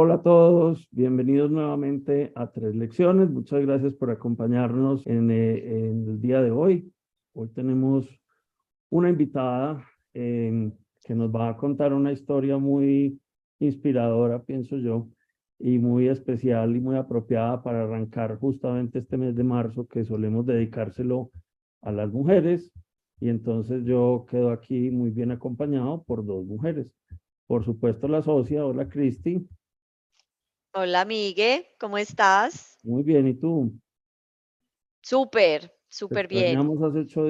Hola 0.00 0.14
a 0.14 0.22
todos, 0.22 0.86
bienvenidos 0.92 1.50
nuevamente 1.50 2.30
a 2.36 2.52
Tres 2.52 2.72
Lecciones. 2.76 3.30
Muchas 3.30 3.62
gracias 3.62 3.94
por 3.94 4.12
acompañarnos 4.12 5.04
en, 5.08 5.28
eh, 5.32 5.88
el 5.90 6.20
día 6.20 6.40
de 6.40 6.52
hoy. 6.52 6.92
Hoy 7.32 7.48
tenemos 7.48 8.06
una 8.90 9.08
invitada 9.08 9.84
que 10.12 11.14
nos 11.16 11.34
va 11.34 11.48
a 11.48 11.56
contar 11.56 11.92
una 11.92 12.12
historia 12.12 12.58
muy 12.58 13.20
inspiradora, 13.58 14.40
pienso 14.44 14.76
yo, 14.76 15.08
y 15.58 15.80
muy 15.80 16.06
especial 16.06 16.76
y 16.76 16.80
muy 16.80 16.94
apropiada 16.94 17.60
para 17.60 17.82
arrancar 17.82 18.38
justamente 18.38 19.00
este 19.00 19.16
mes 19.16 19.34
de 19.34 19.42
marzo 19.42 19.88
que 19.88 20.04
solemos 20.04 20.46
dedicárselo 20.46 21.32
a 21.82 21.90
las 21.90 22.12
mujeres. 22.12 22.70
Y 23.18 23.30
entonces 23.30 23.84
yo 23.84 24.26
quedo 24.30 24.52
aquí 24.52 24.92
muy 24.92 25.10
bien 25.10 25.32
acompañado 25.32 26.04
por 26.04 26.24
dos 26.24 26.46
mujeres. 26.46 26.86
Por 27.48 27.64
supuesto 27.64 28.06
la 28.06 28.22
socia, 28.22 28.64
hola 28.64 28.88
Cristi. 28.88 29.44
Hola, 30.74 31.04
Migue, 31.06 31.74
¿cómo 31.78 31.96
estás? 31.96 32.78
Muy 32.84 33.02
bien, 33.02 33.26
¿y 33.26 33.34
tú? 33.34 33.72
Súper, 35.02 35.72
súper 35.88 36.28
bien. 36.28 36.60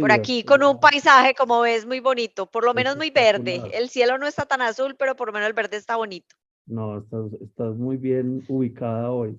Por 0.01 0.11
aquí 0.11 0.43
con 0.43 0.63
un 0.65 0.81
paisaje, 0.81 1.35
como 1.35 1.61
ves, 1.61 1.87
muy 1.87 2.01
bonito, 2.01 2.47
por 2.47 2.65
lo 2.65 2.75
menos 2.75 2.97
muy 2.97 3.11
verde. 3.11 3.63
El 3.73 3.89
cielo 3.91 4.19
no 4.19 4.27
está 4.27 4.45
tan 4.45 4.61
azul, 4.61 4.97
pero 4.99 5.15
por 5.15 5.29
lo 5.29 5.33
menos 5.33 5.49
el 5.49 5.55
verde 5.55 5.77
está 5.77 5.97
bonito. 5.97 6.35
No, 6.67 6.99
estás, 6.99 7.33
estás 7.41 7.77
muy 7.77 7.97
bien 7.97 8.43
ubicada 8.49 9.11
hoy. 9.13 9.39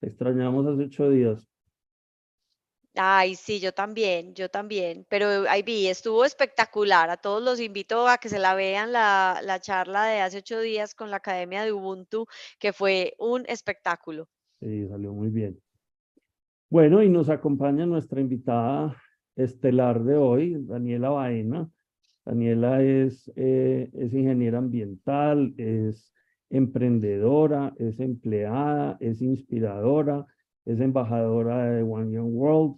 extrañamos 0.00 0.66
hace 0.66 0.84
ocho 0.84 1.10
días. 1.10 1.46
Ay, 2.96 3.34
sí, 3.34 3.58
yo 3.60 3.72
también, 3.72 4.34
yo 4.34 4.48
también. 4.48 5.04
Pero 5.08 5.48
ahí 5.48 5.62
vi, 5.62 5.88
estuvo 5.88 6.24
espectacular. 6.24 7.10
A 7.10 7.16
todos 7.16 7.42
los 7.42 7.60
invito 7.60 8.06
a 8.06 8.18
que 8.18 8.28
se 8.28 8.38
la 8.38 8.54
vean 8.54 8.92
la, 8.92 9.40
la 9.42 9.60
charla 9.60 10.04
de 10.04 10.20
hace 10.20 10.38
ocho 10.38 10.60
días 10.60 10.94
con 10.94 11.10
la 11.10 11.16
Academia 11.16 11.64
de 11.64 11.72
Ubuntu, 11.72 12.26
que 12.58 12.72
fue 12.72 13.14
un 13.18 13.44
espectáculo. 13.48 14.28
Sí, 14.60 14.86
salió 14.88 15.12
muy 15.12 15.30
bien. 15.30 15.60
Bueno, 16.70 17.02
y 17.02 17.08
nos 17.08 17.28
acompaña 17.30 17.84
nuestra 17.86 18.20
invitada 18.20 18.96
estelar 19.36 20.02
de 20.04 20.16
hoy, 20.16 20.56
Daniela 20.60 21.10
Baena. 21.10 21.68
Daniela 22.24 22.82
es, 22.82 23.30
eh, 23.36 23.90
es 23.92 24.14
ingeniera 24.14 24.58
ambiental, 24.58 25.52
es 25.58 26.12
emprendedora, 26.48 27.74
es 27.78 28.00
empleada, 28.00 28.96
es 29.00 29.20
inspiradora, 29.20 30.26
es 30.64 30.80
embajadora 30.80 31.70
de 31.70 31.82
One 31.82 32.12
Young 32.12 32.34
World, 32.34 32.76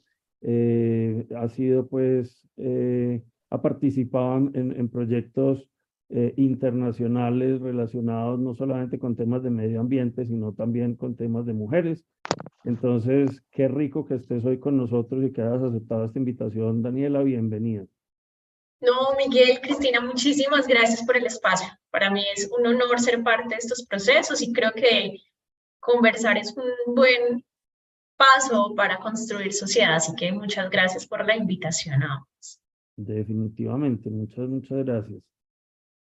eh, 0.48 1.26
ha 1.36 1.48
sido 1.48 1.88
pues, 1.88 2.46
eh, 2.56 3.20
ha 3.50 3.60
participado 3.60 4.48
en, 4.54 4.88
proyectos 4.88 5.68
eh, 6.08 6.34
internacionales 6.36 7.60
relacionados 7.60 8.38
no 8.38 8.54
solamente 8.54 9.00
con 9.00 9.16
temas 9.16 9.42
de 9.42 9.50
medio 9.50 9.80
ambiente, 9.80 10.24
sino 10.24 10.52
también 10.52 10.94
con 10.94 11.16
temas 11.16 11.46
de 11.46 11.52
mujeres. 11.52 12.04
Entonces, 12.64 13.42
qué 13.50 13.66
rico 13.66 14.06
que 14.06 14.14
estés 14.14 14.44
hoy 14.44 14.60
con 14.60 14.76
nosotros 14.76 15.24
y 15.24 15.32
que 15.32 15.42
hayas 15.42 15.64
aceptado 15.64 16.04
esta 16.04 16.18
invitación. 16.20 16.80
Daniela, 16.80 17.24
bienvenida. 17.24 17.84
No, 18.80 19.16
Miguel, 19.16 19.60
Cristina, 19.60 20.00
muchísimas 20.00 20.68
gracias 20.68 21.04
por 21.04 21.16
el 21.16 21.26
espacio. 21.26 21.66
Para 21.90 22.08
mí 22.10 22.22
es 22.36 22.48
un 22.56 22.64
honor 22.66 23.00
ser 23.00 23.20
parte 23.24 23.48
de 23.48 23.56
estos 23.56 23.84
procesos 23.84 24.40
y 24.42 24.52
creo 24.52 24.70
que 24.72 25.16
conversar 25.80 26.38
es 26.38 26.56
un 26.56 26.94
buen 26.94 27.44
paso 28.16 28.74
para 28.74 28.98
construir 28.98 29.52
sociedad. 29.52 29.94
Así 29.94 30.14
que 30.16 30.32
muchas 30.32 30.70
gracias 30.70 31.06
por 31.06 31.24
la 31.26 31.36
invitación 31.36 32.02
a 32.02 32.14
ambos. 32.14 32.60
Definitivamente, 32.96 34.10
muchas, 34.10 34.48
muchas 34.48 34.84
gracias. 34.84 35.22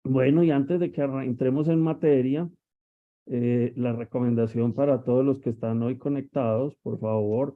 Bueno, 0.03 0.43
y 0.43 0.51
antes 0.51 0.79
de 0.79 0.91
que 0.91 1.01
entremos 1.01 1.67
en 1.67 1.81
materia, 1.81 2.49
eh, 3.27 3.71
la 3.75 3.93
recomendación 3.93 4.73
para 4.73 5.03
todos 5.03 5.23
los 5.23 5.39
que 5.39 5.51
están 5.51 5.81
hoy 5.83 5.97
conectados, 5.97 6.75
por 6.81 6.99
favor, 6.99 7.55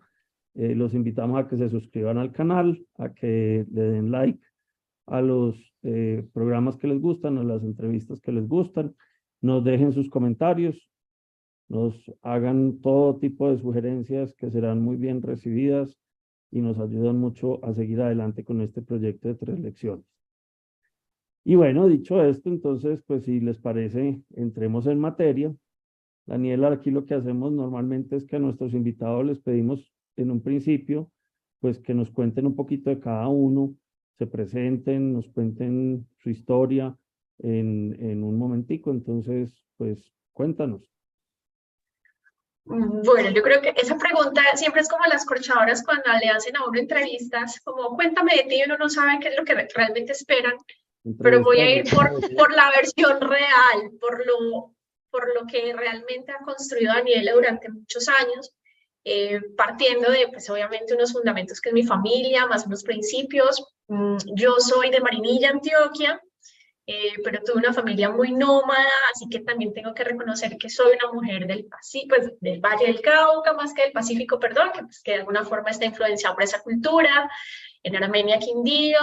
eh, 0.53 0.75
los 0.75 0.94
invitamos 0.94 1.40
a 1.40 1.47
que 1.47 1.58
se 1.58 1.69
suscriban 1.69 2.18
al 2.18 2.31
canal, 2.31 2.85
a 2.97 3.09
que 3.13 3.66
le 3.69 3.81
den 3.81 4.12
like 4.12 4.40
a 5.08 5.22
los 5.22 5.56
eh, 5.84 6.25
programas 6.34 6.78
que 6.78 6.88
les 6.88 7.02
gustan, 7.02 7.38
a 7.38 7.44
las 7.44 7.63
entrevistas 7.63 8.22
que 8.22 8.31
les 8.31 8.47
gustan, 8.47 8.96
nos 9.41 9.63
dejen 9.63 9.91
sus 9.91 10.09
comentarios, 10.09 10.90
nos 11.68 12.12
hagan 12.22 12.80
todo 12.81 13.18
tipo 13.18 13.50
de 13.50 13.58
sugerencias 13.58 14.34
que 14.36 14.52
serán 14.52 14.81
muy 14.81 14.98
bien 14.98 15.22
recibidas 15.22 15.98
y 16.52 16.62
nos 16.62 16.80
ayudan 16.80 17.18
mucho 17.20 17.64
a 17.66 17.74
seguir 17.74 18.02
adelante 18.02 18.44
con 18.44 18.62
este 18.62 18.81
proyecto 18.81 19.28
de 19.28 19.36
tres 19.36 19.59
lecciones. 19.59 20.06
Y 21.44 21.56
bueno, 21.56 21.88
dicho 21.88 22.24
esto, 22.24 22.50
entonces, 22.50 23.03
pues 23.06 23.24
si 23.24 23.40
les 23.40 23.59
parece, 23.59 24.22
entremos 24.31 24.88
en 24.88 25.00
materia. 25.00 25.56
Daniela, 26.26 26.72
aquí 26.72 26.90
lo 26.90 27.06
que 27.06 27.14
hacemos 27.14 27.52
normalmente 27.52 28.16
es 28.16 28.26
que 28.26 28.38
a 28.38 28.40
nuestros 28.40 28.74
invitados 28.74 29.26
les 29.26 29.40
pedimos 29.40 29.94
en 30.16 30.32
un 30.32 30.42
principio, 30.42 31.12
pues 31.59 31.80
que 31.80 31.94
nos 31.94 32.09
cuenten 32.09 32.47
un 32.47 32.56
poquito 32.56 32.90
de 32.90 33.00
cada 33.00 33.28
uno, 33.28 33.76
se 34.18 34.26
presenten, 34.26 35.14
nos 35.14 35.28
cuenten 35.30 36.08
su 36.18 36.30
historia 36.30 36.97
en, 37.40 37.96
en 38.00 38.24
un 38.24 38.38
momentico. 38.38 38.92
Entonces, 38.92 39.64
pues 39.78 40.12
cuéntanos. 40.34 40.94
Bueno, 42.66 43.30
yo 43.30 43.44
creo 43.44 43.62
que 43.62 43.74
esa 43.78 43.96
pregunta 43.96 44.42
siempre 44.56 44.81
es 44.81 44.90
como 44.90 45.06
las 45.06 45.24
corchadoras 45.26 45.84
cuando 45.84 46.06
le 46.20 46.30
hacen 46.30 46.58
a 46.58 46.66
uno 46.66 46.80
entrevistas, 46.80 47.59
como 47.64 47.96
cuéntame 47.96 48.36
de 48.36 48.44
ti, 48.44 48.64
uno 48.66 48.78
no 48.78 48.90
sabe 48.90 49.20
qué 49.22 49.30
es 49.30 49.38
lo 49.38 49.46
que 49.46 49.53
realmente 49.74 50.14
esperan, 50.14 50.58
pero 51.22 51.44
voy 51.44 51.59
a 51.59 51.70
ir 51.70 51.84
por, 51.94 52.09
por 52.36 52.52
la 52.56 52.72
versión 52.76 53.22
real, 53.22 53.92
por 54.02 54.26
lo, 54.26 54.74
por 55.12 55.34
lo 55.36 55.46
que 55.46 55.74
realmente 55.74 56.31
ha 56.31 56.44
construido 56.44 56.94
Daniela 56.94 57.34
durante 57.34 57.70
muchos 57.70 58.09
años, 58.09 58.52
eh, 59.03 59.40
partiendo 59.56 60.09
de, 60.09 60.28
pues 60.30 60.50
obviamente, 60.50 60.96
unos 60.96 61.14
fundamentos 61.14 61.62
que 61.62 61.70
es 61.70 61.76
mi 61.76 61.86
familia, 61.86 62.47
más 62.47 62.66
unos 62.66 62.84
principios. 62.84 63.64
Mm, 63.88 64.18
yo 64.34 64.56
soy 64.59 64.90
de 64.90 65.02
Marinilla, 65.02 65.52
Antioquia, 65.52 66.20
eh, 66.88 67.13
pero 67.23 67.41
tuve 67.44 67.57
una 67.57 67.73
familia 67.73 68.09
muy 68.09 68.31
nómada, 68.31 68.91
así 69.12 69.28
que 69.29 69.40
también 69.40 69.73
tengo 69.73 69.94
que 69.94 70.03
reconocer 70.03 70.57
que 70.57 70.69
soy 70.69 70.96
una 71.01 71.12
mujer 71.12 71.47
del, 71.47 71.68
pues, 72.07 72.31
del 72.40 72.59
Valle 72.59 72.85
del 72.85 73.01
Cauca, 73.01 73.53
más 73.53 73.73
que 73.73 73.84
del 73.84 73.91
Pacífico, 73.91 74.40
perdón, 74.40 74.72
que, 74.73 74.84
pues, 74.84 75.01
que 75.01 75.12
de 75.12 75.18
alguna 75.18 75.44
forma 75.44 75.72
está 75.72 75.85
influenciada 75.85 76.35
por 76.35 76.44
esa 76.44 76.62
cultura, 76.62 77.29
en 77.81 77.96
Armenia, 77.96 78.38
Quindío, 78.38 79.00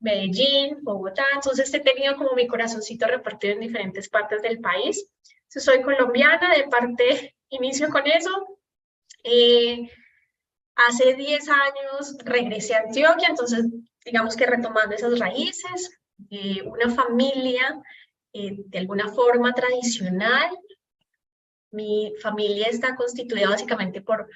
Medellín, 0.00 0.78
Bogotá, 0.82 1.24
entonces 1.34 1.72
he 1.72 1.80
tenido 1.80 2.16
como 2.16 2.34
mi 2.34 2.46
corazoncito 2.46 3.06
repartido 3.06 3.54
en 3.54 3.60
diferentes 3.60 4.08
partes 4.08 4.42
del 4.42 4.60
país. 4.60 5.08
soy 5.48 5.82
colombiana, 5.82 6.54
de 6.54 6.64
parte, 6.64 7.36
inicio 7.48 7.88
con 7.88 8.06
eso. 8.06 8.58
Eh, 9.24 9.90
hace 10.74 11.14
10 11.14 11.48
años 11.48 12.16
regresé 12.24 12.74
a 12.74 12.80
Antioquia, 12.80 13.28
entonces 13.28 13.64
digamos 14.04 14.36
que 14.36 14.46
retomando 14.46 14.94
esas 14.94 15.18
raíces, 15.18 15.98
una 16.64 16.90
familia 16.90 17.82
eh, 18.32 18.56
de 18.66 18.78
alguna 18.78 19.08
forma 19.08 19.52
tradicional. 19.54 20.50
Mi 21.70 22.12
familia 22.20 22.66
está 22.68 22.94
constituida 22.96 23.48
básicamente 23.48 24.02
por 24.02 24.28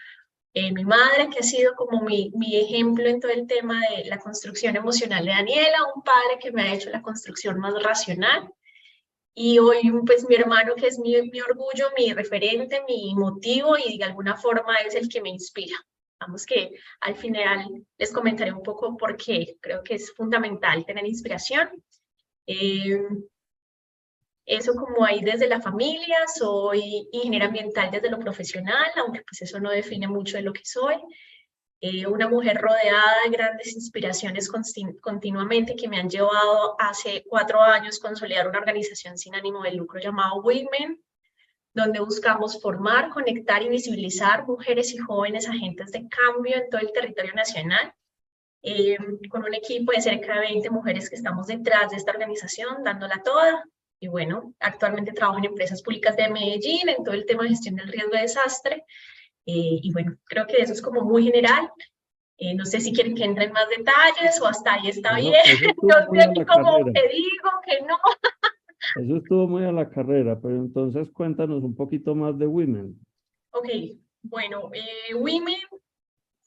eh, 0.54 0.72
mi 0.72 0.84
madre, 0.84 1.28
que 1.30 1.40
ha 1.40 1.42
sido 1.42 1.74
como 1.74 2.02
mi, 2.02 2.32
mi, 2.34 2.56
ejemplo 2.56 3.06
en 3.06 3.20
todo 3.20 3.30
el 3.30 3.46
tema 3.46 3.80
de 3.90 4.06
la 4.06 4.19
construcción 4.19 4.76
emocional 4.76 5.24
de 5.24 5.30
Daniela, 5.30 5.78
un 5.94 6.02
padre 6.02 6.38
que 6.40 6.50
me 6.50 6.62
ha 6.62 6.74
hecho 6.74 6.90
la 6.90 7.02
construcción 7.02 7.60
más 7.60 7.80
racional, 7.82 8.50
y 9.34 9.58
hoy 9.58 9.80
pues 10.04 10.26
mi 10.28 10.34
hermano 10.34 10.74
que 10.74 10.88
es 10.88 10.98
mi, 10.98 11.20
mi 11.30 11.40
orgullo, 11.40 11.90
mi 11.96 12.12
referente, 12.12 12.82
mi 12.88 13.14
motivo 13.14 13.76
y 13.78 13.98
de 13.98 14.04
alguna 14.04 14.36
forma 14.36 14.74
es 14.76 14.94
el 14.94 15.08
que 15.08 15.22
me 15.22 15.30
inspira. 15.30 15.76
Vamos 16.20 16.44
que 16.44 16.72
al 17.00 17.16
final 17.16 17.86
les 17.97 18.12
comentaré 18.12 18.53
un 18.53 18.62
poco 18.62 18.97
por 18.97 19.16
qué 19.16 19.56
creo 19.60 19.82
que 19.82 19.94
es 19.94 20.12
fundamental 20.14 20.84
tener 20.84 21.06
inspiración. 21.06 21.70
Eh, 22.46 23.00
eso 24.44 24.75
como 24.75 25.05
ahí 25.05 25.20
desde 25.20 25.49
la 25.49 25.61
familia, 25.61 26.26
soy 26.26 27.08
ingeniera 27.12 27.46
ambiental 27.46 27.90
desde 27.90 28.11
lo 28.11 28.19
profesional, 28.19 28.90
aunque 28.96 29.22
pues 29.22 29.43
eso 29.43 29.61
no 29.61 29.70
define 29.70 30.08
mucho 30.08 30.37
de 30.37 30.43
lo 30.43 30.52
que 30.52 30.64
soy. 30.64 30.96
Eh, 31.82 32.06
una 32.06 32.28
mujer 32.28 32.58
rodeada 32.61 33.22
de 33.25 33.31
grandes 33.31 33.72
inspiraciones 33.75 34.50
continuamente 35.00 35.75
que 35.75 35.88
me 35.88 35.99
han 35.99 36.11
llevado 36.11 36.76
hace 36.78 37.25
cuatro 37.26 37.62
años 37.62 37.99
consolidar 37.99 38.46
una 38.46 38.58
organización 38.58 39.17
sin 39.17 39.34
ánimo 39.34 39.62
de 39.62 39.72
lucro 39.72 39.99
llamada 39.99 40.34
Women, 40.34 41.02
donde 41.81 42.00
buscamos 42.00 42.61
formar, 42.61 43.11
conectar 43.11 43.62
y 43.62 43.69
visibilizar 43.69 44.47
mujeres 44.47 44.93
y 44.94 44.99
jóvenes 44.99 45.49
agentes 45.49 45.93
de 45.93 46.09
cambio 46.09 46.56
en 46.56 46.71
todo 46.71 46.81
el 46.81 46.93
territorio 46.93 47.35
nacional, 47.35 47.93
eh, 48.62 48.97
con 49.31 49.44
un 49.44 49.55
equipo 49.55 49.93
de 49.93 50.00
cerca 50.00 50.35
de 50.35 50.41
20 50.41 50.71
mujeres 50.71 51.09
que 51.09 51.17
estamos 51.17 51.47
detrás 51.47 51.91
de 51.91 51.97
esta 51.97 52.12
organización, 52.12 52.85
dándola 52.85 53.23
toda. 53.23 53.65
Y 53.99 54.09
bueno, 54.09 54.55
actualmente 54.61 55.12
trabajo 55.12 55.38
en 55.38 55.47
empresas 55.47 55.82
públicas 55.82 56.17
de 56.17 56.29
Medellín, 56.29 56.88
en 56.88 57.05
todo 57.05 57.15
el 57.15 57.27
tema 57.27 57.43
de 57.43 57.50
gestión 57.50 57.77
del 57.77 57.88
riesgo 57.88 58.12
de 58.12 58.23
desastre. 58.23 58.85
Eh, 59.47 59.81
y 59.82 59.93
bueno, 59.93 60.17
creo 60.25 60.47
que 60.47 60.62
eso 60.62 60.73
es 60.73 60.82
como 60.82 61.03
muy 61.03 61.25
general. 61.25 61.71
Eh, 62.38 62.55
no 62.55 62.65
sé 62.65 62.81
si 62.81 62.93
quieren 62.94 63.15
que 63.15 63.25
entre 63.25 63.44
en 63.44 63.53
más 63.53 63.69
detalles 63.69 64.41
o 64.41 64.47
hasta 64.47 64.75
ahí 64.75 64.88
está 64.88 65.17
bien. 65.17 65.35
Yo 65.61 65.62
sé 66.35 66.47
como 66.47 66.79
te 66.93 67.09
digo 67.09 67.50
que 67.67 67.82
no. 67.82 67.99
Eso 68.96 69.16
estuvo 69.16 69.46
muy 69.46 69.64
a 69.64 69.72
la 69.72 69.88
carrera, 69.88 70.38
pero 70.40 70.56
entonces 70.56 71.08
cuéntanos 71.12 71.62
un 71.62 71.75
poquito 71.75 72.14
más 72.14 72.38
de 72.38 72.46
Women. 72.46 72.98
Ok, 73.52 73.69
bueno, 74.22 74.70
eh, 74.72 75.14
Women, 75.14 75.60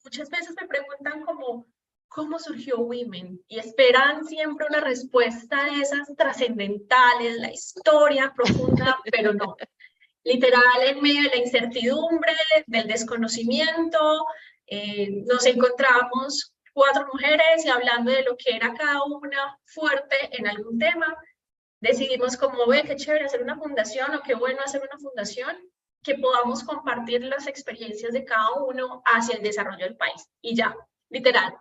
muchas 0.04 0.28
veces 0.30 0.54
me 0.60 0.66
preguntan 0.68 1.22
como, 1.24 1.66
¿cómo 2.08 2.38
surgió 2.38 2.78
Women? 2.78 3.40
Y 3.48 3.58
esperan 3.58 4.24
siempre 4.24 4.66
una 4.68 4.80
respuesta 4.80 5.64
de 5.64 5.80
esas 5.80 6.14
trascendentales, 6.16 7.38
la 7.38 7.52
historia 7.52 8.32
profunda, 8.34 8.98
pero 9.10 9.32
no. 9.32 9.56
Literal, 10.24 10.82
en 10.86 11.02
medio 11.02 11.22
de 11.22 11.36
la 11.36 11.36
incertidumbre, 11.36 12.32
del 12.66 12.86
desconocimiento, 12.86 14.24
eh, 14.66 15.24
nos 15.26 15.44
encontramos 15.44 16.54
cuatro 16.72 17.06
mujeres 17.12 17.64
y 17.64 17.68
hablando 17.68 18.10
de 18.10 18.22
lo 18.22 18.36
que 18.36 18.56
era 18.56 18.74
cada 18.74 19.02
una 19.04 19.58
fuerte 19.64 20.16
en 20.32 20.46
algún 20.46 20.78
tema, 20.78 21.14
decidimos 21.84 22.36
como, 22.36 22.66
ve, 22.66 22.82
qué 22.82 22.96
chévere 22.96 23.26
hacer 23.26 23.42
una 23.42 23.56
fundación 23.56 24.14
o 24.14 24.22
qué 24.22 24.34
bueno 24.34 24.60
hacer 24.64 24.80
una 24.80 24.98
fundación, 24.98 25.56
que 26.02 26.16
podamos 26.16 26.64
compartir 26.64 27.22
las 27.24 27.46
experiencias 27.46 28.12
de 28.12 28.24
cada 28.24 28.52
uno 28.54 29.02
hacia 29.04 29.36
el 29.36 29.42
desarrollo 29.42 29.84
del 29.84 29.96
país. 29.96 30.28
Y 30.40 30.54
ya, 30.56 30.74
literal, 31.10 31.54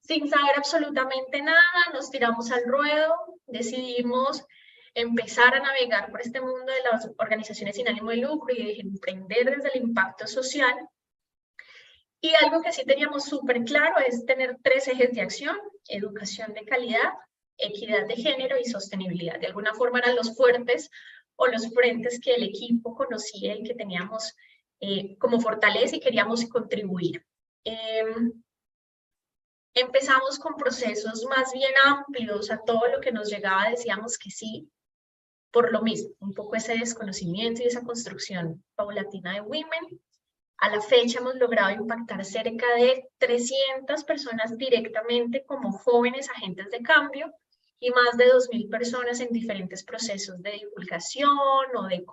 sin 0.00 0.28
saber 0.28 0.52
absolutamente 0.56 1.42
nada, 1.42 1.92
nos 1.92 2.10
tiramos 2.10 2.50
al 2.50 2.64
ruedo, 2.64 3.14
decidimos 3.46 4.44
empezar 4.94 5.54
a 5.54 5.60
navegar 5.60 6.10
por 6.10 6.22
este 6.22 6.40
mundo 6.40 6.72
de 6.72 6.90
las 6.90 7.10
organizaciones 7.18 7.76
sin 7.76 7.88
ánimo 7.88 8.10
de 8.10 8.16
lucro 8.16 8.54
y 8.54 8.64
de 8.64 8.80
emprender 8.80 9.56
desde 9.56 9.76
el 9.76 9.82
impacto 9.82 10.26
social. 10.26 10.74
Y 12.20 12.34
algo 12.42 12.62
que 12.62 12.72
sí 12.72 12.82
teníamos 12.84 13.24
súper 13.24 13.62
claro 13.64 13.96
es 14.06 14.24
tener 14.24 14.56
tres 14.62 14.88
ejes 14.88 15.12
de 15.12 15.20
acción, 15.20 15.56
educación 15.88 16.54
de 16.54 16.64
calidad, 16.64 17.12
equidad 17.58 18.06
de 18.06 18.16
género 18.16 18.56
y 18.58 18.64
sostenibilidad. 18.64 19.38
De 19.40 19.46
alguna 19.46 19.74
forma 19.74 19.98
eran 19.98 20.16
los 20.16 20.36
fuertes 20.36 20.90
o 21.36 21.46
los 21.46 21.72
frentes 21.72 22.20
que 22.20 22.34
el 22.34 22.42
equipo 22.42 22.94
conocía 22.94 23.54
y 23.54 23.62
que 23.62 23.74
teníamos 23.74 24.34
eh, 24.80 25.16
como 25.18 25.40
fortaleza 25.40 25.96
y 25.96 26.00
queríamos 26.00 26.44
contribuir. 26.46 27.24
Em, 27.64 28.32
empezamos 29.74 30.38
con 30.38 30.56
procesos 30.56 31.24
más 31.24 31.52
bien 31.52 31.72
amplios 31.84 32.50
a 32.50 32.58
todo 32.58 32.88
lo 32.88 33.00
que 33.00 33.12
nos 33.12 33.30
llegaba, 33.30 33.70
decíamos 33.70 34.18
que 34.18 34.30
sí, 34.30 34.70
por 35.50 35.72
lo 35.72 35.82
mismo, 35.82 36.10
un 36.20 36.34
poco 36.34 36.56
ese 36.56 36.76
desconocimiento 36.78 37.62
y 37.62 37.66
esa 37.66 37.82
construcción 37.82 38.62
paulatina 38.74 39.34
de 39.34 39.40
Women. 39.40 40.00
A 40.58 40.70
la 40.70 40.80
fecha 40.80 41.18
hemos 41.18 41.36
logrado 41.36 41.70
impactar 41.70 42.24
cerca 42.24 42.66
de 42.74 43.08
300 43.18 44.04
personas 44.04 44.56
directamente 44.56 45.44
como 45.44 45.72
jóvenes 45.72 46.30
agentes 46.30 46.70
de 46.70 46.82
cambio 46.82 47.34
y 47.78 47.90
más 47.90 48.16
de 48.16 48.32
2.000 48.32 48.70
personas 48.70 49.20
en 49.20 49.28
diferentes 49.32 49.84
procesos 49.84 50.40
de 50.42 50.52
divulgación 50.52 51.28
o 51.76 51.82
de 51.84 52.04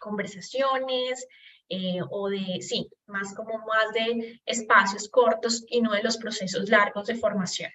conversaciones 0.00 1.26
eh, 1.68 2.00
o 2.10 2.28
de, 2.28 2.60
sí, 2.62 2.90
más 3.06 3.34
como 3.34 3.58
más 3.58 3.92
de 3.92 4.40
espacios 4.44 5.08
cortos 5.08 5.64
y 5.68 5.80
no 5.80 5.92
de 5.92 6.02
los 6.02 6.16
procesos 6.16 6.68
largos 6.68 7.06
de 7.06 7.14
formación. 7.16 7.70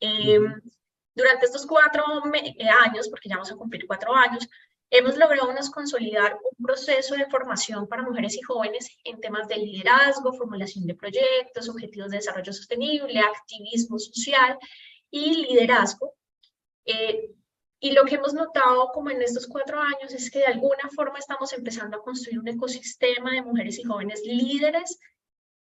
Em, 0.00 0.60
durante 1.14 1.46
estos 1.46 1.66
cuatro 1.66 2.04
eh, 2.34 2.68
años, 2.68 3.08
porque 3.08 3.28
ya 3.28 3.36
vamos 3.36 3.52
a 3.52 3.56
cumplir 3.56 3.86
cuatro 3.86 4.14
años, 4.14 4.48
hemos 4.90 5.16
logrado 5.16 5.48
consolidar 5.72 6.34
un 6.34 6.66
proceso 6.66 7.14
de 7.14 7.26
formación 7.26 7.88
para 7.88 8.02
mujeres 8.02 8.36
y 8.36 8.42
jóvenes 8.42 8.90
en 9.04 9.20
temas 9.20 9.48
de 9.48 9.56
liderazgo, 9.56 10.34
formulación 10.34 10.86
de 10.86 10.94
proyectos, 10.94 11.68
objetivos 11.70 12.10
de 12.10 12.18
desarrollo 12.18 12.52
sostenible, 12.52 13.20
activismo 13.20 13.98
social 13.98 14.58
y 15.10 15.46
liderazgo, 15.46 16.14
eh, 16.84 17.30
y 17.80 17.92
lo 17.92 18.04
que 18.04 18.14
hemos 18.14 18.32
notado 18.32 18.90
como 18.92 19.10
en 19.10 19.20
estos 19.22 19.48
cuatro 19.48 19.80
años 19.80 20.12
es 20.14 20.30
que 20.30 20.38
de 20.38 20.46
alguna 20.46 20.88
forma 20.94 21.18
estamos 21.18 21.52
empezando 21.52 21.96
a 21.96 22.02
construir 22.02 22.38
un 22.38 22.46
ecosistema 22.46 23.32
de 23.32 23.42
mujeres 23.42 23.78
y 23.78 23.82
jóvenes 23.82 24.22
líderes 24.24 25.00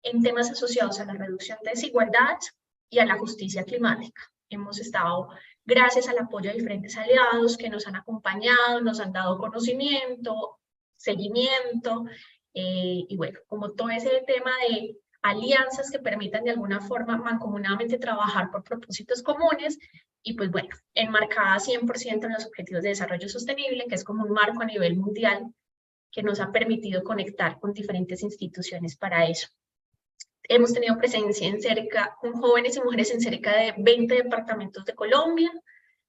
en 0.04 0.22
temas 0.22 0.52
asociados 0.52 1.00
a 1.00 1.06
la 1.06 1.14
reducción 1.14 1.58
de 1.64 1.72
desigualdades 1.72 2.54
y 2.92 3.00
a 3.00 3.06
la 3.06 3.18
justicia 3.18 3.64
climática. 3.64 4.22
Hemos 4.50 4.80
estado, 4.80 5.30
gracias 5.66 6.10
al 6.10 6.20
apoyo 6.20 6.52
de 6.52 6.58
diferentes 6.58 6.96
aliados 6.96 7.58
que 7.58 7.70
nos 7.70 7.88
han 7.88 7.96
acompañado, 7.96 8.82
nos 8.82 9.00
han 9.00 9.14
dado 9.14 9.40
conocimiento, 9.40 10.60
seguimiento, 10.96 12.06
eh, 12.54 13.06
y 13.08 13.18
bueno, 13.18 13.40
como 13.48 13.72
todo 13.72 13.90
ese 13.90 14.24
tema 14.28 14.52
de 14.70 14.98
alianzas 15.22 15.92
que 15.92 16.00
permitan 16.00 16.44
de 16.44 16.52
alguna 16.52 16.82
forma 16.82 17.18
mancomunadamente 17.18 17.98
trabajar 17.98 18.50
por 18.52 18.64
propósitos 18.64 19.22
comunes 19.22 19.78
y 20.24 20.34
pues 20.34 20.52
bueno, 20.52 20.70
enmarcada 20.94 21.60
100% 21.60 22.26
en 22.26 22.34
los 22.34 22.46
Objetivos 22.46 22.84
de 22.84 22.90
Desarrollo 22.90 23.28
Sostenible, 23.28 23.86
que 23.88 23.96
es 23.96 24.04
como 24.04 24.24
un 24.24 24.32
marco 24.32 24.62
a 24.62 24.66
nivel 24.66 24.96
mundial 24.96 25.54
que 26.12 26.24
nos 26.24 26.40
ha 26.40 26.52
permitido 26.52 27.04
conectar 27.04 27.60
con 27.60 27.74
diferentes 27.74 28.22
instituciones 28.22 28.98
para 28.98 29.28
eso. 29.28 29.48
Hemos 30.44 30.74
tenido 30.74 30.98
presencia 30.98 31.48
en 31.48 31.62
cerca, 31.62 32.16
con 32.20 32.34
jóvenes 32.34 32.76
y 32.76 32.82
mujeres 32.82 33.12
en 33.12 33.22
cerca 33.22 33.56
de 33.56 33.74
20 33.78 34.16
departamentos 34.16 34.86
de 34.86 34.94
Colombia, 34.94 35.52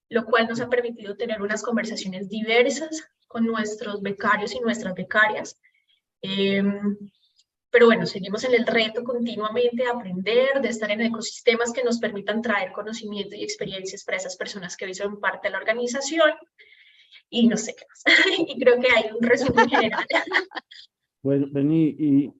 lo 0.09 0.25
cual 0.25 0.49
nos 0.49 0.61
ha 0.61 0.69
permitido 0.69 1.17
tener 1.17 1.41
unas 1.41 1.63
conversaciones 1.63 2.29
diversas 2.29 3.09
con 3.29 3.47
nuestros 3.47 4.03
becarios 4.03 4.55
y 4.55 4.61
nuestras 4.61 4.95
becarias. 4.95 5.59
Eh, 6.21 6.63
pero 7.73 7.87
bueno, 7.87 8.05
seguimos 8.05 8.45
en 8.45 8.55
el 8.55 8.67
reto 8.67 9.03
continuamente 9.03 9.83
de 9.83 9.89
aprender, 9.89 10.61
de 10.61 10.69
estar 10.69 10.91
en 10.91 11.01
ecosistemas 11.01 11.73
que 11.73 11.83
nos 11.83 11.99
permitan 11.99 12.43
traer 12.43 12.71
conocimiento 12.71 13.35
y 13.35 13.43
experiencias 13.43 14.05
para 14.05 14.19
esas 14.19 14.37
personas 14.37 14.77
que 14.77 14.85
hoy 14.85 14.95
son 14.95 15.19
parte 15.19 15.49
de 15.49 15.53
la 15.53 15.59
organización. 15.59 16.33
Y 17.31 17.49
no 17.49 17.57
sé 17.57 17.75
qué 17.75 17.87
más. 17.89 18.05
y 18.47 18.61
creo 18.61 18.79
que 18.79 18.89
hay 18.95 19.11
un 19.19 19.23
resumen 19.27 19.69
general. 19.69 20.05
Bueno, 21.25 21.47
Beni, 21.53 21.95
y 22.01 22.33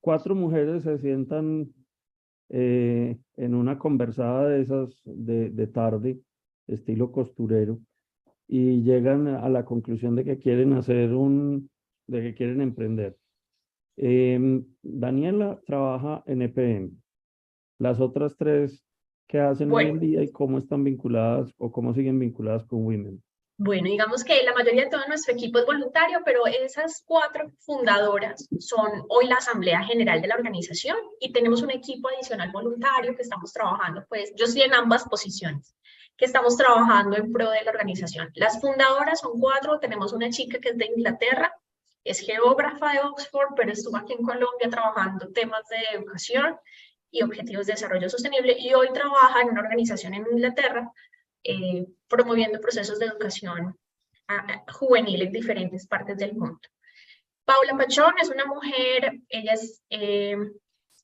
cuatro 0.00 0.34
mujeres 0.34 0.84
se 0.84 0.96
sientan 1.00 1.70
eh, 2.48 3.18
en 3.36 3.54
una 3.54 3.78
conversada 3.78 4.48
de 4.48 4.62
esas 4.62 4.88
de, 5.04 5.50
de 5.50 5.66
tarde, 5.66 6.18
estilo 6.66 7.12
costurero, 7.12 7.78
y 8.48 8.82
llegan 8.84 9.28
a 9.28 9.50
la 9.50 9.66
conclusión 9.66 10.16
de 10.16 10.24
que 10.24 10.38
quieren 10.38 10.72
hacer 10.72 11.12
un, 11.12 11.68
de 12.06 12.22
que 12.22 12.34
quieren 12.34 12.62
emprender 12.62 13.18
Em, 13.96 14.64
Daniela 14.82 15.60
trabaja 15.66 16.22
en 16.26 16.42
EPM. 16.42 16.90
Las 17.78 18.00
otras 18.00 18.36
tres, 18.36 18.84
¿qué 19.28 19.40
hacen 19.40 19.70
hoy 19.72 19.86
en 19.86 20.00
día 20.00 20.22
y 20.22 20.30
cómo 20.30 20.58
están 20.58 20.84
vinculadas 20.84 21.52
o 21.58 21.70
cómo 21.70 21.92
siguen 21.94 22.18
vinculadas 22.18 22.64
con 22.64 22.84
Women? 22.84 23.22
Bueno, 23.58 23.84
digamos 23.84 24.24
que 24.24 24.42
la 24.42 24.54
mayoría 24.54 24.84
de 24.84 24.90
todo 24.90 25.06
nuestro 25.06 25.34
equipo 25.34 25.58
es 25.58 25.66
voluntario, 25.66 26.20
pero 26.24 26.46
esas 26.46 27.02
cuatro 27.06 27.52
fundadoras 27.60 28.48
son 28.58 29.04
hoy 29.08 29.26
la 29.26 29.36
Asamblea 29.36 29.84
General 29.84 30.20
de 30.20 30.26
la 30.26 30.34
organización 30.34 30.96
y 31.20 31.32
tenemos 31.32 31.62
un 31.62 31.70
equipo 31.70 32.08
adicional 32.08 32.50
voluntario 32.50 33.14
que 33.14 33.22
estamos 33.22 33.52
trabajando, 33.52 34.04
pues 34.08 34.32
yo 34.36 34.46
estoy 34.46 34.62
en 34.62 34.74
ambas 34.74 35.04
posiciones, 35.04 35.76
que 36.16 36.24
estamos 36.24 36.56
trabajando 36.56 37.16
en 37.16 37.30
pro 37.30 37.50
de 37.50 37.62
la 37.62 37.70
organización. 37.70 38.30
Las 38.34 38.60
fundadoras 38.60 39.20
son 39.20 39.38
cuatro, 39.38 39.78
tenemos 39.78 40.12
una 40.12 40.30
chica 40.30 40.58
que 40.58 40.70
es 40.70 40.78
de 40.78 40.86
Inglaterra, 40.86 41.52
es 42.04 42.20
geógrafa 42.20 42.92
de 42.92 43.00
Oxford, 43.00 43.54
pero 43.56 43.72
estuvo 43.72 43.96
aquí 43.96 44.12
en 44.14 44.24
Colombia 44.24 44.68
trabajando 44.70 45.30
temas 45.32 45.62
de 45.68 45.98
educación 45.98 46.56
y 47.10 47.22
objetivos 47.22 47.66
de 47.66 47.74
desarrollo 47.74 48.08
sostenible 48.08 48.56
y 48.58 48.74
hoy 48.74 48.92
trabaja 48.92 49.42
en 49.42 49.50
una 49.50 49.60
organización 49.60 50.14
en 50.14 50.26
Inglaterra 50.30 50.90
eh, 51.44 51.86
promoviendo 52.08 52.60
procesos 52.60 52.98
de 52.98 53.06
educación 53.06 53.76
juvenil 54.72 55.22
en 55.22 55.32
diferentes 55.32 55.86
partes 55.86 56.16
del 56.16 56.34
mundo. 56.34 56.60
Paula 57.44 57.76
Pachón 57.76 58.14
es 58.20 58.30
una 58.30 58.46
mujer, 58.46 59.20
ella 59.28 59.52
es, 59.52 59.82
eh, 59.90 60.36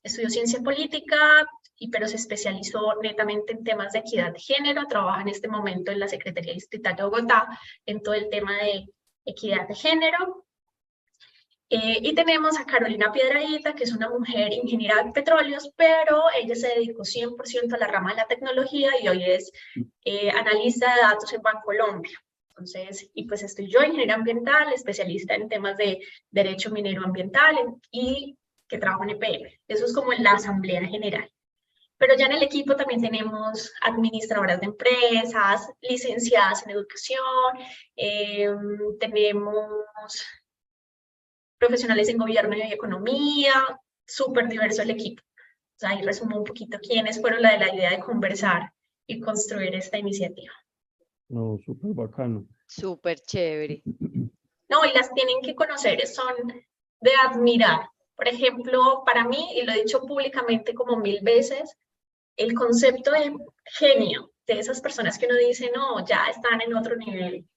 estudió 0.01 0.29
ciencia 0.29 0.61
política, 0.61 1.45
y, 1.77 1.89
pero 1.89 2.07
se 2.07 2.15
especializó 2.17 2.95
netamente 3.01 3.53
en 3.53 3.63
temas 3.63 3.93
de 3.93 3.99
equidad 3.99 4.33
de 4.33 4.39
género, 4.39 4.85
trabaja 4.87 5.21
en 5.21 5.29
este 5.29 5.47
momento 5.47 5.91
en 5.91 5.99
la 5.99 6.07
Secretaría 6.07 6.53
Distrital 6.53 6.95
de 6.95 7.03
Bogotá 7.03 7.47
en 7.85 8.01
todo 8.01 8.15
el 8.15 8.29
tema 8.29 8.57
de 8.57 8.85
equidad 9.25 9.67
de 9.67 9.75
género. 9.75 10.45
Eh, 11.71 11.99
y 12.01 12.15
tenemos 12.15 12.59
a 12.59 12.65
Carolina 12.65 13.11
Piedradita, 13.11 13.75
que 13.75 13.83
es 13.83 13.93
una 13.93 14.09
mujer 14.09 14.51
ingeniera 14.53 15.03
de 15.03 15.11
petróleos, 15.11 15.71
pero 15.75 16.23
ella 16.35 16.55
se 16.55 16.69
dedicó 16.69 17.03
100% 17.03 17.73
a 17.73 17.77
la 17.77 17.87
rama 17.87 18.09
de 18.09 18.17
la 18.17 18.27
tecnología 18.27 18.91
y 18.99 19.07
hoy 19.07 19.23
es 19.23 19.51
eh, 20.03 20.31
analista 20.31 20.95
de 20.95 21.01
datos 21.01 21.31
en 21.31 21.43
Bancolombia. 21.43 22.19
Entonces, 22.49 23.11
y 23.13 23.25
pues 23.25 23.43
estoy 23.43 23.71
yo, 23.71 23.83
ingeniera 23.83 24.15
ambiental, 24.15 24.73
especialista 24.73 25.35
en 25.35 25.47
temas 25.47 25.77
de 25.77 25.99
derecho 26.31 26.71
minero 26.71 27.05
ambiental 27.05 27.55
y 27.91 28.35
que 28.67 28.79
trabajo 28.79 29.03
en 29.03 29.11
EPM. 29.11 29.59
Eso 29.67 29.85
es 29.85 29.93
como 29.93 30.11
en 30.11 30.23
la 30.23 30.31
asamblea 30.31 30.83
general. 30.87 31.31
Pero 31.97 32.15
ya 32.17 32.25
en 32.25 32.31
el 32.31 32.43
equipo 32.43 32.75
también 32.75 33.01
tenemos 33.01 33.71
administradoras 33.81 34.59
de 34.59 34.67
empresas, 34.67 35.69
licenciadas 35.81 36.63
en 36.63 36.71
educación, 36.71 37.19
eh, 37.95 38.49
tenemos 38.99 40.25
profesionales 41.59 42.09
en 42.09 42.17
gobierno 42.17 42.55
y 42.55 42.61
economía, 42.61 43.53
súper 44.05 44.47
diverso 44.47 44.81
el 44.81 44.91
equipo. 44.91 45.21
ahí 45.81 46.01
resumo 46.01 46.37
un 46.37 46.43
poquito 46.43 46.79
quiénes 46.79 47.21
fueron 47.21 47.41
la 47.41 47.51
de 47.51 47.59
la 47.59 47.75
idea 47.75 47.91
de 47.91 47.99
conversar 47.99 48.71
y 49.07 49.19
construir 49.19 49.75
esta 49.75 49.97
iniciativa. 49.97 50.53
No, 51.29 51.57
súper 51.63 51.93
bacano. 51.93 52.47
Súper 52.67 53.19
chévere. 53.19 53.81
No, 54.69 54.85
y 54.85 54.93
las 54.93 55.13
tienen 55.13 55.41
que 55.41 55.55
conocer, 55.55 56.05
son 56.07 56.63
de 57.01 57.11
admirar. 57.23 57.89
Por 58.15 58.27
ejemplo, 58.27 59.03
para 59.05 59.25
mí, 59.25 59.53
y 59.55 59.63
lo 59.63 59.71
he 59.71 59.81
dicho 59.81 60.01
públicamente 60.01 60.73
como 60.73 60.97
mil 60.97 61.19
veces, 61.21 61.77
el 62.35 62.53
concepto 62.53 63.11
de 63.11 63.33
genio 63.65 64.31
de 64.47 64.59
esas 64.59 64.81
personas 64.81 65.17
que 65.17 65.25
uno 65.25 65.35
dice, 65.35 65.71
no, 65.75 66.05
ya 66.05 66.27
están 66.27 66.61
en 66.61 66.73
otro 66.73 66.95
nivel, 66.95 67.47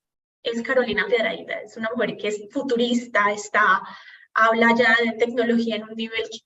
es 0.42 0.62
Carolina 0.62 1.06
Piedraíta. 1.06 1.60
Es 1.60 1.76
una 1.76 1.90
mujer 1.94 2.16
que 2.16 2.28
es 2.28 2.42
futurista, 2.50 3.32
está, 3.32 3.82
habla 4.34 4.74
ya 4.76 4.96
de 5.04 5.18
tecnología 5.18 5.76
en 5.76 5.84
un 5.84 5.94
nivel 5.94 6.22
que 6.30 6.38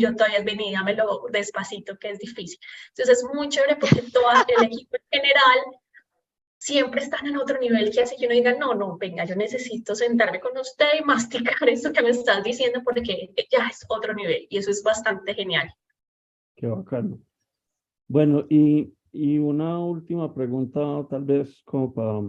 yo 0.00 0.14
todavía 0.14 0.42
me 0.84 0.94
lo 0.94 1.26
despacito, 1.30 1.98
que 1.98 2.10
es 2.10 2.18
difícil. 2.18 2.58
Entonces 2.90 3.18
es 3.18 3.34
muy 3.34 3.48
chévere 3.48 3.76
porque 3.76 4.02
todo 4.12 4.24
el 4.58 4.64
equipo 4.64 4.96
en 4.96 5.20
general 5.20 5.58
siempre 6.64 7.02
están 7.02 7.26
en 7.26 7.36
otro 7.36 7.58
nivel 7.58 7.90
que 7.90 8.02
hace 8.02 8.16
que 8.16 8.24
uno 8.26 8.34
diga, 8.34 8.54
no, 8.54 8.74
no, 8.74 8.96
venga, 8.96 9.24
yo 9.26 9.36
necesito 9.36 9.94
sentarme 9.94 10.40
con 10.40 10.56
usted 10.56 10.86
y 10.98 11.04
masticar 11.04 11.68
esto 11.68 11.92
que 11.92 12.02
me 12.02 12.10
estás 12.10 12.42
diciendo 12.42 12.80
porque 12.82 13.30
ya 13.50 13.68
es 13.68 13.84
otro 13.88 14.14
nivel 14.14 14.46
y 14.48 14.58
eso 14.58 14.70
es 14.70 14.82
bastante 14.82 15.34
genial. 15.34 15.70
Qué 16.56 16.66
bacano. 16.66 17.18
Bueno, 18.08 18.46
y, 18.48 18.94
y 19.12 19.38
una 19.38 19.78
última 19.78 20.32
pregunta, 20.34 20.80
tal 21.10 21.24
vez 21.24 21.62
como 21.64 21.92
para 21.92 22.20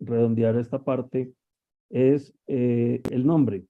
redondear 0.00 0.56
esta 0.56 0.82
parte, 0.82 1.32
es 1.90 2.34
eh, 2.46 3.00
el 3.10 3.26
nombre. 3.26 3.64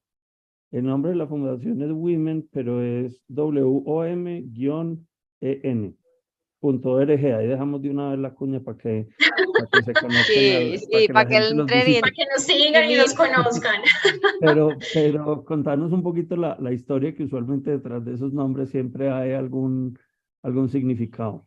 El 0.70 0.84
nombre 0.84 1.10
de 1.10 1.16
la 1.16 1.26
fundación 1.26 1.82
es 1.82 1.90
Women, 1.90 2.48
pero 2.52 2.82
es 2.82 3.22
W-O-M-E-N. 3.28 4.44
.org, 6.62 7.10
ahí 7.10 7.46
dejamos 7.46 7.80
de 7.80 7.90
una 7.90 8.10
vez 8.10 8.18
la 8.18 8.34
cuña 8.34 8.60
para 8.60 8.76
que, 8.76 9.08
para 9.54 9.66
que 9.72 9.82
se 9.82 9.92
conozcan. 9.94 10.24
Sí, 10.26 10.78
sí, 10.78 11.08
para 11.12 11.28
que, 11.28 11.40
para 12.00 12.10
que 12.12 12.24
nos 12.30 12.42
sigan 12.42 12.90
y 12.90 12.96
nos 12.96 13.14
conozcan. 13.14 13.80
Pero, 14.40 14.70
pero 14.94 15.44
contanos 15.44 15.92
un 15.92 16.02
poquito 16.02 16.34
la, 16.34 16.56
la 16.60 16.72
historia 16.72 17.14
que 17.14 17.24
usualmente 17.24 17.70
detrás 17.70 18.04
de 18.04 18.14
esos 18.14 18.32
nombres 18.32 18.70
siempre 18.70 19.10
hay 19.10 19.32
algún, 19.32 19.98
algún 20.42 20.68
significado. 20.68 21.46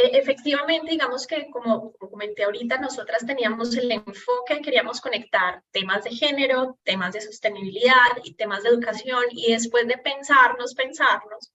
E, 0.00 0.16
efectivamente, 0.16 0.92
digamos 0.92 1.26
que 1.26 1.50
como, 1.50 1.92
comenté 1.94 2.44
ahorita, 2.44 2.78
nosotras 2.78 3.26
teníamos 3.26 3.76
el 3.76 3.90
enfoque, 3.90 4.60
queríamos 4.62 5.00
conectar 5.00 5.64
temas 5.72 6.04
de 6.04 6.10
género, 6.10 6.78
temas 6.84 7.12
de 7.14 7.20
sostenibilidad 7.20 8.12
y 8.22 8.34
temas 8.34 8.62
de 8.62 8.68
educación 8.68 9.24
y 9.32 9.50
después 9.52 9.88
de 9.88 9.98
pensarnos, 9.98 10.74
pensarnos, 10.74 11.52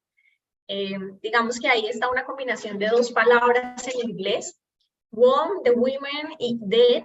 eh, 0.68 0.98
digamos 1.22 1.58
que 1.58 1.70
ahí 1.70 1.88
está 1.88 2.10
una 2.10 2.26
combinación 2.26 2.78
de 2.80 2.88
dos 2.88 3.14
palabras 3.14 3.88
en 3.88 4.10
inglés, 4.10 4.60
one, 5.12 5.62
the 5.64 5.72
women, 5.72 6.36
y 6.38 6.60
the, 6.68 6.98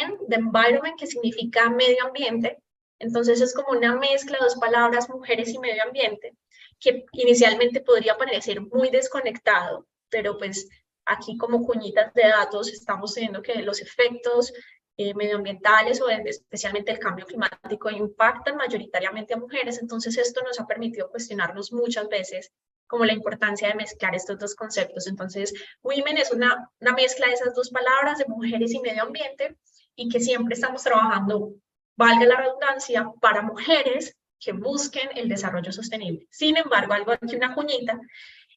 and 0.00 0.18
the 0.30 0.36
environment, 0.36 0.98
que 0.98 1.06
significa 1.06 1.68
medio 1.68 2.06
ambiente. 2.06 2.58
Entonces 2.98 3.42
es 3.42 3.52
como 3.52 3.76
una 3.76 3.94
mezcla 3.96 4.38
de 4.38 4.44
dos 4.44 4.56
palabras, 4.56 5.10
mujeres 5.10 5.52
y 5.52 5.58
medio 5.58 5.82
ambiente, 5.82 6.34
que 6.80 7.04
inicialmente 7.12 7.82
podría 7.82 8.16
parecer 8.16 8.62
muy 8.62 8.88
desconectado, 8.88 9.86
pero 10.08 10.38
pues 10.38 10.66
aquí 11.06 11.36
como 11.36 11.64
cuñitas 11.64 12.12
de 12.14 12.28
datos 12.28 12.72
estamos 12.72 13.14
viendo 13.14 13.42
que 13.42 13.62
los 13.62 13.80
efectos 13.80 14.52
eh, 14.98 15.14
medioambientales 15.14 16.00
o 16.00 16.08
especialmente 16.08 16.90
el 16.90 16.98
cambio 16.98 17.26
climático 17.26 17.90
impactan 17.90 18.56
mayoritariamente 18.56 19.34
a 19.34 19.38
mujeres, 19.38 19.78
entonces 19.80 20.16
esto 20.16 20.42
nos 20.42 20.58
ha 20.58 20.66
permitido 20.66 21.10
cuestionarnos 21.10 21.72
muchas 21.72 22.08
veces 22.08 22.52
como 22.86 23.04
la 23.04 23.12
importancia 23.12 23.68
de 23.68 23.74
mezclar 23.74 24.14
estos 24.14 24.38
dos 24.38 24.54
conceptos. 24.54 25.06
Entonces, 25.06 25.52
women 25.82 26.18
es 26.18 26.32
una, 26.32 26.70
una 26.80 26.92
mezcla 26.92 27.26
de 27.26 27.34
esas 27.34 27.54
dos 27.54 27.70
palabras, 27.70 28.18
de 28.18 28.26
mujeres 28.26 28.72
y 28.72 28.80
medio 28.80 29.02
ambiente, 29.02 29.56
y 29.96 30.08
que 30.08 30.20
siempre 30.20 30.54
estamos 30.54 30.82
trabajando, 30.82 31.54
valga 31.96 32.26
la 32.26 32.36
redundancia, 32.36 33.10
para 33.20 33.42
mujeres 33.42 34.16
que 34.38 34.52
busquen 34.52 35.08
el 35.16 35.28
desarrollo 35.28 35.72
sostenible. 35.72 36.26
Sin 36.30 36.56
embargo, 36.56 36.92
algo 36.92 37.12
aquí, 37.12 37.34
una 37.34 37.54
cuñita, 37.54 37.98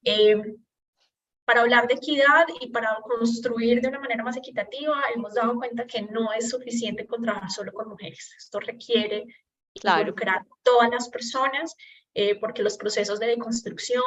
eh, 0.04 0.42
para 1.50 1.62
hablar 1.62 1.88
de 1.88 1.96
equidad 1.96 2.46
y 2.62 2.68
para 2.68 3.00
construir 3.02 3.82
de 3.82 3.88
una 3.88 4.00
manera 4.00 4.24
más 4.24 4.38
equitativa, 4.38 5.02
hemos 5.16 5.34
dado 5.34 5.56
cuenta 5.56 5.88
que 5.88 6.04
no 6.04 6.32
es 6.32 6.52
suficiente 6.52 7.08
con 7.08 7.24
trabajar 7.24 7.50
solo 7.50 7.74
con 7.74 7.90
mujeres. 7.90 8.36
Esto 8.38 8.60
requiere 8.60 9.26
claro. 9.82 10.02
involucrar 10.02 10.38
a 10.38 10.48
todas 10.62 10.92
las 10.92 11.10
personas, 11.10 11.76
eh, 12.14 12.36
porque 12.40 12.62
los 12.62 12.78
procesos 12.78 13.20
de 13.20 13.26
deconstrucción, 13.26 14.04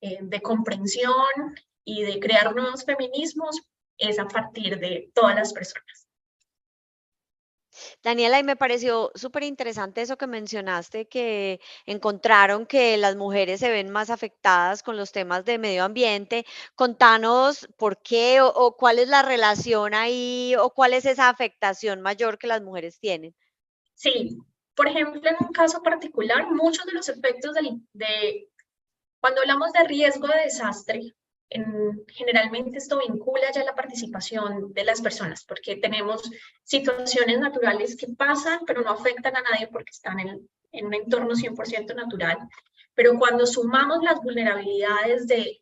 eh, 0.00 0.20
de 0.22 0.40
comprensión 0.40 1.54
y 1.84 2.02
de 2.02 2.18
crear 2.18 2.54
nuevos 2.54 2.82
feminismos 2.82 3.60
es 3.98 4.18
a 4.18 4.26
partir 4.26 4.78
de 4.78 5.10
todas 5.12 5.34
las 5.36 5.52
personas. 5.52 6.08
Daniela, 8.02 8.38
y 8.38 8.44
me 8.44 8.56
pareció 8.56 9.10
súper 9.14 9.44
interesante 9.44 10.02
eso 10.02 10.16
que 10.16 10.26
mencionaste, 10.26 11.08
que 11.08 11.60
encontraron 11.86 12.66
que 12.66 12.96
las 12.96 13.16
mujeres 13.16 13.60
se 13.60 13.70
ven 13.70 13.90
más 13.90 14.10
afectadas 14.10 14.82
con 14.82 14.96
los 14.96 15.12
temas 15.12 15.44
de 15.44 15.58
medio 15.58 15.84
ambiente. 15.84 16.44
Contanos 16.74 17.68
por 17.76 18.00
qué 18.02 18.40
o, 18.40 18.76
cuál 18.76 18.98
es 18.98 19.08
la 19.08 19.22
relación 19.22 19.94
ahí 19.94 20.54
o 20.58 20.70
cuál 20.70 20.94
es 20.94 21.04
esa 21.06 21.28
afectación 21.28 22.00
mayor 22.00 22.38
que 22.38 22.46
las 22.46 22.62
mujeres 22.62 22.98
tienen. 22.98 23.34
Sí, 23.94 24.36
por 24.74 24.88
ejemplo, 24.88 25.20
en 25.24 25.36
un 25.40 25.52
caso 25.52 25.82
particular, 25.82 26.50
muchos 26.50 26.86
de 26.86 26.92
los 26.92 27.08
efectos 27.08 27.54
de, 27.92 28.48
cuando 29.20 29.42
hablamos 29.42 29.72
de 29.72 29.84
riesgo 29.84 30.26
de 30.26 30.44
desastre, 30.44 31.14
generalmente 32.08 32.78
esto 32.78 32.98
vincula 32.98 33.50
ya 33.52 33.64
la 33.64 33.74
participación 33.74 34.72
de 34.72 34.84
las 34.84 35.00
personas, 35.00 35.44
porque 35.44 35.76
tenemos 35.76 36.22
situaciones 36.62 37.40
naturales 37.40 37.96
que 37.96 38.06
pasan, 38.08 38.60
pero 38.66 38.82
no 38.82 38.90
afectan 38.90 39.36
a 39.36 39.42
nadie 39.42 39.66
porque 39.66 39.90
están 39.90 40.20
en, 40.20 40.48
en 40.72 40.86
un 40.86 40.94
entorno 40.94 41.34
100% 41.34 41.94
natural. 41.94 42.38
Pero 42.94 43.18
cuando 43.18 43.46
sumamos 43.46 44.02
las 44.02 44.20
vulnerabilidades 44.22 45.26
de 45.26 45.60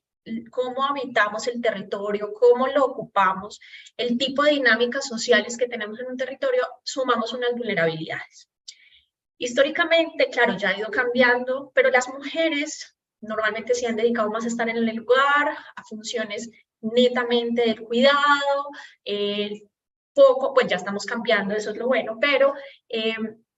cómo 0.51 0.85
habitamos 0.85 1.47
el 1.47 1.61
territorio, 1.61 2.33
cómo 2.35 2.67
lo 2.67 2.85
ocupamos, 2.85 3.61
el 3.97 4.19
tipo 4.19 4.43
de 4.43 4.53
dinámicas 4.53 5.07
sociales 5.07 5.57
que 5.57 5.69
tenemos 5.69 5.99
en 6.01 6.07
un 6.07 6.17
territorio, 6.17 6.67
sumamos 6.83 7.33
unas 7.33 7.53
vulnerabilidades. 7.53 8.51
Históricamente, 9.39 10.29
claro, 10.31 10.57
ya 10.57 10.71
ha 10.71 10.79
ido 10.79 10.91
cambiando, 10.91 11.71
pero 11.75 11.91
las 11.91 12.09
mujeres 12.09 12.98
normalmente 13.21 13.75
se 13.75 13.87
han 13.87 13.97
dedicado 13.97 14.31
más 14.31 14.45
a 14.45 14.49
estar 14.49 14.69
en 14.69 14.77
el 14.77 14.97
lugar, 14.97 15.57
a 15.77 15.85
funciones 15.85 16.51
netamente 16.81 17.63
del 17.63 17.83
cuidado, 17.83 18.69
eh, 19.05 19.63
poco, 20.15 20.55
pues 20.55 20.67
ya 20.67 20.77
estamos 20.77 21.07
cambiando, 21.07 21.55
eso 21.55 21.71
es 21.71 21.77
lo 21.77 21.87
bueno, 21.87 22.19
pero 22.21 22.55
eh, 22.89 23.15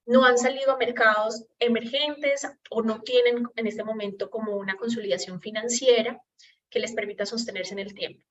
no 0.06 0.24
han 0.24 0.38
salido 0.38 0.72
a 0.72 0.76
mercados 0.76 1.46
emergentes 1.58 2.46
o 2.70 2.82
no 2.82 3.00
tienen 3.00 3.46
en 3.56 3.66
este 3.66 3.84
momento 3.84 4.30
como 4.30 4.56
una 4.56 4.76
consolidación 4.76 5.40
financiera 5.40 6.22
que 6.68 6.80
les 6.80 6.92
permita 6.92 7.26
sostenerse 7.26 7.74
en 7.74 7.80
el 7.80 7.94
tiempo. 7.94 8.24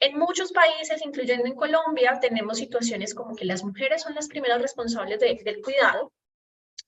En 0.00 0.18
muchos 0.18 0.52
países, 0.52 1.00
incluyendo 1.04 1.46
en 1.46 1.54
Colombia, 1.54 2.18
tenemos 2.20 2.58
situaciones 2.58 3.14
como 3.14 3.36
que 3.36 3.44
las 3.44 3.62
mujeres 3.62 4.02
son 4.02 4.14
las 4.14 4.26
primeras 4.26 4.60
responsables 4.60 5.20
del 5.20 5.62
cuidado, 5.62 6.12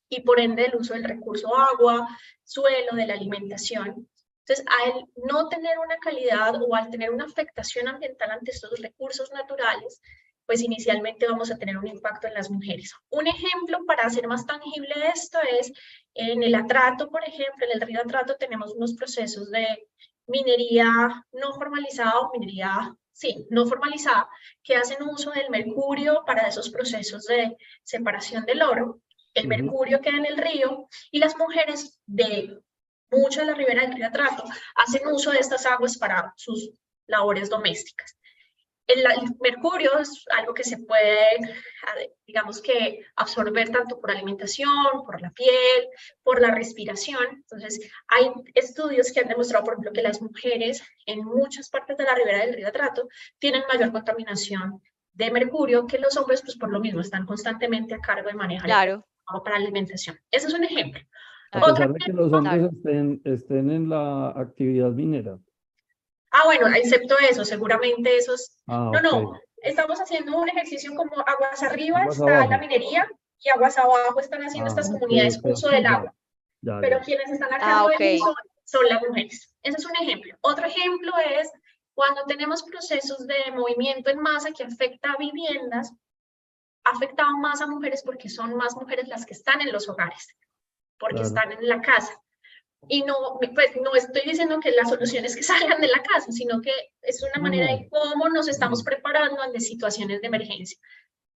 y 0.09 0.23
por 0.23 0.41
ende 0.41 0.67
el 0.67 0.77
uso 0.77 0.95
del 0.95 1.05
recurso 1.05 1.57
agua, 1.57 2.09
suelo, 2.43 2.95
de 2.95 3.07
la 3.07 3.15
alimentación. 3.15 4.09
Entonces, 4.47 4.65
al 4.85 5.07
no 5.25 5.49
tener 5.49 5.79
una 5.79 5.97
calidad 5.97 6.61
o 6.63 6.75
al 6.75 6.91
tener 6.91 7.11
una 7.11 7.25
afectación 7.25 7.89
ambiental 7.89 8.31
ante 8.31 8.51
estos 8.51 8.79
recursos 8.81 9.31
naturales, 9.33 10.01
pues 10.47 10.61
inicialmente 10.63 11.27
vamos 11.27 11.51
a 11.51 11.57
tener 11.57 11.79
un 11.79 11.87
impacto 11.87 12.27
en 12.27 12.35
las 12.35 12.51
mujeres. 12.51 12.93
Un 13.09 13.27
ejemplo 13.27 13.85
para 13.87 14.05
hacer 14.05 14.27
más 14.27 14.45
tangible 14.45 14.93
esto 15.15 15.39
es 15.59 15.73
en 16.13 16.43
el 16.43 16.55
atrato, 16.55 17.11
por 17.11 17.25
ejemplo, 17.25 17.65
en 17.65 17.73
el 17.73 17.81
río 17.81 18.01
Atrato 18.01 18.37
tenemos 18.37 18.73
unos 18.75 18.95
procesos 18.95 19.51
de 19.51 19.89
minería 20.27 21.25
no 21.33 21.55
formalizada 21.55 22.21
o 22.21 22.31
minería, 22.33 22.95
sí, 23.13 23.47
no 23.51 23.67
formalizada, 23.67 24.29
que 24.63 24.77
hacen 24.77 25.03
uso 25.03 25.31
del 25.31 25.51
mercurio 25.51 26.23
para 26.27 26.49
esos 26.49 26.71
procesos 26.71 27.25
de 27.25 27.57
separación 27.83 28.45
del 28.45 28.63
oro 28.63 29.01
el 29.35 29.49
mercurio 29.49 30.01
queda 30.01 30.17
en 30.17 30.27
el 30.27 30.39
río 30.39 30.89
y 31.11 31.19
las 31.19 31.37
mujeres 31.37 32.01
de 32.07 32.61
mucho 33.11 33.41
de 33.41 33.47
la 33.47 33.55
ribera 33.55 33.83
del 33.83 33.95
río 33.95 34.07
Atrato 34.07 34.45
hacen 34.77 35.07
uso 35.09 35.31
de 35.31 35.39
estas 35.39 35.67
aguas 35.67 35.99
para 35.99 36.33
sus 36.37 36.71
labores 37.07 37.51
domésticas. 37.51 38.17
El, 38.87 39.03
mercurio 39.41 39.99
es 39.99 40.25
algo 40.37 40.53
que 40.53 40.63
se 40.63 40.77
puede, 40.77 41.39
digamos 42.27 42.61
que, 42.61 43.01
absorber 43.17 43.71
tanto 43.71 43.99
por 43.99 44.11
alimentación, 44.11 45.05
por 45.07 45.23
la 45.23 45.31
piel, 45.31 45.89
por 46.23 46.43
la 46.43 46.51
respiración. 46.51 47.25
Entonces, 47.31 47.91
hay 48.09 48.31
estudios 48.53 49.11
que 49.11 49.21
han 49.21 49.29
demostrado, 49.29 49.65
por 49.65 49.75
ejemplo, 49.75 49.93
que 49.93 50.03
las 50.03 50.21
mujeres 50.21 50.83
en 51.07 51.25
muchas 51.25 51.71
partes 51.71 51.97
de 51.97 52.05
la 52.05 52.15
ribera 52.15 52.41
del 52.41 52.55
río 52.55 52.69
Atrato 52.69 53.09
tienen 53.39 53.63
mayor 53.73 53.91
contaminación 53.91 54.83
de 55.15 55.31
mercurio 55.31 55.87
que 55.87 55.99
los 55.99 56.17
hombres, 56.19 56.43
pues 56.43 56.57
por 56.59 56.71
lo 56.71 56.81
mismo, 56.81 57.01
están 57.01 57.25
constantemente 57.25 57.95
a 57.95 58.01
cargo 58.01 58.29
de 58.29 58.35
manejar 58.35 58.67
claro 58.67 59.07
para 59.45 59.57
alimentación. 59.57 60.19
Ese 60.31 60.49
es 60.49 60.55
un 60.55 60.65
ejemplo. 60.65 61.01
A 61.53 61.61
pesar 61.61 61.93
de 61.93 61.99
que 61.99 62.13
los 62.13 62.33
hombres 62.33 62.73
estén, 62.73 63.21
estén 63.25 63.71
en 63.71 63.89
la 63.89 64.31
actividad 64.31 64.91
minera. 64.91 65.39
Ah, 66.33 66.43
bueno, 66.47 66.67
excepto 66.75 67.15
eso, 67.19 67.45
seguramente 67.45 68.17
esos... 68.17 68.57
Ah, 68.67 68.91
no, 68.93 69.01
no, 69.01 69.41
estamos 69.65 70.01
haciendo 70.01 70.37
un 70.37 70.49
ejercicio 70.49 70.95
como 70.95 71.13
aguas 71.27 71.63
arriba 71.63 72.05
está 72.11 72.47
la 72.47 72.59
minería 72.59 73.09
y 73.41 73.51
aguas 73.51 73.79
abajo 73.79 74.19
están 74.21 74.43
haciendo 74.43 74.69
estas 74.69 74.89
ah, 74.89 74.93
comunidades 74.93 75.41
uso 75.43 75.69
del 75.69 75.87
agua. 75.87 76.15
Pero 76.81 77.01
quienes 77.01 77.31
están 77.31 77.53
a 77.53 77.59
cargo 77.59 77.91
ah, 77.91 78.35
son 78.65 78.89
las 78.89 79.03
mujeres. 79.07 79.55
Ese 79.63 79.77
es 79.77 79.87
un 79.87 79.97
ejemplo. 80.01 80.37
Otro 80.41 80.67
ejemplo 80.67 81.13
es 81.39 81.51
cuando 81.95 82.25
tenemos 82.25 82.63
procesos 82.63 83.27
de 83.27 83.53
movimiento 83.55 84.11
en 84.11 84.19
masa 84.19 84.53
que 84.53 84.65
afecta 84.65 85.13
a 85.13 85.17
viviendas, 85.17 85.93
ha 86.85 86.91
afectado 86.91 87.37
más 87.39 87.61
a 87.61 87.67
mujeres 87.67 88.03
porque 88.05 88.29
son 88.29 88.55
más 88.57 88.77
mujeres 88.77 89.09
las 89.09 89.27
que 89.27 89.35
están 89.35 89.61
en 89.61 89.73
los 89.73 89.89
hogares, 89.89 90.37
porque 90.99 91.23
están 91.23 91.53
en 91.53 91.69
la 91.69 91.81
casa. 91.81 92.21
Y 92.89 93.03
no, 93.03 93.39
pues, 93.55 93.71
no 93.81 93.95
estoy 93.95 94.23
diciendo 94.27 94.61
que 94.61 94.71
la 94.71 94.85
solución 94.85 95.25
es 95.25 95.37
que 95.37 95.43
salgan 95.43 95.81
de 95.81 95.89
la 95.89 96.03
casa, 96.03 96.31
sino 96.31 96.61
que 96.61 96.73
es 97.03 97.23
una 97.23 97.43
manera 97.43 97.67
de 97.67 97.89
cómo 97.91 98.29
nos 98.29 98.49
estamos 98.49 98.83
preparando 98.83 99.41
ante 99.41 99.61
situaciones 99.61 100.21
de 100.21 100.27
emergencia. 100.27 100.79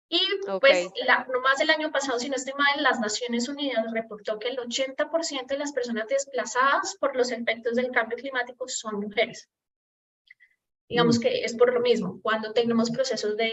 Y 0.08 0.20
pues 0.60 0.88
la, 1.04 1.26
nomás 1.32 1.60
el 1.60 1.70
año 1.70 1.90
pasado, 1.90 2.20
si 2.20 2.28
no 2.28 2.36
estoy 2.36 2.54
mal, 2.54 2.80
las 2.80 3.00
Naciones 3.00 3.48
Unidas 3.48 3.84
reportó 3.92 4.38
que 4.38 4.48
el 4.48 4.56
80% 4.56 5.46
de 5.46 5.58
las 5.58 5.72
personas 5.72 6.06
desplazadas 6.06 6.96
por 7.00 7.16
los 7.16 7.32
efectos 7.32 7.74
del 7.74 7.90
cambio 7.90 8.16
climático 8.16 8.68
son 8.68 9.00
mujeres. 9.00 9.48
Digamos 10.88 11.18
mm. 11.18 11.22
que 11.22 11.44
es 11.44 11.56
por 11.56 11.74
lo 11.74 11.80
mismo, 11.80 12.20
cuando 12.22 12.52
tenemos 12.52 12.90
procesos 12.90 13.36
de 13.36 13.50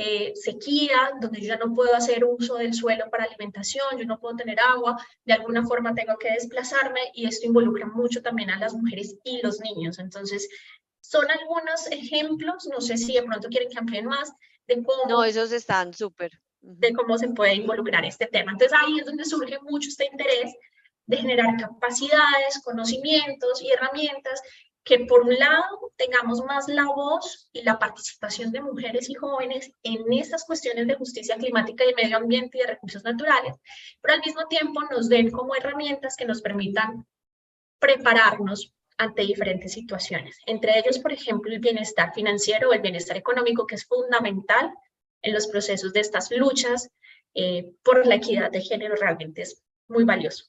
eh, 0.00 0.32
sequía, 0.36 1.10
donde 1.20 1.40
yo 1.40 1.48
ya 1.48 1.56
no 1.56 1.74
puedo 1.74 1.92
hacer 1.92 2.24
uso 2.24 2.54
del 2.54 2.72
suelo 2.72 3.10
para 3.10 3.24
alimentación, 3.24 3.98
yo 3.98 4.04
no 4.06 4.20
puedo 4.20 4.36
tener 4.36 4.60
agua, 4.60 4.96
de 5.24 5.32
alguna 5.32 5.66
forma 5.66 5.92
tengo 5.92 6.16
que 6.18 6.30
desplazarme 6.30 7.00
y 7.14 7.26
esto 7.26 7.48
involucra 7.48 7.84
mucho 7.84 8.22
también 8.22 8.48
a 8.50 8.60
las 8.60 8.74
mujeres 8.74 9.16
y 9.24 9.42
los 9.42 9.58
niños. 9.58 9.98
Entonces, 9.98 10.48
son 11.00 11.28
algunos 11.28 11.90
ejemplos, 11.90 12.68
no 12.70 12.80
sé 12.80 12.96
si 12.96 13.14
de 13.14 13.24
pronto 13.24 13.48
quieren 13.48 13.70
que 13.70 13.78
amplíen 13.80 14.06
más, 14.06 14.32
de 14.68 14.84
cómo... 14.84 15.02
No, 15.08 15.24
esos 15.24 15.50
están 15.50 15.92
súper. 15.92 16.30
De 16.60 16.92
cómo 16.92 17.18
se 17.18 17.30
puede 17.30 17.56
involucrar 17.56 18.04
este 18.04 18.26
tema. 18.26 18.52
Entonces, 18.52 18.78
ahí 18.80 19.00
es 19.00 19.04
donde 19.04 19.24
surge 19.24 19.58
mucho 19.62 19.88
este 19.88 20.06
interés 20.06 20.54
de 21.06 21.16
generar 21.16 21.56
capacidades, 21.58 22.62
conocimientos 22.62 23.60
y 23.62 23.72
herramientas 23.72 24.40
que 24.88 25.00
por 25.00 25.20
un 25.20 25.34
lado 25.38 25.92
tengamos 25.96 26.42
más 26.46 26.66
la 26.66 26.86
voz 26.86 27.50
y 27.52 27.60
la 27.60 27.78
participación 27.78 28.50
de 28.52 28.62
mujeres 28.62 29.10
y 29.10 29.14
jóvenes 29.14 29.70
en 29.82 30.10
estas 30.14 30.46
cuestiones 30.46 30.86
de 30.86 30.94
justicia 30.94 31.36
climática 31.36 31.84
y 31.84 31.92
medio 31.92 32.16
ambiente 32.16 32.56
y 32.56 32.62
de 32.62 32.68
recursos 32.68 33.04
naturales, 33.04 33.54
pero 34.00 34.14
al 34.14 34.20
mismo 34.20 34.46
tiempo 34.46 34.80
nos 34.90 35.10
den 35.10 35.30
como 35.30 35.54
herramientas 35.54 36.16
que 36.16 36.24
nos 36.24 36.40
permitan 36.40 37.06
prepararnos 37.78 38.72
ante 38.96 39.22
diferentes 39.22 39.74
situaciones. 39.74 40.38
Entre 40.46 40.78
ellos, 40.78 40.98
por 41.00 41.12
ejemplo, 41.12 41.52
el 41.52 41.60
bienestar 41.60 42.14
financiero 42.14 42.70
o 42.70 42.72
el 42.72 42.80
bienestar 42.80 43.18
económico, 43.18 43.66
que 43.66 43.74
es 43.74 43.84
fundamental 43.84 44.72
en 45.20 45.34
los 45.34 45.48
procesos 45.48 45.92
de 45.92 46.00
estas 46.00 46.30
luchas 46.30 46.90
eh, 47.34 47.74
por 47.82 48.06
la 48.06 48.14
equidad 48.14 48.50
de 48.50 48.62
género, 48.62 48.96
realmente 48.96 49.42
es 49.42 49.62
muy 49.86 50.04
valioso. 50.04 50.46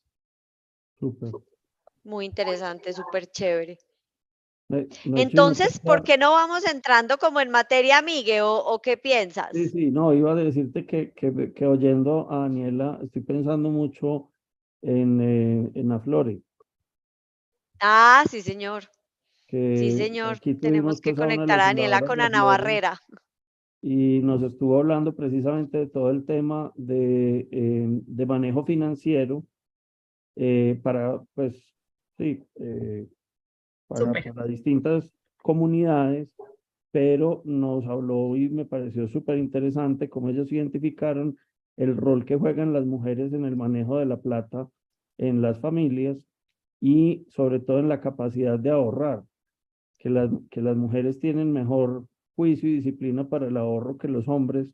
Muy 2.03 2.25
interesante, 2.25 2.93
súper 2.93 3.27
chévere. 3.27 3.77
Entonces, 4.69 5.79
¿por 5.79 6.03
qué 6.03 6.17
no 6.17 6.31
vamos 6.31 6.63
entrando 6.71 7.17
como 7.17 7.39
en 7.39 7.49
materia, 7.49 8.01
Miguel, 8.03 8.43
o, 8.43 8.79
qué 8.83 8.97
piensas? 8.97 9.49
Sí, 9.51 9.69
sí, 9.69 9.91
no, 9.91 10.13
iba 10.13 10.31
a 10.31 10.35
decirte 10.35 10.85
que, 10.85 11.11
que, 11.11 11.65
oyendo 11.65 12.31
a 12.31 12.41
Daniela, 12.41 12.99
estoy 13.03 13.23
pensando 13.23 13.69
mucho 13.69 14.29
en, 14.81 15.21
eh, 15.21 15.71
en 15.73 15.91
Aflore. 15.91 16.41
Ah, 17.81 18.23
sí, 18.29 18.41
señor. 18.41 18.83
sí, 19.47 19.97
señor. 19.97 20.37
Tenemos 20.39 21.01
que 21.01 21.15
conectar 21.15 21.59
a 21.59 21.65
Daniela 21.65 22.01
con 22.01 22.21
Ana 22.21 22.43
Barrera. 22.43 22.99
Y 23.81 24.19
nos 24.19 24.43
estuvo 24.43 24.77
hablando 24.77 25.15
precisamente 25.15 25.77
de 25.77 25.87
todo 25.87 26.11
el 26.11 26.25
tema 26.25 26.71
de, 26.75 27.47
eh, 27.51 27.87
de 27.87 28.25
manejo 28.25 28.65
financiero 28.65 29.45
eh, 30.35 30.79
para, 30.83 31.21
pues, 31.33 31.55
sí, 32.17 32.43
para, 33.89 34.45
distintas 34.45 35.11
comunidades, 35.41 36.29
pero 36.91 37.41
nos 37.43 37.85
habló 37.85 38.35
y 38.35 38.49
me 38.49 38.65
pareció 38.65 39.07
súper 39.07 39.37
interesante 39.37 40.09
cómo 40.09 40.29
ellos 40.29 40.51
identificaron 40.51 41.37
el 41.75 41.97
rol 41.97 42.25
que 42.25 42.35
juegan 42.35 42.73
las 42.73 42.85
mujeres 42.85 43.33
en 43.33 43.45
el 43.45 43.55
manejo 43.55 43.97
de 43.97 44.05
la 44.05 44.21
plata 44.21 44.67
en 45.17 45.41
las 45.41 45.59
familias 45.59 46.25
y 46.79 47.25
sobre 47.29 47.59
todo 47.59 47.79
en 47.79 47.89
la 47.89 47.99
capacidad 47.99 48.57
de 48.57 48.69
ahorrar, 48.69 49.23
que 49.97 50.09
las, 50.09 50.29
que 50.49 50.61
las 50.61 50.77
mujeres 50.77 51.19
tienen 51.19 51.51
mejor 51.51 52.05
juicio 52.35 52.69
y 52.69 52.75
disciplina 52.75 53.27
para 53.27 53.47
el 53.47 53.57
ahorro 53.57 53.97
que 53.97 54.07
los 54.07 54.27
hombres. 54.27 54.73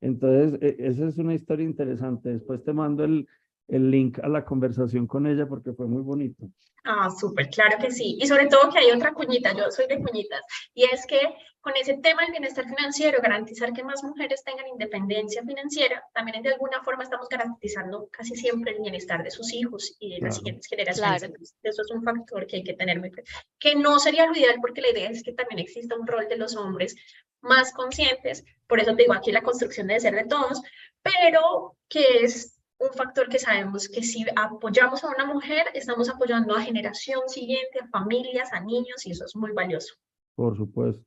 Entonces, 0.00 0.60
e, 0.62 0.76
esa 0.78 1.08
es 1.08 1.18
una 1.18 1.34
historia 1.34 1.66
interesante. 1.66 2.30
Después 2.30 2.62
te 2.62 2.72
mando 2.72 3.04
el, 3.04 3.26
el 3.68 3.90
link 3.90 4.18
a 4.22 4.28
la 4.28 4.44
conversación 4.44 5.06
con 5.06 5.26
ella 5.26 5.46
porque 5.46 5.72
fue 5.72 5.86
muy 5.86 6.02
bonito. 6.02 6.48
Ah, 6.84 7.10
súper, 7.10 7.50
claro 7.50 7.78
que 7.80 7.90
sí. 7.90 8.16
Y 8.20 8.26
sobre 8.28 8.46
todo 8.46 8.70
que 8.70 8.78
hay 8.78 8.92
otra 8.92 9.12
cuñita, 9.12 9.52
yo 9.56 9.70
soy 9.72 9.88
de 9.88 9.98
cuñitas, 9.98 10.40
y 10.72 10.84
es 10.84 11.04
que 11.04 11.18
con 11.60 11.74
ese 11.76 11.94
tema 11.94 12.22
del 12.22 12.30
bienestar 12.30 12.64
financiero, 12.64 13.18
garantizar 13.20 13.72
que 13.72 13.82
más 13.82 14.04
mujeres 14.04 14.44
tengan 14.44 14.68
independencia 14.68 15.42
financiera, 15.42 16.00
también 16.14 16.40
de 16.44 16.50
alguna 16.50 16.80
forma 16.84 17.02
estamos 17.02 17.28
garantizando 17.28 18.08
casi 18.12 18.36
siempre 18.36 18.70
el 18.70 18.82
bienestar 18.82 19.24
de 19.24 19.32
sus 19.32 19.52
hijos 19.52 19.96
y 19.98 20.14
de 20.14 20.20
las 20.20 20.36
siguientes 20.36 20.68
generaciones. 20.68 21.56
eso 21.64 21.82
es 21.82 21.90
un 21.90 22.04
factor 22.04 22.46
que 22.46 22.58
hay 22.58 22.62
que 22.62 22.74
tener 22.74 23.00
muy 23.00 23.10
que 23.58 23.74
no 23.74 23.98
sería 23.98 24.26
lo 24.26 24.36
ideal 24.36 24.58
porque 24.60 24.80
la 24.80 24.90
idea 24.90 25.10
es 25.10 25.24
que 25.24 25.32
también 25.32 25.58
exista 25.58 25.96
un 25.96 26.06
rol 26.06 26.28
de 26.28 26.36
los 26.36 26.54
hombres 26.54 26.94
más 27.40 27.72
conscientes, 27.72 28.44
por 28.68 28.78
eso 28.78 28.94
te 28.94 29.02
digo 29.02 29.14
aquí 29.14 29.32
la 29.32 29.42
construcción 29.42 29.88
debe 29.88 29.98
ser 29.98 30.14
de 30.14 30.26
todos, 30.26 30.62
pero 31.02 31.76
que 31.88 32.22
es 32.22 32.55
un 32.78 32.92
factor 32.92 33.28
que 33.28 33.38
sabemos 33.38 33.88
que 33.88 34.02
si 34.02 34.24
apoyamos 34.36 35.02
a 35.02 35.08
una 35.08 35.24
mujer, 35.26 35.66
estamos 35.74 36.08
apoyando 36.08 36.54
a 36.54 36.62
generación 36.62 37.28
siguiente, 37.28 37.80
a 37.80 37.88
familias, 37.88 38.52
a 38.52 38.60
niños, 38.60 39.06
y 39.06 39.12
eso 39.12 39.24
es 39.24 39.34
muy 39.34 39.52
valioso. 39.52 39.94
Por 40.34 40.56
supuesto. 40.56 41.04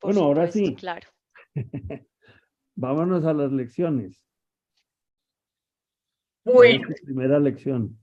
bueno, 0.00 0.22
ahora 0.22 0.50
sí. 0.50 0.74
Claro. 0.74 1.08
Vámonos 2.74 3.24
a 3.24 3.32
las 3.32 3.52
lecciones. 3.52 4.24
Bueno. 6.44 6.88
Primera 7.04 7.38
lección. 7.38 7.98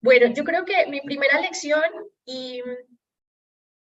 Bueno, 0.00 0.34
yo 0.34 0.44
creo 0.44 0.64
que 0.64 0.86
mi 0.88 1.00
primera 1.00 1.40
lección, 1.40 1.82
y, 2.24 2.60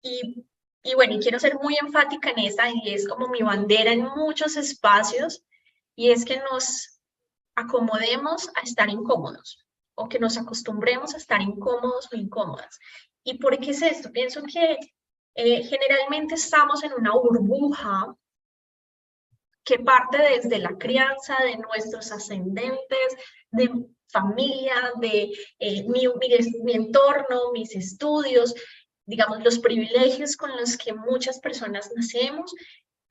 y, 0.01 0.45
y 0.83 0.95
bueno, 0.95 1.15
y 1.15 1.19
quiero 1.19 1.39
ser 1.39 1.55
muy 1.55 1.75
enfática 1.81 2.31
en 2.31 2.39
esta, 2.39 2.69
y 2.69 2.93
es 2.93 3.07
como 3.07 3.27
mi 3.27 3.41
bandera 3.41 3.91
en 3.91 4.03
muchos 4.03 4.57
espacios, 4.57 5.45
y 5.95 6.11
es 6.11 6.25
que 6.25 6.37
nos 6.51 6.98
acomodemos 7.59 8.49
a 8.55 8.61
estar 8.61 8.89
incómodos 8.89 9.65
o 9.95 10.07
que 10.07 10.19
nos 10.19 10.37
acostumbremos 10.37 11.13
a 11.13 11.17
estar 11.17 11.41
incómodos 11.41 12.07
o 12.11 12.15
incómodas. 12.15 12.79
¿Y 13.23 13.37
por 13.37 13.57
qué 13.59 13.71
es 13.71 13.81
esto? 13.81 14.11
Pienso 14.11 14.41
que 14.43 14.77
eh, 15.35 15.63
generalmente 15.63 16.35
estamos 16.35 16.83
en 16.83 16.93
una 16.93 17.11
burbuja 17.11 18.15
que 19.63 19.79
parte 19.79 20.17
desde 20.17 20.57
la 20.57 20.77
crianza 20.77 21.37
de 21.43 21.57
nuestros 21.57 22.11
ascendentes, 22.11 23.09
de 23.51 23.69
familia, 24.07 24.93
de 24.99 25.31
eh, 25.59 25.83
mi, 25.83 26.07
mi 26.63 26.73
entorno, 26.73 27.51
mis 27.51 27.75
estudios, 27.75 28.55
digamos, 29.05 29.43
los 29.43 29.59
privilegios 29.59 30.37
con 30.37 30.55
los 30.55 30.77
que 30.77 30.93
muchas 30.93 31.39
personas 31.39 31.91
nacemos 31.95 32.53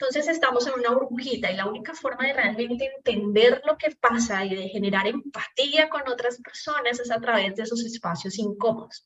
entonces 0.01 0.29
estamos 0.29 0.65
en 0.69 0.75
una 0.75 0.91
burbujita 0.91 1.51
y 1.51 1.57
la 1.57 1.67
única 1.67 1.93
forma 1.93 2.25
de 2.25 2.33
realmente 2.33 2.89
entender 2.97 3.61
lo 3.67 3.77
que 3.77 3.97
pasa 3.97 4.45
y 4.45 4.55
de 4.55 4.69
generar 4.69 5.09
empatía 5.09 5.89
con 5.89 6.07
otras 6.09 6.41
personas 6.41 7.01
es 7.01 7.11
a 7.11 7.19
través 7.19 7.57
de 7.57 7.65
esos 7.65 7.85
espacios 7.85 8.39
incómodos. 8.39 9.05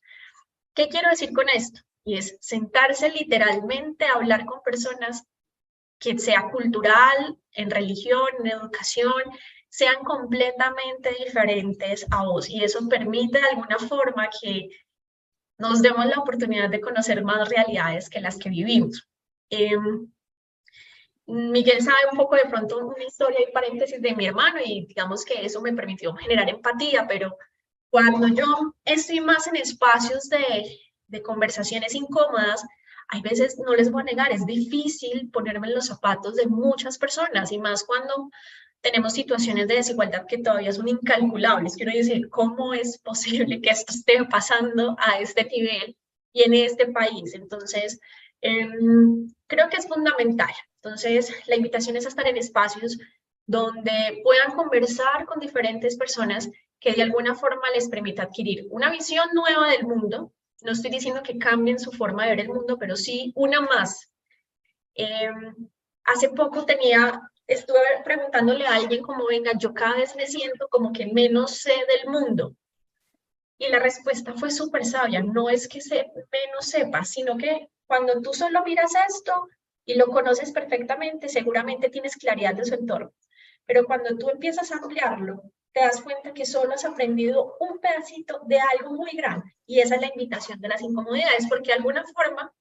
¿Qué 0.74 0.88
quiero 0.88 1.08
decir 1.08 1.32
con 1.32 1.48
esto? 1.48 1.80
Y 2.04 2.18
es 2.18 2.36
sentarse 2.42 3.10
literalmente 3.10 4.04
a 4.04 4.14
hablar 4.16 4.44
con 4.44 4.60
personas 4.62 5.24
que 5.98 6.18
sea 6.18 6.50
cultural, 6.50 7.38
en 7.52 7.70
religión, 7.70 8.28
en 8.40 8.48
educación, 8.48 9.22
sean 9.70 10.04
completamente 10.04 11.14
diferentes 11.24 12.04
a 12.10 12.26
vos. 12.26 12.50
Y 12.50 12.62
eso 12.64 12.86
permite 12.86 13.40
de 13.40 13.46
alguna 13.46 13.78
forma 13.78 14.28
que 14.42 14.68
nos 15.56 15.80
demos 15.80 16.04
la 16.04 16.18
oportunidad 16.18 16.68
de 16.68 16.82
conocer 16.82 17.24
más 17.24 17.48
realidades 17.48 18.10
que 18.10 18.20
las 18.20 18.36
que 18.36 18.50
vivimos. 18.50 19.08
Em, 19.48 20.12
Miguel 21.32 21.82
sabe 21.82 22.10
un 22.10 22.18
poco 22.18 22.36
de 22.36 22.46
pronto 22.46 22.78
una 22.78 23.04
historia 23.04 23.40
y 23.40 23.52
paréntesis 23.52 24.00
de 24.00 24.14
mi 24.14 24.26
hermano 24.26 24.58
y 24.64 24.86
digamos 24.86 25.24
que 25.24 25.44
eso 25.44 25.60
me 25.60 25.72
permitió 25.72 26.14
generar 26.14 26.48
empatía, 26.48 27.06
pero 27.08 27.36
cuando 27.90 28.28
yo 28.28 28.74
estoy 28.84 29.20
más 29.20 29.46
en 29.46 29.56
espacios 29.56 30.28
de, 30.28 31.22
conversaciones 31.22 31.94
incómodas, 31.94 32.64
hay 33.08 33.20
veces, 33.20 33.58
no 33.58 33.74
les 33.74 33.90
voy 33.90 34.02
a 34.02 34.04
negar, 34.04 34.32
es 34.32 34.46
difícil 34.46 35.30
ponerme 35.30 35.68
en 35.68 35.74
los 35.74 35.86
zapatos 35.86 36.36
de 36.36 36.46
muchas 36.46 36.96
personas 36.96 37.52
y 37.52 37.58
más 37.58 37.84
cuando 37.84 38.30
tenemos 38.80 39.12
situaciones 39.12 39.68
de 39.68 39.76
desigualdad 39.76 40.26
que 40.26 40.38
todavía 40.38 40.72
son 40.72 40.88
incalculables. 40.88 41.76
Quiero 41.76 41.92
decir, 41.92 42.30
¿cómo 42.30 42.72
es 42.72 42.98
posible 42.98 43.60
que 43.60 43.70
esto 43.70 43.92
esté 43.92 44.24
pasando 44.24 44.96
a 44.98 45.18
este 45.18 45.44
nivel 45.44 45.96
y 46.32 46.42
en 46.42 46.54
este 46.54 46.86
país. 46.86 47.34
Entonces, 47.34 48.00
em, 48.40 49.28
creo 49.46 49.68
que 49.68 49.76
es 49.76 49.86
fundamental. 49.86 50.52
Entonces, 50.84 51.32
la 51.46 51.54
invitación 51.54 51.96
es 51.96 52.06
a 52.06 52.08
estar 52.08 52.26
en 52.26 52.36
espacios 52.36 52.98
donde 53.46 54.20
puedan 54.24 54.52
conversar 54.52 55.26
con 55.26 55.38
diferentes 55.38 55.96
personas 55.96 56.50
que 56.80 56.92
de 56.92 57.02
alguna 57.02 57.36
forma 57.36 57.70
les 57.72 57.88
permita 57.88 58.24
adquirir 58.24 58.66
una 58.70 58.90
visión 58.90 59.28
nueva 59.32 59.70
del 59.70 59.86
mundo. 59.86 60.32
No 60.62 60.72
estoy 60.72 60.90
diciendo 60.90 61.22
que 61.22 61.38
cambien 61.38 61.78
su 61.78 61.92
forma 61.92 62.24
de 62.24 62.30
ver 62.30 62.40
el 62.40 62.48
mundo, 62.48 62.78
pero 62.78 62.96
sí 62.96 63.32
una 63.36 63.60
más. 63.60 64.10
Em, 64.94 65.54
hace 66.02 66.30
poco 66.30 66.66
tenía, 66.66 67.30
estuve 67.46 67.78
preguntándole 68.04 68.66
a 68.66 68.74
alguien 68.74 69.02
como, 69.02 69.26
venga, 69.26 69.52
yo 69.56 69.72
cada 69.72 69.98
vez 69.98 70.16
me 70.16 70.26
siento 70.26 70.66
como 70.68 70.92
que 70.92 71.06
menos 71.06 71.58
sé 71.58 71.74
del 71.86 72.10
mundo. 72.10 72.56
Y 73.56 73.68
la 73.68 73.78
respuesta 73.78 74.34
fue 74.34 74.50
súper 74.50 74.84
sabia, 74.84 75.22
no 75.22 75.48
es 75.48 75.68
que 75.68 75.80
se, 75.80 76.10
menos 76.32 76.66
sepa, 76.66 77.04
sino 77.04 77.36
que 77.36 77.68
cuando 77.86 78.20
tú 78.20 78.34
solo 78.34 78.64
miras 78.64 78.92
esto 79.08 79.46
y 79.84 79.94
lo 79.94 80.06
conoces 80.08 80.52
perfectamente, 80.52 81.28
seguramente 81.28 81.90
tienes 81.90 82.16
claridad 82.16 82.54
de 82.54 82.64
su 82.64 82.74
entorno. 82.74 83.12
Pero 83.66 83.84
cuando 83.84 84.16
tú 84.16 84.30
empiezas 84.30 84.70
a 84.72 84.76
ampliarlo, 84.76 85.42
te 85.72 85.80
das 85.80 86.02
cuenta 86.02 86.34
que 86.34 86.44
solo 86.44 86.74
has 86.74 86.84
aprendido 86.84 87.56
un 87.60 87.78
pedacito 87.78 88.40
de 88.44 88.58
algo 88.60 88.92
muy 88.94 89.12
grande. 89.12 89.54
Y 89.66 89.80
esa 89.80 89.94
es 89.94 90.00
la 90.00 90.08
invitación 90.08 90.60
de 90.60 90.68
las 90.68 90.82
incomodidades, 90.82 91.46
porque 91.48 91.70
de 91.70 91.78
alguna 91.78 92.04
forma, 92.04 92.52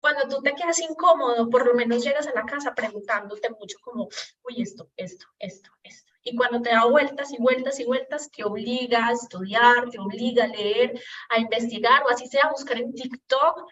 cuando 0.00 0.28
tú 0.28 0.42
te 0.42 0.54
quedas 0.54 0.80
incómodo, 0.80 1.48
por 1.48 1.66
lo 1.66 1.74
menos 1.74 2.04
llegas 2.04 2.26
a 2.26 2.34
la 2.34 2.44
casa 2.44 2.74
preguntándote 2.74 3.50
mucho 3.50 3.78
como, 3.82 4.08
uy, 4.42 4.62
esto, 4.62 4.90
esto, 4.96 5.26
esto, 5.38 5.70
esto. 5.82 6.12
Y 6.24 6.36
cuando 6.36 6.60
te 6.60 6.70
da 6.70 6.84
vueltas 6.84 7.32
y 7.32 7.38
vueltas 7.38 7.80
y 7.80 7.84
vueltas, 7.84 8.30
te 8.30 8.44
obliga 8.44 9.08
a 9.08 9.12
estudiar, 9.12 9.90
te 9.90 9.98
obliga 9.98 10.44
a 10.44 10.48
leer, 10.48 11.00
a 11.30 11.38
investigar, 11.38 12.02
o 12.04 12.10
así 12.10 12.26
sea, 12.28 12.50
buscar 12.50 12.78
en 12.78 12.92
TikTok 12.92 13.66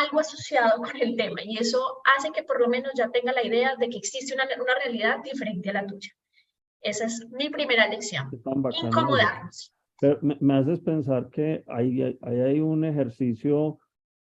algo 0.00 0.20
asociado 0.20 0.78
con 0.78 0.96
el 1.00 1.16
tema. 1.16 1.42
Y 1.44 1.58
eso 1.58 2.00
hace 2.16 2.30
que 2.32 2.42
por 2.42 2.60
lo 2.60 2.68
menos 2.68 2.92
ya 2.96 3.10
tenga 3.10 3.32
la 3.32 3.44
idea 3.44 3.76
de 3.76 3.88
que 3.88 3.98
existe 3.98 4.34
una, 4.34 4.44
una 4.44 4.74
realidad 4.84 5.18
diferente 5.22 5.70
a 5.70 5.74
la 5.74 5.86
tuya. 5.86 6.10
Esa 6.80 7.06
es 7.06 7.26
mi 7.30 7.48
primera 7.48 7.88
lección. 7.88 8.28
Incomodarnos. 8.82 9.72
Pero 10.00 10.18
me, 10.22 10.54
haces 10.54 10.80
pensar 10.80 11.30
que 11.30 11.64
hay, 11.66 12.02
hay, 12.20 12.40
hay 12.40 12.60
un 12.60 12.84
ejercicio 12.84 13.78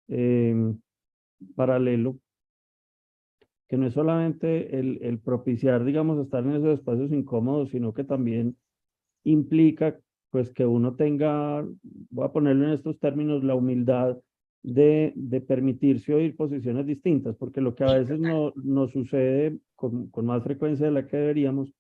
em, 0.08 0.80
paralelo 1.56 2.18
que 3.68 3.78
no 3.78 3.88
es 3.88 3.94
solamente 3.94 4.78
el, 4.78 5.00
el, 5.02 5.20
propiciar, 5.20 5.84
digamos, 5.84 6.24
estar 6.24 6.44
en 6.44 6.56
esos 6.56 6.80
espacios 6.80 7.12
incómodos, 7.12 7.72
sino 7.72 7.94
que 7.94 8.04
también 8.04 8.56
implica 9.24 9.98
pues 10.30 10.52
que 10.52 10.66
uno 10.66 10.96
tenga, 10.96 11.66
voy 12.10 12.26
a 12.26 12.32
ponerlo 12.32 12.66
en 12.66 12.74
estos 12.74 13.00
términos, 13.00 13.44
la 13.44 13.56
humildad 13.56 14.18
de, 14.64 15.12
de 15.16 15.42
permitirse 15.42 16.14
oír 16.14 16.36
posiciones 16.36 16.86
distintas, 16.86 17.36
porque 17.36 17.62
lo 17.62 17.76
que 17.76 17.84
a 17.84 17.94
veces 17.94 18.20
no, 18.20 18.54
nos 18.56 18.92
sucede 18.92 19.60
con, 19.76 20.08
con 20.10 20.26
más 20.26 20.42
frecuencia 20.44 20.86
de 20.86 20.94
la 20.94 21.06
que 21.06 21.18
deberíamos 21.18 21.74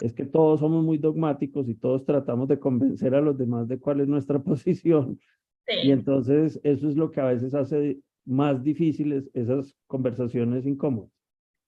es 0.00 0.12
que 0.12 0.24
todos 0.24 0.60
somos 0.60 0.84
muy 0.84 0.98
dogmáticos 0.98 1.68
y 1.68 1.74
todos 1.74 2.04
tratamos 2.04 2.48
de 2.48 2.60
convencer 2.60 3.14
a 3.16 3.20
los 3.20 3.36
demás 3.36 3.66
de 3.66 3.80
cuál 3.80 4.00
es 4.00 4.08
nuestra 4.08 4.38
posición. 4.42 5.20
Y 5.66 5.90
entonces 5.90 6.58
eso 6.62 6.88
es 6.88 6.96
lo 6.96 7.10
que 7.10 7.20
a 7.20 7.26
veces 7.26 7.54
hace 7.54 7.98
más 8.24 8.62
difíciles 8.62 9.28
esas 9.34 9.74
conversaciones 9.86 10.64
incómodas. 10.64 11.10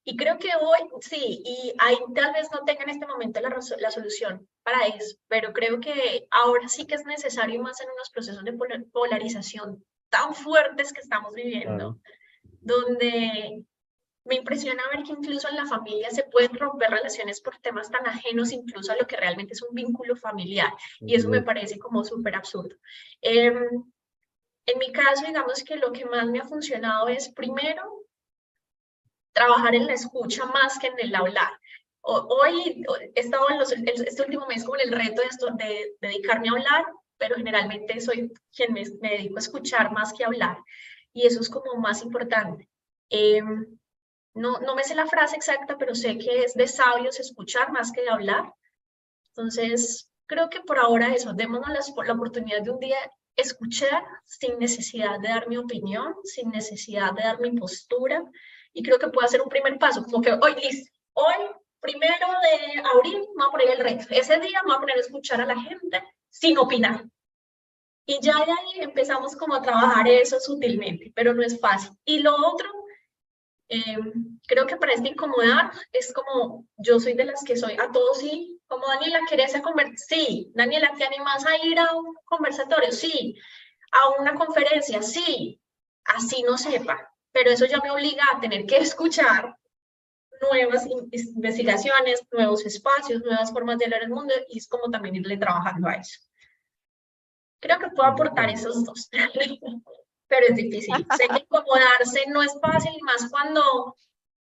Y 0.03 0.15
creo 0.17 0.39
que 0.39 0.47
hoy, 0.59 0.89
sí, 1.01 1.43
y 1.45 1.73
ahí 1.77 1.95
tal 2.15 2.33
vez 2.33 2.49
no 2.51 2.63
tenga 2.65 2.83
en 2.83 2.89
este 2.89 3.05
momento 3.05 3.39
la, 3.39 3.49
la, 3.49 3.91
solución 3.91 4.47
para 4.63 4.87
eso, 4.87 5.15
pero 5.27 5.53
creo 5.53 5.79
que 5.79 6.25
ahora 6.31 6.67
sí 6.67 6.87
que 6.87 6.95
es 6.95 7.05
necesario 7.05 7.61
más 7.61 7.79
en 7.81 7.89
unos 7.89 8.09
procesos 8.09 8.43
de 8.43 8.57
polarización 8.91 9.83
tan 10.11 10.35
fuertes 10.35 10.93
que 10.93 11.01
estamos 11.01 11.33
viviendo, 11.33 11.99
donde 12.59 13.65
me 14.25 14.35
impresiona 14.35 14.83
ver 14.93 15.03
que 15.03 15.13
incluso 15.13 15.49
en 15.49 15.55
la 15.55 15.65
familia 15.65 16.11
se 16.11 16.23
pueden 16.23 16.53
romper 16.53 16.91
relaciones 16.91 17.41
por 17.41 17.57
temas 17.57 17.89
tan 17.89 18.05
ajenos 18.05 18.51
incluso 18.51 18.91
a 18.91 18.95
lo 18.95 19.07
que 19.07 19.17
realmente 19.17 19.53
es 19.53 19.63
un 19.63 19.73
vínculo 19.73 20.15
familiar. 20.15 20.71
Y 20.99 21.15
eso 21.15 21.27
me 21.27 21.41
parece 21.41 21.79
como 21.79 22.03
súper 22.03 22.35
absurdo. 22.35 22.75
Em, 23.21 23.57
en 24.67 24.79
mi 24.79 24.91
caso, 24.91 25.25
digamos 25.25 25.63
que 25.63 25.77
lo 25.77 25.91
que 25.91 26.05
más 26.05 26.27
me 26.27 26.39
ha 26.39 26.43
funcionado 26.43 27.07
es 27.07 27.29
primero 27.29 28.05
trabajar 29.33 29.73
en 29.73 29.87
la 29.87 29.93
escucha 29.93 30.45
más 30.45 30.77
que 30.77 30.87
en 30.87 30.99
el 30.99 31.15
hablar. 31.15 31.51
Hoy 32.03 32.83
he 33.15 33.19
estado 33.19 33.49
en 33.49 33.59
los, 33.59 33.71
este 33.71 34.23
último 34.23 34.45
mes 34.47 34.63
con 34.63 34.79
el 34.79 34.91
reto 34.91 35.21
de, 35.21 35.27
esto, 35.27 35.47
de 35.51 35.95
dedicarme 36.01 36.49
a 36.49 36.51
hablar, 36.53 36.85
pero 37.21 37.35
generalmente 37.35 38.01
soy 38.01 38.33
quien 38.51 38.73
me, 38.73 38.83
me, 38.99 39.11
dedico 39.11 39.35
a 39.35 39.41
escuchar 39.41 39.91
más 39.91 40.11
que 40.11 40.25
hablar. 40.25 40.57
Y 41.13 41.27
eso 41.27 41.39
es 41.39 41.51
como 41.51 41.75
más 41.75 42.01
importante. 42.01 42.67
Eh, 43.11 43.43
no, 44.33 44.59
no 44.59 44.75
me 44.75 44.83
sé 44.83 44.95
la 44.95 45.05
frase 45.05 45.35
exacta, 45.35 45.77
pero 45.77 45.93
sé 45.93 46.17
que 46.17 46.43
es 46.43 46.55
de 46.55 46.67
sabios 46.67 47.19
escuchar 47.19 47.71
más 47.71 47.91
que 47.91 48.01
de 48.01 48.09
hablar. 48.09 48.51
Entonces, 49.27 50.09
creo 50.25 50.49
que 50.49 50.61
por 50.61 50.79
ahora 50.79 51.13
eso, 51.13 51.33
démonos 51.33 51.69
la, 51.69 52.05
la 52.05 52.13
oportunidad 52.13 52.63
de 52.63 52.71
un 52.71 52.79
día 52.79 52.97
escuchar 53.35 54.03
sin 54.25 54.57
necesidad 54.57 55.19
de 55.19 55.27
dar 55.27 55.47
mi 55.47 55.57
opinión, 55.57 56.15
sin 56.23 56.49
necesidad 56.49 57.13
de 57.13 57.21
dar 57.21 57.39
mi 57.39 57.51
postura. 57.51 58.23
Y 58.73 58.81
creo 58.81 58.97
que 58.97 59.09
puede 59.09 59.27
ser 59.27 59.43
un 59.43 59.49
primer 59.49 59.77
paso, 59.77 60.03
como 60.03 60.23
que 60.23 60.31
hoy, 60.31 60.55
hoy, 61.13 61.35
primero 61.81 62.27
de 62.41 62.79
abril, 62.79 63.27
vamos 63.35 63.49
a 63.49 63.51
poner 63.51 63.69
el 63.69 63.83
reto. 63.83 64.07
Ese 64.09 64.39
día 64.39 64.59
vamos 64.63 64.77
a 64.77 64.79
poner 64.79 64.97
a 64.97 65.01
escuchar 65.01 65.39
a 65.39 65.45
la 65.45 65.61
gente 65.61 66.03
sin 66.31 66.57
opinar. 66.57 67.05
Y 68.07 68.19
ya 68.21 68.33
de 68.43 68.51
ahí 68.51 68.81
empezamos 68.81 69.35
como 69.35 69.53
a 69.53 69.61
trabajar 69.61 70.07
eso 70.07 70.39
sutilmente, 70.39 71.11
pero 71.15 71.35
no 71.35 71.43
es 71.43 71.59
fácil. 71.59 71.91
Y 72.03 72.19
lo 72.19 72.35
otro 72.35 72.67
Em, 73.73 74.37
creo 74.47 74.67
que 74.67 74.75
para 74.75 74.91
este 74.91 75.07
incomodar 75.07 75.71
es 75.93 76.11
como 76.11 76.67
yo 76.75 76.99
soy 76.99 77.13
de 77.13 77.23
las 77.23 77.41
que 77.41 77.55
soy 77.55 77.77
a 77.79 77.89
todos 77.89 78.19
sí, 78.19 78.59
como 78.67 78.85
Daniela, 78.85 79.21
¿querés 79.29 79.57
conversar? 79.61 79.95
Sí, 79.95 80.51
Daniela, 80.53 80.93
¿te 80.97 81.05
animas 81.05 81.45
a 81.45 81.65
ir 81.65 81.79
a 81.79 81.95
un 81.95 82.13
conversatorio? 82.25 82.91
Sí, 82.91 83.37
a 83.93 84.21
una 84.21 84.35
conferencia, 84.35 85.01
sí, 85.01 85.61
así 86.03 86.43
no 86.43 86.57
sepa, 86.57 87.13
pero 87.31 87.49
eso 87.49 87.65
ya 87.65 87.79
me 87.79 87.91
obliga 87.91 88.25
a 88.33 88.41
tener 88.41 88.65
que 88.65 88.75
escuchar 88.89 89.55
nuevas 90.41 90.85
investigaciones, 91.11 92.23
nuevos 92.31 92.65
espacios, 92.65 93.21
nuevas 93.21 93.51
formas 93.51 93.77
de 93.77 93.87
leer 93.87 94.03
el 94.03 94.09
mundo 94.09 94.33
y 94.49 94.57
es 94.57 94.67
como 94.67 94.89
también 94.89 95.15
irle 95.15 95.37
trabajando 95.37 95.87
a 95.87 95.93
eso. 95.93 96.19
Creo 97.59 97.79
que 97.79 97.89
puedo 97.89 98.09
aportar 98.09 98.49
esos 98.49 98.83
dos. 98.83 99.09
pero 100.31 100.47
es 100.47 100.55
difícil. 100.55 101.05
sé 101.17 101.27
que 101.27 101.39
incomodarse 101.39 102.23
no 102.27 102.41
es 102.41 102.57
fácil, 102.61 102.93
más 103.01 103.29
cuando 103.29 103.97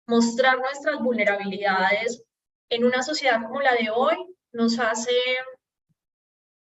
mostrar 0.07 0.59
nuestras 0.59 1.01
vulnerabilidades 1.01 2.23
en 2.71 2.85
una 2.85 3.03
sociedad 3.03 3.43
como 3.43 3.61
la 3.61 3.75
de 3.75 3.91
hoy 3.91 4.17
nos 4.53 4.79
hace, 4.79 5.13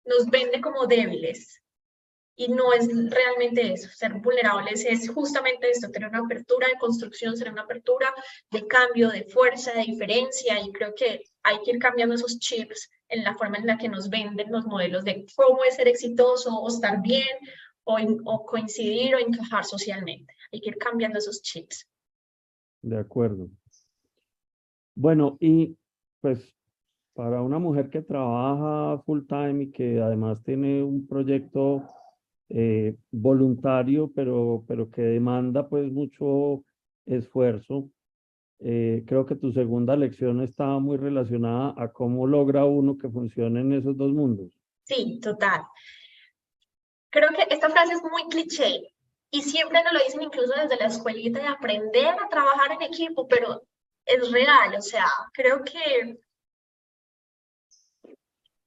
nos 0.07 0.27
vende 0.31 0.63
como 0.63 0.87
débiles. 0.87 1.63
Y 2.41 2.47
no 2.47 2.73
es 2.73 2.87
realmente 3.11 3.73
eso, 3.73 3.89
ser 3.89 4.15
vulnerables 4.15 4.85
es 4.85 5.11
justamente 5.11 5.71
esto, 5.71 5.91
tener 5.91 6.09
una 6.09 6.21
apertura 6.21 6.69
de 6.69 6.79
construcción, 6.79 7.37
ser 7.37 7.51
una 7.51 7.63
apertura 7.63 8.15
de 8.53 8.65
cambio, 8.69 9.09
de 9.09 9.25
fuerza, 9.25 9.73
de 9.73 9.83
diferencia, 9.83 10.61
y 10.61 10.71
creo 10.71 10.95
que 10.95 11.25
hay 11.43 11.59
que 11.65 11.73
ir 11.73 11.81
cambiando 11.81 12.15
esos 12.15 12.39
chips 12.39 12.91
en 13.09 13.25
la 13.25 13.35
forma 13.35 13.57
en 13.57 13.67
la 13.67 13.77
que 13.77 13.89
nos 13.89 14.09
venden 14.09 14.53
los 14.53 14.67
modelos 14.67 15.03
de 15.03 15.27
cómo 15.35 15.65
es 15.65 15.75
ser 15.75 15.89
exitoso 15.89 16.57
o 16.57 16.69
estar 16.69 17.03
bien 17.03 17.27
o, 17.83 18.47
coincidir 18.47 19.17
o 19.17 19.19
encajar 19.19 19.65
socialmente. 19.65 20.33
Hay 20.53 20.61
que 20.61 20.71
ir 20.71 20.79
cambiando 20.79 21.19
esos 21.19 21.43
chips. 21.43 21.89
De 22.83 22.99
acuerdo. 22.99 23.49
Bueno, 24.95 25.37
y 25.41 25.77
pues 26.21 26.55
para 27.15 27.43
una 27.43 27.59
mujer 27.59 27.91
que 27.91 28.03
trabaja 28.03 29.03
full 29.03 29.27
time 29.27 29.65
y 29.65 29.71
que 29.73 30.01
además 30.01 30.41
tiene 30.45 30.85
un 30.85 31.05
proyecto 31.09 31.83
eh, 32.51 32.97
voluntario, 33.11 34.11
pero, 34.15 34.65
pero 34.67 34.91
que 34.91 35.03
demanda 35.03 35.69
pues 35.69 35.91
mucho 35.93 36.65
esfuerzo, 37.07 37.91
eh, 38.61 39.05
creo 39.07 39.25
que 39.25 39.37
tu 39.37 39.53
segunda 39.53 39.97
lección 39.97 40.43
estaba 40.43 40.79
muy 40.81 40.97
relacionada 40.97 41.75
a 41.77 41.93
cómo 41.93 42.27
logra 42.27 42.65
uno 42.65 42.99
que 42.99 43.09
funcione 43.09 43.61
en 43.61 43.73
esos 43.73 43.97
dos 43.97 44.13
mundos. 44.13 44.51
Sí, 44.85 45.21
total. 45.23 45.63
Creo 47.11 47.31
que 47.31 47.55
esta 47.55 47.71
frase 47.71 47.95
es 47.95 48.03
muy 48.03 48.25
cliché 48.31 48.93
y 49.31 49.43
siempre 49.43 49.83
nos 49.85 49.93
lo 49.93 50.05
dicen 50.05 50.23
incluso 50.23 50.53
desde 50.61 50.77
la 50.77 50.87
escuelita 50.87 51.41
de 51.41 51.47
aprender 51.47 52.09
a 52.09 52.29
trabajar 52.29 52.73
en 52.73 52.83
equipo, 52.83 53.29
pero 53.29 53.63
es 54.05 54.33
real, 54.33 54.75
o 54.77 54.83
sea, 54.83 55.07
creo 55.33 55.63
que 55.63 56.19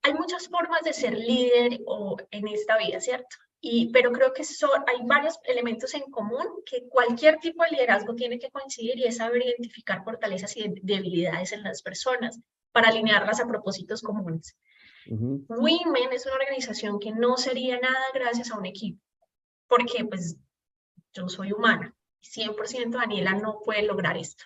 hay 0.04 0.14
muchas 0.14 0.48
formas 0.48 0.82
de 0.84 0.94
ser 0.94 1.18
líder 1.18 1.80
o 1.86 2.18
en 2.32 2.48
esta 2.48 2.78
vida, 2.78 3.00
¿cierto? 3.00 3.36
Y, 3.64 3.92
pero 3.92 4.12
creo 4.12 4.34
que 4.34 4.44
son, 4.44 4.84
hay 4.88 5.06
varios 5.06 5.40
elementos 5.44 5.94
en 5.94 6.10
común 6.10 6.64
que 6.66 6.88
cualquier 6.90 7.38
tipo 7.38 7.64
de 7.64 7.70
liderazgo 7.70 8.16
tiene 8.16 8.40
que 8.40 8.50
coincidir 8.50 8.98
y 8.98 9.04
es 9.04 9.18
saber 9.18 9.46
identificar 9.46 10.04
fortalezas 10.04 10.58
y 10.58 10.68
debilidades 10.82 11.52
en 11.52 11.62
las 11.62 11.84
personas 11.84 12.40
para 12.72 12.90
alinearlas 12.90 13.40
a 13.40 13.48
propósitos 13.48 14.02
comunes. 14.02 14.58
Women 15.08 16.12
es 16.12 16.26
una 16.26 16.36
organización 16.36 17.00
que 17.00 17.12
no 17.12 17.38
sería 17.38 17.80
nada 17.80 18.04
gracias 18.14 18.52
a 18.52 18.58
un 18.58 18.66
equipo, 18.66 19.00
porque 19.68 20.06
pues 20.06 20.38
yo 21.14 21.30
soy 21.30 21.52
humana. 21.52 21.96
100% 22.24 22.92
Daniela 22.92 23.34
no 23.34 23.62
puede 23.64 23.84
lograr 23.84 24.18
esto. 24.18 24.44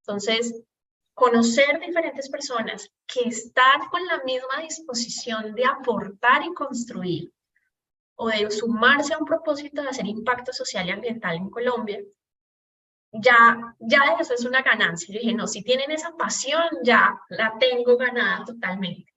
Entonces, 0.00 0.62
conocer 1.14 1.80
diferentes 1.80 2.28
personas 2.28 2.90
que 3.06 3.28
están 3.28 3.88
con 3.90 4.04
la 4.06 4.22
misma 4.24 4.62
disposición 4.62 5.54
de 5.54 5.64
aportar 5.64 6.44
y 6.44 6.52
construir 6.54 7.32
o 8.22 8.28
de 8.28 8.50
sumarse 8.50 9.14
a 9.14 9.18
un 9.18 9.24
propósito 9.24 9.82
de 9.82 9.88
hacer 9.88 10.06
impacto 10.06 10.52
social 10.52 10.86
y 10.86 10.92
ambiental 10.92 11.36
en 11.36 11.50
Colombia, 11.50 12.00
ya, 13.12 13.74
ya 13.78 14.16
eso 14.20 14.34
es 14.34 14.44
una 14.44 14.62
ganancia. 14.62 15.12
Yo 15.12 15.20
dije, 15.20 15.34
no, 15.34 15.46
si 15.46 15.62
tienen 15.62 15.90
esa 15.90 16.16
pasión, 16.16 16.64
ya 16.82 17.20
la 17.28 17.56
tengo 17.58 17.96
ganada 17.96 18.44
totalmente. 18.44 19.12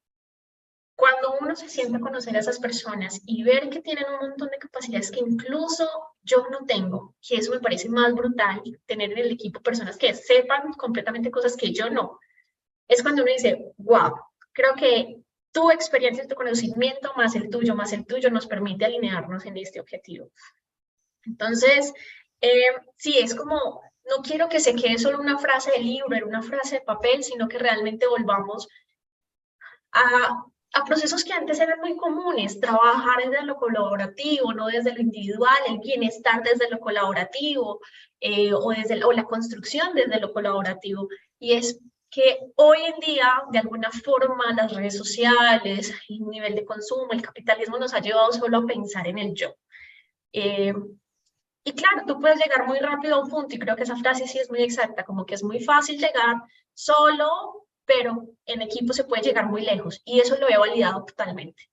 Cuando 0.96 1.36
uno 1.42 1.56
se 1.56 1.70
siente 1.70 1.98
a 1.98 2.00
conocer 2.00 2.36
a 2.36 2.40
esas 2.40 2.60
personas 2.60 3.22
y 3.26 3.44
ver 3.44 3.70
que 3.70 3.82
tienen 3.82 4.06
un 4.14 4.30
montón 4.30 4.50
de 4.50 4.58
capacidades 4.58 5.12
que 5.12 5.20
incluso 5.20 5.88
yo 6.24 6.48
no 6.50 6.66
tengo, 6.66 7.16
que 7.22 7.36
eso 7.36 7.52
me 7.52 7.60
parece 7.60 7.90
más 7.90 8.14
brutal, 8.14 8.62
tener 8.86 9.12
en 9.12 9.20
el 9.20 9.32
equipo 9.32 9.60
personas 9.60 9.98
que 9.98 10.14
sepan 10.14 10.74
completamente 10.74 11.32
cosas 11.32 11.56
que 11.58 11.74
yo 11.74 11.90
no, 11.90 12.20
es 12.88 13.02
cuando 13.02 13.24
uno 13.24 13.32
dice, 13.32 13.74
wow, 13.78 14.14
creo 14.54 14.74
que 14.76 15.25
tu 15.56 15.72
experiencia, 15.72 16.28
tu 16.28 16.36
conocimiento, 16.36 17.14
más 17.16 17.34
el 17.36 17.50
tuyo, 17.50 17.76
más 17.76 17.94
el 17.94 18.06
tuyo, 18.06 18.30
nos 18.30 18.46
permite 18.46 18.84
alinearnos 18.84 19.46
en 19.46 19.56
este 19.56 19.80
objetivo. 19.80 20.30
Entonces, 21.24 21.94
eh, 22.42 22.76
sí, 22.98 23.18
es 23.18 23.34
como, 23.34 23.56
no 24.10 24.22
quiero 24.22 24.50
que 24.50 24.60
se 24.60 24.76
quede 24.76 24.98
solo 24.98 25.18
una 25.18 25.38
frase 25.38 25.72
de 25.72 25.80
libro, 25.80 26.28
una 26.28 26.44
frase 26.44 26.76
de 26.76 26.82
papel, 26.82 27.24
sino 27.24 27.48
que 27.48 27.58
realmente 27.58 28.06
volvamos 28.06 28.68
a 29.94 30.46
a 30.76 30.84
procesos 30.84 31.24
que 31.24 31.32
antes 31.32 31.58
eran 31.62 31.80
muy 31.80 31.96
comunes, 31.96 32.60
trabajar 32.60 33.24
desde 33.24 33.46
lo 33.46 33.56
colaborativo, 33.56 34.52
no 34.54 34.68
desde 34.68 34.94
lo 34.94 35.00
individual, 35.00 35.56
el 35.70 35.80
bienestar 35.80 36.44
desde 36.44 36.70
lo 36.70 36.82
colaborativo 36.82 37.80
eh, 38.20 38.52
o, 38.54 38.72
desde, 38.72 39.02
o 39.06 39.14
la 39.14 39.24
construcción 39.24 39.96
desde 39.96 40.20
lo 40.20 40.34
colaborativo. 40.34 41.08
Y 41.40 41.54
es 41.54 41.80
que 42.16 42.40
hoy 42.56 42.78
en 42.82 43.00
día, 43.06 43.44
de 43.52 43.60
alguna 43.60 43.92
forma, 43.92 44.54
las 44.56 44.74
redes 44.74 44.98
sociales, 44.98 45.94
el 46.08 46.20
nivel 46.22 46.56
de 46.56 46.64
consumo, 46.64 47.12
el 47.12 47.22
capitalismo 47.22 47.78
nos 47.78 47.94
ha 47.94 48.00
llevado 48.00 48.32
solo 48.32 48.60
a 48.60 48.66
pensar 48.66 49.06
en 49.08 49.18
el 49.18 49.34
yo. 49.34 49.54
Eh, 50.32 50.74
y 51.66 51.74
claro, 51.74 52.04
tú 52.08 52.20
puedes 52.22 52.40
llegar 52.40 52.66
muy 52.68 52.80
rápido 52.80 53.16
a 53.16 53.22
un 53.22 53.30
punto, 53.30 53.56
y 53.56 53.60
creo 53.60 53.76
que 53.76 53.84
esa 53.84 53.98
frase 53.98 54.28
sí 54.28 54.40
es 54.40 54.50
muy 54.50 54.64
exacta, 54.64 55.04
como 55.04 55.26
que 55.26 55.36
es 55.36 55.44
muy 55.44 55.60
fácil 55.60 56.00
llegar 56.00 56.38
solo 56.74 57.66
pero 57.86 58.28
en 58.46 58.62
equipo 58.62 58.94
se 58.94 59.04
puede 59.04 59.24
llegar 59.24 59.48
muy 59.48 59.64
lejos 59.64 60.02
y 60.06 60.20
eso 60.20 60.36
lo 60.40 60.50
he 60.50 60.58
validado 60.58 61.06
totalmente. 61.06 61.64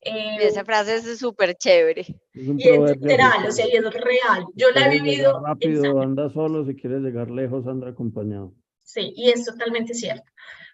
Eh, 0.00 0.36
esa 0.40 0.64
frase 0.64 0.96
es 0.96 1.18
súper 1.18 1.54
chévere. 1.56 2.06
y 2.32 2.68
es 2.68 2.80
literal, 3.00 3.46
o 3.46 3.50
sea, 3.50 3.66
y 3.66 3.76
es 3.76 3.82
real. 3.82 4.46
Yo 4.54 4.70
la 4.70 4.86
he 4.86 4.90
vivido. 4.90 5.42
Rápido, 5.44 6.00
anda 6.00 6.30
solo, 6.30 6.64
si 6.64 6.76
quieres 6.76 7.02
llegar 7.02 7.30
lejos, 7.30 7.66
anda 7.66 7.88
acompañado. 7.88 8.54
Sí, 8.88 9.12
y 9.14 9.30
es 9.30 9.44
totalmente 9.44 9.92
cierto. 9.92 10.24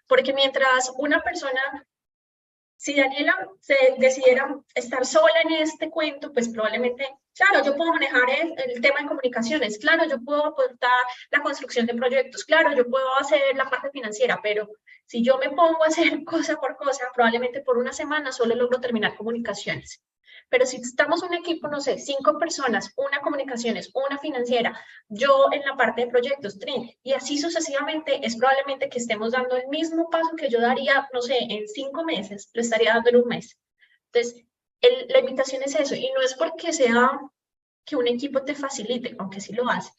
Porque 0.07 0.33
mientras 0.33 0.89
una 0.97 1.21
persona 1.21 1.85
si 2.77 2.93
Daniela 2.93 3.49
se 3.61 3.75
decidiera 3.97 4.55
estar 4.75 5.05
sola 5.05 5.41
en 5.43 5.53
este 5.53 5.89
cuento, 5.89 6.31
pues 6.31 6.49
probablemente, 6.49 7.07
claro, 7.33 7.65
yo 7.65 7.75
puedo 7.75 7.91
manejar 7.91 8.29
el, 8.29 8.79
tema 8.79 9.01
de 9.01 9.07
comunicaciones, 9.07 9.79
claro, 9.79 10.05
yo 10.05 10.19
puedo 10.23 10.45
aportar 10.45 11.03
la 11.31 11.41
construcción 11.41 11.85
de 11.87 11.95
proyectos, 11.95 12.43
claro, 12.43 12.73
yo 12.75 12.87
puedo 12.89 13.15
hacer 13.15 13.41
la 13.55 13.69
parte 13.69 13.89
financiera, 13.91 14.39
pero 14.43 14.69
si 15.05 15.23
yo 15.23 15.37
me 15.39 15.49
pongo 15.49 15.83
a 15.83 15.87
hacer 15.87 16.23
cosa 16.25 16.57
por 16.57 16.77
cosa, 16.77 17.09
probablemente 17.13 17.61
por 17.61 17.77
una 17.77 17.91
semana 17.91 18.31
solo 18.31 18.55
logro 18.55 18.79
terminar 18.79 19.15
comunicaciones. 19.15 20.01
Pero 20.49 20.65
si 20.65 20.77
estamos 20.77 21.23
un 21.23 21.33
equipo, 21.33 21.67
no 21.67 21.81
sé, 21.81 21.97
cinco 21.97 22.37
personas, 22.37 22.93
una 22.97 23.19
comunicaciones, 23.21 23.89
una 23.93 24.17
financiera, 24.19 24.79
yo 25.09 25.47
en 25.51 25.61
la 25.61 25.75
parte 25.75 26.01
de 26.01 26.11
proyectos, 26.11 26.59
Trin, 26.59 26.91
y 27.03 27.13
así 27.13 27.37
sucesivamente, 27.37 28.25
es 28.25 28.37
probablemente 28.37 28.89
que 28.89 28.99
estemos 28.99 29.31
dando 29.31 29.57
el 29.57 29.67
mismo 29.67 30.09
paso 30.09 30.35
que 30.37 30.49
yo 30.49 30.61
daría, 30.61 31.07
no 31.13 31.21
sé, 31.21 31.37
en 31.39 31.67
cinco 31.67 32.03
meses, 32.03 32.49
lo 32.53 32.61
estaría 32.61 32.93
dando 32.93 33.09
en 33.09 33.15
un 33.17 33.27
mes. 33.27 33.57
Entonces, 34.13 34.45
la 35.09 35.19
invitación 35.19 35.63
es 35.63 35.75
eso, 35.75 35.95
y 35.95 36.11
no 36.15 36.21
es 36.21 36.35
porque 36.35 36.71
sea 36.71 37.19
que 37.83 37.95
un 37.95 38.07
equipo 38.07 38.43
te 38.43 38.55
facilite, 38.55 39.15
aunque 39.19 39.41
sí 39.41 39.53
lo 39.53 39.67
hace, 39.69 39.91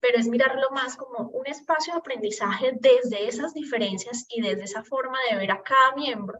pero 0.00 0.18
es 0.18 0.28
mirarlo 0.28 0.70
más 0.70 0.96
como 0.96 1.28
un 1.30 1.46
espacio 1.46 1.94
de 1.94 2.00
aprendizaje 2.00 2.72
desde 2.78 3.26
esas 3.26 3.54
diferencias 3.54 4.26
y 4.28 4.42
desde 4.42 4.64
esa 4.64 4.84
forma 4.84 5.18
de 5.30 5.36
ver 5.36 5.50
a 5.50 5.62
cada 5.62 5.94
miembro, 5.96 6.38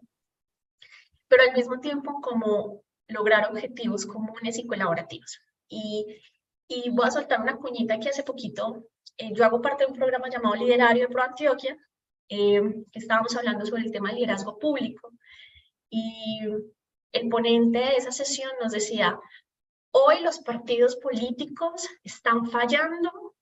pero 1.29 1.43
al 1.43 1.53
mismo 1.53 1.81
tiempo 1.81 2.21
como 2.21 2.83
lograr 3.09 3.51
objetivos 3.51 4.07
comunes 4.07 4.59
y 4.59 4.67
colaborativos. 4.67 5.41
Y, 5.69 6.21
y 6.69 6.91
voy 6.91 7.07
a 7.07 7.11
soltar 7.11 7.41
una 7.41 7.57
cuñita 7.57 7.99
que 7.99 8.11
hace 8.11 8.23
poquito, 8.23 8.85
eh, 9.17 9.33
yo 9.33 9.45
hago 9.45 9.61
parte 9.61 9.85
de 9.85 9.91
un 9.91 9.99
programa 9.99 10.29
llamado 10.29 10.55
Liderario 10.55 11.07
de 11.07 11.13
Pro 11.13 11.23
Antioquia, 11.23 11.77
eh, 12.29 12.63
estábamos 12.93 13.35
hablando 13.37 13.65
sobre 13.65 13.83
el 13.83 13.93
tema 13.93 14.09
del 14.09 14.19
liderazgo 14.19 14.59
público, 14.59 15.11
y 15.91 16.41
el 17.13 17.29
ponente 17.29 17.79
de 17.79 17.97
esa 17.97 18.13
sesión 18.13 18.51
nos 18.63 18.73
decía, 18.73 19.19
hoy 19.91 20.21
los 20.21 20.39
partidos 20.41 20.97
políticos 20.97 21.89
están 22.05 22.51
fallando 22.51 23.35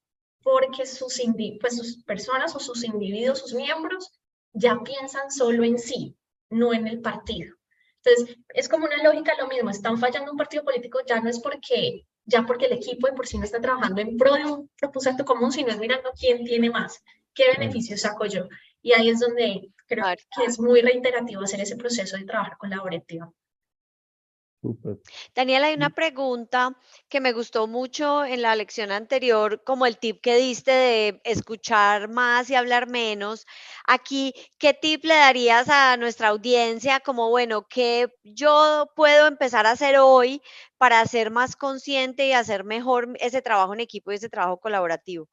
porque 0.43 0.87
sus, 0.87 1.21
pues 1.61 1.77
sus 1.77 2.05
personas 2.05 2.55
o 2.55 2.61
sus 2.61 2.85
individuos, 2.85 3.41
sus 3.41 3.55
miembros, 3.55 4.13
ya 4.53 4.79
piensan 4.83 5.31
solo 5.31 5.65
en 5.65 5.79
sí, 5.79 6.17
no 6.51 6.73
en 6.73 6.87
el 6.87 7.01
partido. 7.01 7.57
Entonces, 8.07 8.37
es 8.55 8.69
como 8.69 8.87
una 8.87 9.03
lógica 9.03 9.33
lo 9.39 9.49
mismo, 9.49 9.71
están 9.71 9.99
fallando 9.99 10.31
un 10.31 10.39
partido 10.39 10.63
político 10.63 11.01
ya 11.07 11.21
no 11.21 11.29
es 11.29 11.41
porque, 11.41 12.07
ya 12.25 12.47
porque 12.47 12.67
el 12.67 12.75
equipo 12.75 13.09
de 13.09 13.15
por 13.15 13.27
sí 13.27 13.37
no 13.37 13.45
está 13.45 13.61
trabajando 13.61 14.01
en 14.01 14.17
pro 14.17 14.35
de 14.35 14.45
un 14.45 14.71
propósito 14.79 15.25
común, 15.25 15.51
sino 15.51 15.71
es 15.71 15.79
mirando 15.79 16.13
quién 16.19 16.45
tiene 16.45 16.71
más, 16.71 17.03
qué 17.35 17.45
beneficios 17.59 18.03
saco 18.03 18.27
yo. 18.27 18.49
Y 18.81 18.93
ahí 18.93 19.09
es 19.09 19.19
donde 19.19 19.71
creo 19.89 20.05
que 20.37 20.45
es 20.45 20.61
muy 20.61 20.83
reiterativo 20.83 21.43
hacer 21.43 21.61
ese 21.61 21.77
proceso 21.77 22.17
de 22.17 22.25
trabajar 22.25 22.57
colaborativo. 22.59 23.35
Daniela, 25.35 25.69
hay 25.69 25.75
una 25.75 25.91
pregunta 25.91 26.77
que 27.09 27.21
me 27.21 27.33
gustó 27.33 27.67
mucho 27.67 28.25
en 28.25 28.43
la 28.43 28.57
lección 28.57 28.91
anterior, 28.91 29.63
como 29.65 29.87
el 29.87 29.99
tip 29.99 30.21
que 30.21 30.37
diste 30.37 30.71
de 30.71 31.21
escuchar 31.25 32.09
más 32.09 32.51
y 32.51 32.55
hablar 32.55 32.89
menos. 32.89 33.47
Aquí, 33.87 34.35
¿qué 34.59 34.75
tip 34.75 35.05
le 35.05 35.15
darías 35.15 35.69
a 35.69 35.97
nuestra 35.97 36.29
audiencia 36.29 37.01
como, 37.01 37.31
bueno, 37.31 37.67
qué 37.69 38.09
yo 38.25 38.91
puedo 38.97 39.27
empezar 39.27 39.67
a 39.67 39.73
hacer 39.73 39.99
hoy 39.99 40.43
para 40.79 41.05
ser 41.07 41.31
más 41.31 41.57
consciente 41.57 42.27
y 42.27 42.33
hacer 42.33 42.65
mejor 42.65 43.17
ese 43.21 43.43
trabajo 43.43 43.75
en 43.75 43.81
equipo 43.81 44.13
y 44.13 44.17
ese 44.17 44.29
trabajo 44.29 44.59
colaborativo? 44.59 45.29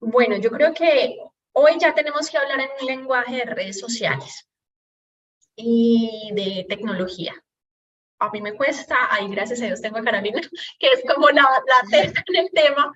Bueno, 0.00 0.36
yo 0.36 0.50
creo 0.50 0.74
que 0.74 1.18
hoy 1.52 1.72
ya 1.80 1.94
tenemos 1.94 2.28
que 2.28 2.36
hablar 2.36 2.60
en 2.60 2.70
un 2.80 2.86
lenguaje 2.86 3.36
de 3.36 3.44
redes 3.44 3.78
sociales 3.78 4.48
y 5.56 6.30
de 6.34 6.66
tecnología 6.68 7.34
a 8.24 8.30
mí 8.30 8.40
me 8.40 8.54
cuesta, 8.54 8.96
ahí 9.10 9.28
gracias 9.28 9.62
a 9.62 9.66
Dios 9.66 9.80
tengo 9.80 9.98
a 9.98 10.04
Carolina, 10.04 10.40
que 10.78 10.88
es 10.88 11.02
como 11.12 11.28
la, 11.30 11.42
la 11.42 11.98
en 11.98 12.36
el 12.36 12.50
tema, 12.50 12.92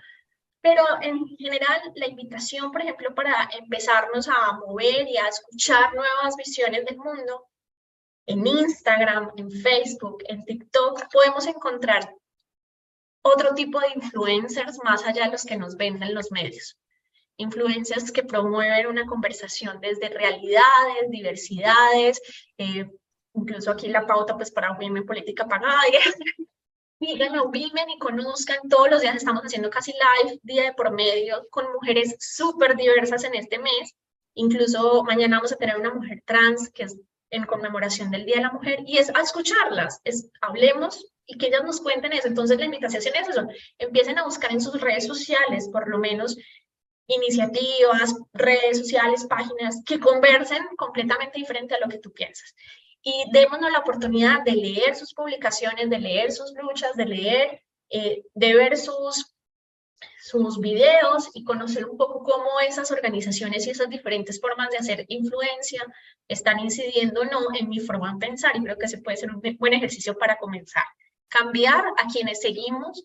pero 0.60 0.82
en 1.00 1.26
general 1.36 1.80
la 1.94 2.06
invitación, 2.06 2.72
por 2.72 2.82
ejemplo, 2.82 3.14
para 3.14 3.48
empezarnos 3.58 4.28
a 4.28 4.52
mover 4.52 5.08
y 5.08 5.16
a 5.16 5.28
escuchar 5.28 5.94
nuevas 5.94 6.36
visiones 6.36 6.84
del 6.84 6.96
mundo, 6.96 7.46
en 8.26 8.46
Instagram, 8.46 9.30
en 9.36 9.50
Facebook, 9.50 10.22
en 10.28 10.44
TikTok, 10.44 11.10
podemos 11.10 11.46
encontrar 11.46 12.12
otro 13.22 13.54
tipo 13.54 13.80
de 13.80 13.92
influencers 13.94 14.78
más 14.84 15.04
allá 15.04 15.24
de 15.24 15.32
los 15.32 15.44
que 15.44 15.56
nos 15.56 15.76
venden 15.76 16.14
los 16.14 16.30
medios. 16.30 16.76
Influencers 17.38 18.12
que 18.12 18.24
promueven 18.24 18.86
una 18.86 19.06
conversación 19.06 19.80
desde 19.80 20.08
realidades, 20.08 21.08
diversidades, 21.08 22.20
eh, 22.58 22.90
incluso 23.38 23.70
aquí 23.70 23.88
la 23.88 24.06
pauta 24.06 24.36
pues 24.36 24.50
para 24.50 24.72
Women 24.72 25.06
Política 25.06 25.46
Pagada, 25.46 25.80
díganlo, 27.00 27.44
Women 27.44 27.90
y 27.90 27.98
conozcan, 27.98 28.58
todos 28.68 28.90
los 28.90 29.02
días 29.02 29.16
estamos 29.16 29.42
haciendo 29.42 29.70
casi 29.70 29.92
live, 29.92 30.38
día 30.42 30.64
de 30.64 30.72
por 30.72 30.90
medio, 30.90 31.46
con 31.50 31.72
mujeres 31.72 32.16
súper 32.18 32.76
diversas 32.76 33.24
en 33.24 33.34
este 33.34 33.58
mes, 33.58 33.94
incluso 34.34 35.04
mañana 35.04 35.36
vamos 35.36 35.52
a 35.52 35.56
tener 35.56 35.78
una 35.78 35.94
mujer 35.94 36.22
trans 36.26 36.70
que 36.70 36.84
es 36.84 36.98
en 37.30 37.44
conmemoración 37.44 38.10
del 38.10 38.24
Día 38.24 38.36
de 38.36 38.42
la 38.42 38.52
Mujer, 38.52 38.80
y 38.86 38.98
es 38.98 39.14
a 39.14 39.20
escucharlas, 39.20 40.00
es 40.04 40.30
hablemos 40.40 41.12
y 41.26 41.36
que 41.36 41.48
ellas 41.48 41.62
nos 41.62 41.80
cuenten 41.80 42.12
eso. 42.14 42.26
Entonces 42.26 42.58
la 42.58 42.64
invitación 42.64 43.02
es 43.02 43.28
eso, 43.28 43.46
empiecen 43.76 44.18
a 44.18 44.24
buscar 44.24 44.50
en 44.50 44.60
sus 44.60 44.80
redes 44.80 45.06
sociales, 45.06 45.68
por 45.70 45.88
lo 45.88 45.98
menos, 45.98 46.36
iniciativas, 47.06 48.14
redes 48.32 48.78
sociales, 48.78 49.26
páginas 49.26 49.82
que 49.86 50.00
conversen 50.00 50.62
completamente 50.76 51.38
diferente 51.38 51.74
a 51.74 51.80
lo 51.80 51.88
que 51.88 51.98
tú 51.98 52.12
piensas 52.12 52.54
y 53.08 53.24
démonos 53.32 53.72
la 53.72 53.78
oportunidad 53.78 54.42
de 54.44 54.52
leer 54.52 54.94
sus 54.94 55.14
publicaciones, 55.14 55.88
de 55.88 55.98
leer 55.98 56.30
sus 56.30 56.52
luchas, 56.52 56.94
de 56.94 57.06
leer, 57.06 57.62
eh, 57.88 58.22
de 58.34 58.54
ver 58.54 58.76
sus, 58.76 59.34
sus 60.20 60.60
videos 60.60 61.30
y 61.32 61.42
conocer 61.42 61.86
un 61.86 61.96
poco 61.96 62.22
cómo 62.22 62.60
esas 62.60 62.90
organizaciones 62.90 63.66
y 63.66 63.70
esas 63.70 63.88
diferentes 63.88 64.38
formas 64.38 64.68
de 64.70 64.76
hacer 64.76 65.06
influencia 65.08 65.82
están 66.28 66.60
incidiendo 66.60 67.22
o 67.22 67.24
no 67.24 67.40
en 67.58 67.70
mi 67.70 67.80
forma 67.80 68.12
de 68.12 68.26
pensar 68.26 68.54
y 68.54 68.62
creo 68.62 68.76
que 68.76 68.84
ese 68.84 68.98
puede 68.98 69.16
ser 69.16 69.30
un 69.30 69.40
buen 69.58 69.72
ejercicio 69.72 70.16
para 70.18 70.36
comenzar. 70.36 70.84
cambiar 71.30 71.84
a 71.98 72.06
quienes 72.12 72.40
seguimos 72.40 73.04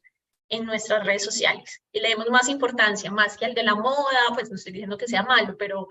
en 0.50 0.66
nuestras 0.66 1.06
redes 1.06 1.24
sociales 1.24 1.82
y 1.94 2.00
le 2.02 2.10
demos 2.10 2.30
más 2.30 2.48
importancia, 2.50 3.10
más 3.12 3.38
que 3.38 3.46
al 3.46 3.54
de 3.54 3.64
la 3.64 3.76
moda, 3.76 4.22
pues 4.34 4.50
no 4.50 4.56
estoy 4.56 4.74
diciendo 4.74 4.98
que 4.98 5.08
sea 5.08 5.24
malo, 5.24 5.56
pero 5.58 5.88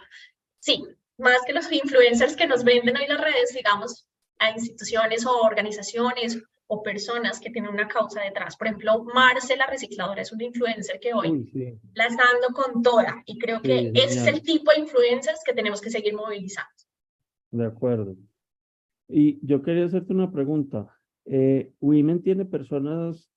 sí, 0.61 0.83
más 1.23 1.39
que 1.47 1.53
los 1.53 1.71
influencers 1.73 2.37
que 2.37 2.47
nos 2.47 2.65
venden 2.65 2.97
hoy 2.97 3.07
las 3.07 3.21
redes, 3.21 3.55
digamos, 3.55 4.07
a 4.39 4.51
instituciones 4.51 5.25
o 5.25 5.41
organizaciones 5.41 6.43
o 6.67 6.83
personas 6.83 7.39
que 7.39 7.51
tienen 7.51 7.71
una 7.71 7.87
causa 7.87 8.23
detrás. 8.23 8.57
Por 8.57 8.67
ejemplo, 8.67 9.05
Marce, 9.15 9.57
la 9.57 9.67
recicladora, 9.67 10.23
es 10.23 10.33
una 10.33 10.45
influencer 10.45 10.99
que 11.01 11.13
hoy 11.13 11.79
la 11.95 12.07
está 12.07 12.25
dando 12.33 12.55
con 12.55 12.83
toda 12.83 13.23
y 13.27 13.39
creo 13.39 13.61
que 13.61 13.93
ese 13.95 14.21
es 14.21 14.27
el 14.27 14.43
tipo 14.43 14.71
de 14.73 14.81
influencers 14.81 15.41
que 15.45 15.53
tenemos 15.53 15.81
que 15.81 15.91
seguir 15.91 16.15
movilizando. 16.15 16.71
De 17.51 17.67
acuerdo. 17.67 18.17
Y 19.09 19.39
yo 19.47 19.63
quería 19.63 19.85
hacerte 19.85 20.13
una 20.13 20.33
pregunta. 20.33 20.99
Eh, 21.27 21.73
¿Women 21.81 22.23
tiene 22.23 22.47
personas 22.47 23.31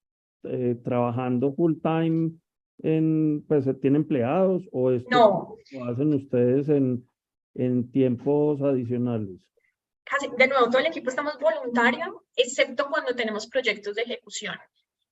eh, 0.43 0.79
trabajando 0.83 1.53
full 1.53 1.73
time 1.81 2.31
en, 2.79 3.43
pues, 3.47 3.67
tiene 3.81 3.97
empleados 3.97 4.67
o 4.71 4.91
esto 4.91 5.09
no. 5.09 5.55
lo 5.71 5.85
hacen 5.85 6.13
ustedes 6.13 6.69
en, 6.69 7.05
en 7.55 7.91
tiempos 7.91 8.61
adicionales? 8.61 9.39
Casi, 10.03 10.29
de 10.37 10.47
nuevo, 10.47 10.69
todo 10.69 10.79
el 10.79 10.87
equipo 10.87 11.09
estamos 11.09 11.39
voluntarios, 11.39 12.09
excepto 12.35 12.87
cuando 12.89 13.15
tenemos 13.15 13.47
proyectos 13.47 13.95
de 13.95 14.03
ejecución. 14.03 14.55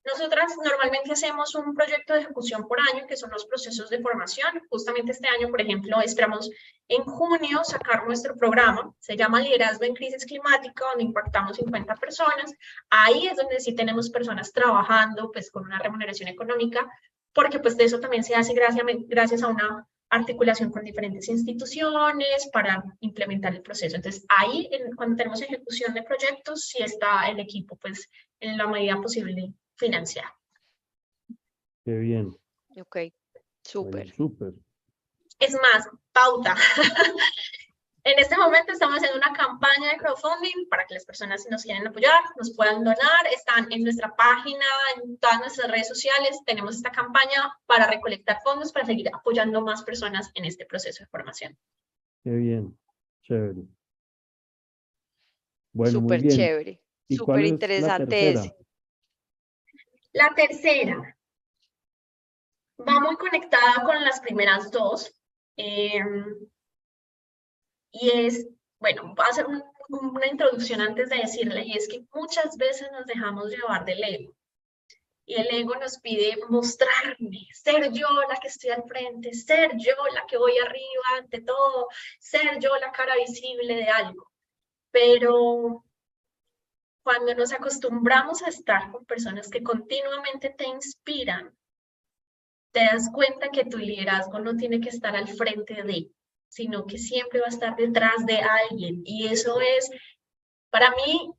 Nosotras 0.06 0.54
normalmente 0.62 1.14
hacemos 1.14 1.56
un 1.56 1.74
proyecto 1.74 2.14
de 2.14 2.20
ejecución 2.20 2.68
por 2.68 2.78
año, 2.80 3.08
que 3.08 3.16
son 3.16 3.32
los 3.32 3.46
procesos 3.46 3.90
de 3.90 4.02
formación. 4.02 4.62
Justamente 4.70 5.14
este 5.14 5.30
año, 5.30 5.50
por 5.50 5.62
ejemplo, 5.62 6.02
esperamos 6.02 6.52
en 6.90 7.04
junio 7.06 7.64
sacar 7.64 8.06
nuestro 8.06 8.36
programa. 8.36 8.94
Se 9.00 9.16
llama 9.16 9.40
Liderazgo 9.40 9.86
en 9.86 9.96
Crisis 9.96 10.26
Climática, 10.26 10.86
donde 10.90 11.06
impactamos 11.06 11.56
50 11.56 11.96
personas. 11.96 12.54
Ahí 12.90 13.28
es 13.28 13.38
donde 13.38 13.62
sí 13.62 13.76
tenemos 13.76 14.10
personas 14.10 14.52
trabajando 14.52 15.32
pues, 15.32 15.50
con 15.50 15.64
una 15.64 15.80
remuneración 15.80 16.28
económica, 16.28 16.86
porque 17.32 17.60
pues 17.60 17.78
de 17.78 17.86
eso 17.86 18.02
también 18.02 18.26
se 18.26 18.36
hace 18.36 18.54
gracias, 18.54 18.86
gracias 19.08 19.42
a 19.42 19.48
una 19.48 19.88
articulación 20.14 20.70
con 20.72 20.84
diferentes 20.84 21.28
instituciones 21.28 22.50
para 22.52 22.84
implementar 23.00 23.54
el 23.56 23.62
proceso. 23.62 23.96
Entonces, 23.96 24.26
ahí, 24.30 24.70
cuando 24.96 25.16
tenemos 25.16 25.42
ejecución 25.42 25.94
de 25.94 26.04
proyectos, 26.04 26.68
sí 26.68 26.84
está 26.84 27.30
el 27.30 27.40
equipo, 27.40 27.76
pues, 27.78 28.10
en 28.40 28.58
la 28.58 28.68
medida 28.68 29.02
posible 29.02 29.54
financiar. 29.76 30.26
Qué 31.84 31.98
bien. 31.98 32.36
Ok, 32.80 32.98
súper. 33.64 34.14
Súper. 34.14 34.54
Es 35.40 35.54
más, 35.54 35.90
pauta. 36.12 36.56
en 38.04 38.20
este 38.20 38.38
momento 38.38 38.74
estamos 38.74 38.98
haciendo 38.98 39.18
una 39.18 39.34
campaña 39.34 39.92
de 39.92 39.98
crowdfunding 39.98 40.68
para 40.70 40.86
que 40.86 40.96
las 40.96 41.06
personas 41.06 41.44
si 41.44 41.50
nos 41.50 41.64
quieren 41.64 41.88
apoyar, 41.88 42.22
nos 42.38 42.56
puedan 42.56 42.84
donar. 42.84 43.28
Están 43.34 43.72
en 43.72 43.84
nuestra 43.84 44.16
página, 44.16 44.66
en 44.96 45.18
todas 45.18 45.40
nuestras 45.40 45.72
redes 45.72 45.88
sociales. 45.88 46.42
Tenemos 46.46 46.76
esta 46.76 46.92
campaña 46.92 47.58
para 47.66 47.88
recolectar 47.88 48.40
fondos 48.44 48.72
para 48.72 48.86
seguir 48.86 49.10
apoyando 49.14 49.62
más 49.62 49.84
personas 49.84 50.32
en 50.36 50.46
este 50.46 50.66
proceso 50.66 51.04
de 51.04 51.10
formación. 51.10 51.58
Qué 52.24 52.32
bien, 52.32 52.78
chévere. 53.24 53.64
Bueno, 55.72 56.00
Súper 56.00 56.28
chévere. 56.28 56.82
Súper 57.10 57.46
interesante 57.46 58.56
la 60.14 60.34
tercera 60.36 61.18
va 62.80 63.00
muy 63.00 63.16
conectada 63.18 63.84
con 63.84 64.02
las 64.04 64.20
primeras 64.20 64.72
dos. 64.72 65.14
Em, 65.58 66.36
y 67.94 68.10
es, 68.26 68.48
bueno, 68.80 69.14
va 69.16 69.26
a 69.26 69.30
hacer 69.30 69.46
una 69.88 70.28
introducción 70.28 70.82
antes 70.82 71.10
de 71.10 71.18
decirle, 71.18 71.64
y 71.64 71.78
es 71.78 71.88
que 71.88 72.04
muchas 72.14 72.58
veces 72.58 72.92
nos 72.92 73.06
dejamos 73.06 73.50
llevar 73.52 73.86
del 73.86 74.04
ego. 74.04 74.34
Y 75.26 75.36
el 75.36 75.48
ego 75.52 75.76
nos 75.76 76.00
pide 76.00 76.38
mostrarme, 76.50 77.48
ser 77.54 77.92
yo 77.94 78.08
la 78.28 78.40
que 78.42 78.50
estoy 78.50 78.72
al 78.72 78.84
frente, 78.84 79.34
ser 79.34 79.72
yo 79.78 79.94
la 80.14 80.26
que 80.28 80.38
voy 80.38 80.58
arriba 80.58 81.04
ante 81.18 81.42
todo, 81.42 81.88
ser 82.20 82.60
yo 82.60 82.76
la 82.78 82.92
cara 82.92 83.16
visible 83.16 83.76
de 83.76 83.88
algo. 83.88 84.30
Pero 84.92 85.86
cuando 87.04 87.36
nos 87.36 87.54
acostumbramos 87.54 88.42
a 88.42 88.50
estar 88.50 88.92
con 88.92 89.06
personas 89.06 89.50
que 89.50 89.62
continuamente 89.62 90.50
te 90.50 90.68
inspiran, 90.68 91.56
te 92.72 92.86
das 92.86 93.10
cuenta 93.14 93.50
que 93.50 93.66
tu 93.66 93.78
liderazgo 93.78 94.40
no 94.40 94.58
tiene 94.58 94.82
que 94.82 94.90
estar 94.90 95.16
al 95.16 95.28
frente 95.28 95.84
de, 95.84 96.10
sino 96.54 96.86
que 96.86 97.00
siempre 97.00 97.40
va 97.40 97.48
a 97.48 97.50
estar 97.50 97.76
detrás 97.76 98.26
de 98.28 98.38
alguien. 98.38 99.02
Y 99.06 99.28
eso 99.28 99.60
es, 99.60 99.90
para 100.70 100.92
mí, 100.92 101.32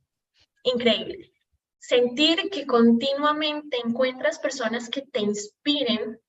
increíble. 0.63 1.31
Sentir 1.79 2.49
que 2.49 2.65
continuamente 2.65 3.77
encuentras 3.77 4.39
personas 4.39 4.89
que 4.89 5.03
te 5.03 5.21
inspiren 5.21 6.19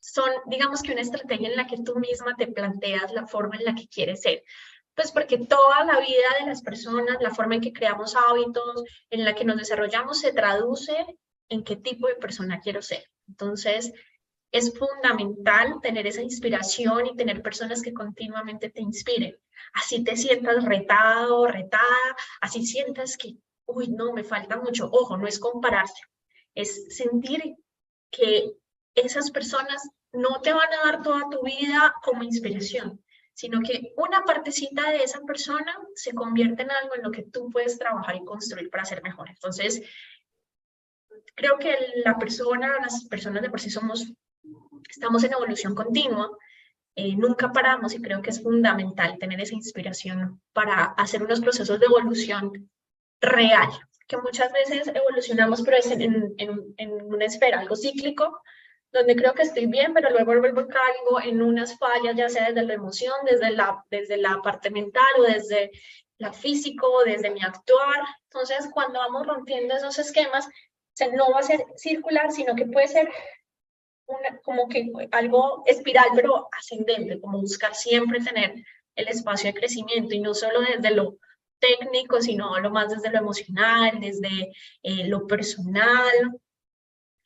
son, 0.00 0.30
digamos 0.46 0.82
que 0.82 0.92
una 0.92 1.02
estrategia 1.02 1.50
en 1.50 1.56
la 1.56 1.66
que 1.66 1.82
tú 1.84 1.98
misma 2.00 2.34
te 2.36 2.48
planteas 2.48 3.12
la 3.12 3.26
forma 3.26 3.56
en 3.56 3.64
la 3.66 3.74
que 3.74 3.86
quieres 3.86 4.22
ser. 4.22 4.42
Pues 4.94 5.12
porque 5.12 5.38
toda 5.38 5.84
la 5.84 6.00
vida 6.00 6.28
de 6.40 6.46
las 6.46 6.62
personas, 6.62 7.18
la 7.20 7.32
forma 7.32 7.56
en 7.56 7.60
que 7.60 7.72
creamos 7.72 8.16
hábitos, 8.16 8.82
en 9.10 9.24
la 9.24 9.34
que 9.34 9.44
nos 9.44 9.56
desarrollamos, 9.56 10.20
se 10.20 10.32
traduce 10.32 10.96
en 11.48 11.62
qué 11.62 11.76
tipo 11.76 12.08
de 12.08 12.16
persona 12.16 12.60
quiero 12.60 12.82
ser. 12.82 13.04
Entonces, 13.28 13.92
es 14.52 14.76
fundamental 14.76 15.80
tener 15.80 16.06
esa 16.06 16.22
inspiración 16.22 17.06
y 17.06 17.16
tener 17.16 17.42
personas 17.42 17.82
que 17.82 17.94
continuamente 17.94 18.70
te 18.70 18.80
inspiren. 18.80 19.36
Así 19.74 20.02
te 20.02 20.16
sientas 20.16 20.64
retado, 20.64 21.46
retada, 21.46 22.16
así 22.40 22.66
sientas 22.66 23.16
que, 23.16 23.36
uy, 23.66 23.88
no, 23.88 24.12
me 24.12 24.24
falta 24.24 24.56
mucho. 24.56 24.88
Ojo, 24.90 25.16
no 25.16 25.26
es 25.26 25.38
compararse, 25.38 26.02
es 26.54 26.96
sentir 26.96 27.56
que 28.10 28.52
esas 28.94 29.30
personas 29.30 29.88
no 30.12 30.40
te 30.40 30.52
van 30.52 30.72
a 30.72 30.84
dar 30.84 31.02
toda 31.02 31.28
tu 31.30 31.42
vida 31.44 31.94
como 32.02 32.24
inspiración, 32.24 33.00
sino 33.32 33.60
que 33.60 33.92
una 33.96 34.24
partecita 34.24 34.90
de 34.90 35.04
esa 35.04 35.20
persona 35.20 35.78
se 35.94 36.12
convierte 36.12 36.62
en 36.62 36.72
algo 36.72 36.96
en 36.96 37.02
lo 37.02 37.10
que 37.12 37.22
tú 37.22 37.48
puedes 37.50 37.78
trabajar 37.78 38.16
y 38.16 38.24
construir 38.24 38.68
para 38.70 38.84
ser 38.84 39.02
mejor. 39.02 39.30
Entonces, 39.30 39.82
creo 41.36 41.58
que 41.58 41.76
la 42.04 42.18
persona, 42.18 42.78
las 42.80 43.04
personas 43.04 43.42
de 43.42 43.50
por 43.50 43.60
sí 43.60 43.70
somos, 43.70 44.12
estamos 44.88 45.24
en 45.24 45.32
evolución 45.32 45.74
continua, 45.74 46.30
eh, 46.96 47.14
nunca 47.16 47.52
paramos 47.52 47.94
y 47.94 48.02
creo 48.02 48.22
que 48.22 48.30
es 48.30 48.42
fundamental 48.42 49.18
tener 49.18 49.40
esa 49.40 49.54
inspiración 49.54 50.40
para 50.52 50.84
hacer 50.84 51.22
unos 51.22 51.40
procesos 51.40 51.78
de 51.78 51.86
evolución 51.86 52.70
real, 53.20 53.70
que 54.06 54.16
muchas 54.16 54.52
veces 54.52 54.88
evolucionamos, 54.94 55.62
pero 55.62 55.76
es 55.76 55.90
en, 55.90 56.34
en, 56.38 56.74
en 56.76 56.92
una 57.02 57.26
esfera, 57.26 57.60
algo 57.60 57.76
cíclico, 57.76 58.40
donde 58.92 59.14
creo 59.14 59.34
que 59.34 59.42
estoy 59.42 59.66
bien, 59.66 59.94
pero 59.94 60.10
luego 60.10 60.36
vuelvo 60.40 60.66
caigo 60.66 61.20
en 61.22 61.42
unas 61.42 61.78
fallas, 61.78 62.16
ya 62.16 62.28
sea 62.28 62.48
desde 62.48 62.64
la 62.64 62.74
emoción, 62.74 63.14
desde 63.24 63.50
la, 63.52 63.84
desde 63.90 64.16
la 64.16 64.40
parte 64.42 64.70
mental 64.70 65.12
o 65.18 65.22
desde 65.22 65.70
la 66.18 66.32
físico, 66.32 67.04
desde 67.04 67.30
mi 67.30 67.42
actuar. 67.42 68.04
Entonces, 68.24 68.68
cuando 68.72 68.98
vamos 68.98 69.26
rompiendo 69.26 69.74
esos 69.74 69.98
esquemas, 69.98 70.48
no 71.14 71.30
va 71.30 71.38
a 71.38 71.44
ser 71.44 71.64
circular, 71.76 72.30
sino 72.30 72.54
que 72.54 72.66
puede 72.66 72.88
ser 72.88 73.08
una, 74.10 74.38
como 74.38 74.68
que 74.68 74.90
algo 75.12 75.62
espiral, 75.66 76.08
pero 76.14 76.48
ascendente, 76.56 77.20
como 77.20 77.40
buscar 77.40 77.74
siempre 77.74 78.20
tener 78.20 78.54
el 78.96 79.08
espacio 79.08 79.48
de 79.48 79.58
crecimiento 79.58 80.14
y 80.14 80.20
no 80.20 80.34
solo 80.34 80.60
desde 80.60 80.94
lo 80.94 81.16
técnico, 81.58 82.20
sino 82.20 82.58
lo 82.58 82.70
más 82.70 82.90
desde 82.90 83.10
lo 83.10 83.18
emocional, 83.18 84.00
desde 84.00 84.52
eh, 84.82 85.06
lo 85.06 85.26
personal. 85.26 86.40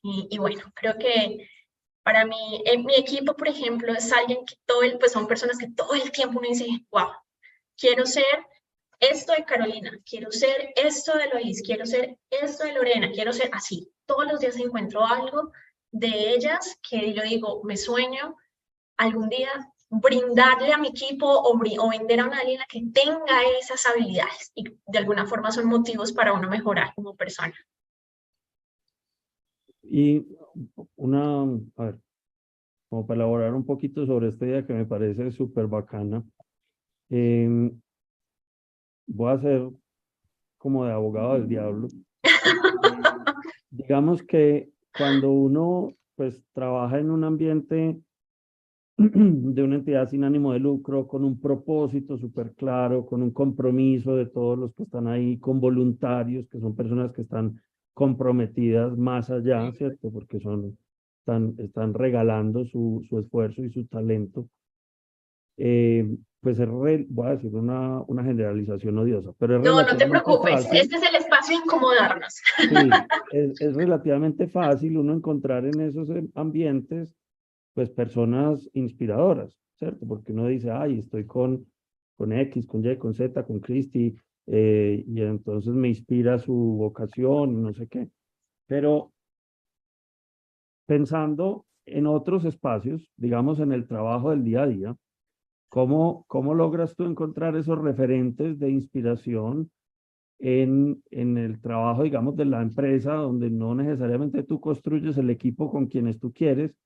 Y, 0.03 0.29
y, 0.31 0.39
bueno, 0.39 0.71
creo 0.75 0.99
que 0.99 1.49
para 2.03 2.27
mí, 2.27 2.63
en 2.67 2.85
mi 2.85 2.95
equipo, 2.97 3.35
por 3.35 3.49
ejemplo, 3.49 3.93
es 3.93 4.13
alguien 4.13 4.45
que 4.45 4.57
todo 4.67 4.83
el, 4.83 4.99
pues 4.99 5.13
son 5.13 5.27
personas 5.27 5.57
que 5.59 5.71
todo 5.71 5.95
el 5.95 6.13
tiempo 6.13 6.39
uno 6.39 6.49
dice, 6.49 6.67
wow, 6.91 7.09
quiero 7.77 8.05
ser 8.05 8.25
esto 9.01 9.33
de 9.33 9.45
Carolina, 9.45 9.91
quiero 10.09 10.31
ser 10.31 10.73
esto 10.77 11.17
de 11.17 11.29
Lois, 11.29 11.63
quiero 11.63 11.87
ser 11.87 12.19
esto 12.31 12.65
de 12.65 12.73
Lorena, 12.73 13.11
quiero 13.11 13.33
ser 13.33 13.51
así. 13.53 13.91
Todos 14.07 14.27
los 14.31 14.41
días 14.41 14.57
encuentro 14.59 15.05
algo 15.05 15.53
de 15.95 16.35
ellas 16.35 16.77
que 16.89 17.15
yo 17.15 17.23
digo, 17.23 17.63
me 17.63 17.77
sueño 17.77 18.37
algún 18.97 19.29
día 19.29 19.51
brindarle 19.89 20.73
a 20.73 20.79
mi 20.79 20.89
equipo 20.89 21.27
o, 21.27 21.57
o 21.57 21.91
vender 21.91 22.21
a 22.21 22.27
una 22.27 22.41
alien 22.41 22.61
que 22.69 22.83
tenga 22.93 23.43
esas 23.61 23.87
habilidades 23.87 24.51
y 24.57 24.65
de 24.65 24.99
alguna 24.99 25.27
forma 25.27 25.53
son 25.53 25.67
motivos 25.67 26.13
para 26.13 26.33
uno 26.33 26.51
mejorar 26.51 26.93
como 26.97 27.15
persona. 27.15 27.55
Y 29.83 30.27
una, 30.97 31.43
a 31.77 31.85
ver, 31.85 31.99
como 32.89 33.07
para 33.07 33.19
elaborar 33.19 33.55
un 33.55 33.65
poquito 33.65 34.05
sobre 34.05 34.31
esta 34.31 34.47
idea 34.47 34.67
que 34.67 34.73
me 34.73 34.87
parece 34.87 35.31
súper 35.31 35.69
bacana, 35.69 36.25
em, 37.09 37.81
voy 39.07 39.33
a 39.33 39.39
ser 39.39 39.71
como 40.59 40.87
de 40.87 40.93
abogado 40.93 41.35
del 41.35 41.49
diablo. 41.49 41.87
Digamos 43.71 44.23
que 44.25 44.74
cuando 44.97 45.31
uno 45.31 45.95
pues 46.17 46.45
trabaja 46.53 46.99
en 46.99 47.11
un 47.11 47.25
ambiente 47.25 48.01
de 48.97 49.63
una 49.63 49.77
entidad 49.77 50.09
sin 50.09 50.23
ánimo 50.23 50.53
de 50.53 50.61
lucro, 50.61 51.09
con 51.09 51.25
un 51.25 51.41
propósito 51.41 52.17
súper 52.17 52.55
claro, 52.55 53.05
con 53.05 53.23
un 53.23 53.33
compromiso 53.33 54.15
de 54.15 54.27
todos 54.27 54.57
los 54.57 54.75
que 54.75 54.85
están 54.85 55.09
ahí, 55.09 55.39
con 55.39 55.61
voluntarios, 55.61 56.49
que 56.49 56.61
son 56.61 56.77
personas 56.77 57.13
que 57.13 57.23
están 57.23 57.61
comprometidas 57.93 58.97
más 58.97 59.31
allá, 59.31 59.73
¿cierto? 59.73 60.13
Porque 60.13 60.39
son, 60.41 60.79
están, 61.19 61.55
están 61.59 61.95
regalando 61.95 62.65
su, 62.67 63.05
su 63.09 63.19
esfuerzo 63.19 63.65
y 63.65 63.73
su 63.73 63.87
talento. 63.87 64.49
Eh, 65.57 66.09
pues 66.45 66.59
es, 66.59 66.69
voy 66.69 67.27
a 67.27 67.31
decir 67.31 67.55
una, 67.57 68.03
una 68.03 68.23
generalización 68.23 68.99
odiosa, 68.99 69.33
pero 69.39 69.57
es 69.57 69.65
No, 69.65 69.83
no 69.83 69.97
te 69.97 70.07
preocupes, 70.07 70.69
este 70.71 70.97
es 70.97 71.03
el 71.03 71.17
espacio 71.17 71.57
de 71.57 71.65
incomodarnos. 71.65 72.35
Sí, 72.59 72.91
es, 73.33 73.61
es 73.63 73.75
relativamente 73.75 74.47
fácil 74.47 74.99
uno 74.99 75.15
encontrar 75.15 75.65
en 75.65 75.81
esos 75.81 76.11
ambientes, 76.35 77.17
pues 77.73 77.91
personas 77.91 78.69
inspiradoras, 78.75 79.59
¿cierto? 79.79 80.07
Porque 80.07 80.33
uno 80.33 80.47
dice, 80.47 80.71
ay, 80.71 80.99
estoy 80.99 81.25
con, 81.25 81.67
con 82.19 82.33
X, 82.33 82.67
con 82.67 82.85
Y, 82.85 82.97
con 82.99 83.15
Z, 83.15 83.43
con 83.45 83.61
Christy, 83.61 84.15
eh, 84.47 85.03
y 85.07 85.23
entonces 85.23 85.73
me 85.73 85.89
inspira 85.89 86.39
su 86.39 86.53
vocación, 86.53 87.63
no 87.63 87.73
sé 87.73 87.89
qué. 87.89 88.11
Pero 88.67 89.13
pensando 90.87 91.65
en 91.87 92.07
otros 92.07 92.45
espacios, 92.45 93.11
digamos 93.17 93.61
en 93.61 93.73
el 93.73 93.89
trabajo 93.89 94.31
del 94.31 94.45
día 94.45 94.65
a 94.65 94.67
día, 94.67 94.97
¿cómo, 95.75 96.25
cómo 96.29 96.55
logras 96.55 96.95
tú 96.95 97.05
encontrar 97.05 97.57
esos 97.57 97.77
referentes 97.81 98.61
de 98.61 98.71
inspiración 98.71 99.73
en, 100.39 101.03
en 101.11 101.37
el 101.37 101.61
trabajo, 101.61 102.05
digamos, 102.05 102.37
de 102.37 102.45
la 102.45 102.63
empresa, 102.63 103.15
donde 103.15 103.51
no 103.51 103.75
necesariamente 103.75 104.45
tú 104.45 104.61
construyes 104.61 105.19
el 105.19 105.31
equipo 105.31 105.69
con 105.71 105.87
quienes 105.87 106.21
tú 106.21 106.33
quieres, 106.33 106.77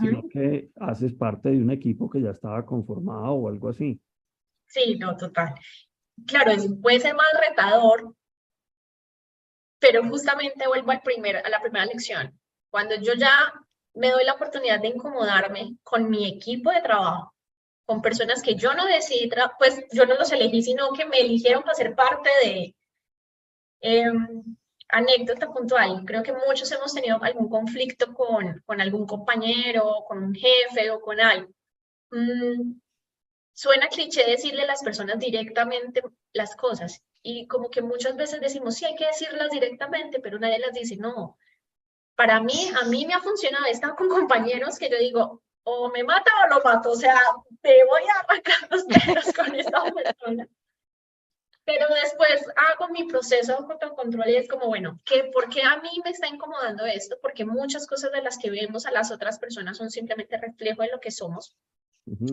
sino 0.00 0.28
que 0.30 0.70
haces 0.80 1.12
parte 1.12 1.50
de 1.50 1.58
un 1.58 1.70
equipo 1.70 2.08
que 2.08 2.22
ya 2.22 2.30
estaba 2.30 2.64
conformado 2.64 3.32
o 3.34 3.48
algo 3.48 3.68
así? 3.68 4.00
Sí, 4.66 4.96
no, 4.98 5.14
total 5.14 5.54
claro, 6.26 6.52
puede 6.80 7.00
ser 7.00 7.14
más 7.14 7.26
retador, 7.48 8.14
pero 9.78 10.04
justamente 10.08 10.66
vuelvo 10.66 10.90
al 10.90 11.02
primer, 11.02 11.36
a 11.36 11.48
la 11.48 11.60
primera 11.60 11.86
lección. 11.86 12.38
Cuando 12.70 12.94
yo 12.96 13.14
ya 13.14 13.52
me 13.94 14.10
doy 14.10 14.24
la 14.24 14.34
oportunidad 14.34 14.80
de 14.80 14.88
incomodarme 14.88 15.76
con 15.82 16.08
mi 16.08 16.26
equipo 16.26 16.70
de 16.70 16.82
trabajo, 16.82 17.31
con 17.84 18.02
personas 18.02 18.42
que 18.42 18.54
yo 18.54 18.74
no 18.74 18.86
decidí, 18.86 19.30
pues 19.58 19.84
yo 19.92 20.06
no 20.06 20.14
los 20.14 20.32
elegí, 20.32 20.62
sino 20.62 20.92
que 20.92 21.04
me 21.04 21.20
eligieron 21.20 21.62
para 21.62 21.74
ser 21.74 21.94
parte 21.94 22.30
de 22.44 22.74
em, 23.80 24.56
anécdota 24.88 25.52
puntual. 25.52 26.04
Creo 26.06 26.22
que 26.22 26.32
muchos 26.32 26.70
hemos 26.72 26.94
tenido 26.94 27.22
algún 27.22 27.48
conflicto 27.48 28.12
con, 28.14 28.62
con 28.66 28.80
algún 28.80 29.06
compañero, 29.06 30.04
con 30.06 30.22
un 30.22 30.34
jefe 30.34 30.90
o 30.90 31.00
con 31.00 31.20
algo. 31.20 31.52
Mm, 32.10 32.80
suena 33.52 33.88
cliché 33.88 34.24
decirle 34.24 34.62
a 34.62 34.66
las 34.66 34.82
personas 34.82 35.18
directamente 35.18 36.02
las 36.32 36.56
cosas 36.56 37.02
y 37.22 37.46
como 37.46 37.70
que 37.70 37.82
muchas 37.82 38.16
veces 38.16 38.40
decimos, 38.40 38.74
sí, 38.74 38.84
hay 38.84 38.96
que 38.96 39.06
decirlas 39.06 39.50
directamente, 39.50 40.20
pero 40.20 40.38
nadie 40.38 40.58
las 40.58 40.72
dice, 40.72 40.96
no. 40.96 41.38
Para 42.16 42.40
mí, 42.40 42.70
a 42.80 42.84
mí 42.86 43.06
me 43.06 43.14
ha 43.14 43.20
funcionado, 43.20 43.66
he 43.66 43.70
estado 43.70 43.96
con 43.96 44.08
compañeros 44.08 44.78
que 44.78 44.90
yo 44.90 44.98
digo, 44.98 45.42
o 45.64 45.88
me 45.90 46.02
mata 46.04 46.30
o 46.44 46.54
lo 46.54 46.62
mato, 46.62 46.90
o 46.90 46.96
sea, 46.96 47.18
te 47.60 47.84
voy 47.84 48.02
a 48.02 48.20
arrancar 48.20 48.70
los 48.70 48.86
dedos 48.86 49.32
con 49.34 49.54
esta 49.54 49.84
persona. 49.92 50.48
Pero 51.64 51.86
después 52.02 52.44
hago 52.56 52.88
mi 52.92 53.04
proceso 53.04 53.52
de 53.52 53.58
autocontrol 53.58 54.28
y 54.28 54.36
es 54.36 54.48
como, 54.48 54.66
bueno, 54.66 55.00
¿qué, 55.04 55.30
¿por 55.32 55.48
qué 55.48 55.62
a 55.62 55.76
mí 55.80 55.90
me 56.04 56.10
está 56.10 56.26
incomodando 56.26 56.84
esto? 56.84 57.16
Porque 57.22 57.44
muchas 57.44 57.86
cosas 57.86 58.10
de 58.10 58.20
las 58.20 58.36
que 58.36 58.50
vemos 58.50 58.84
a 58.84 58.90
las 58.90 59.12
otras 59.12 59.38
personas 59.38 59.76
son 59.76 59.90
simplemente 59.90 60.36
reflejo 60.38 60.82
de 60.82 60.90
lo 60.90 60.98
que 60.98 61.12
somos. 61.12 61.56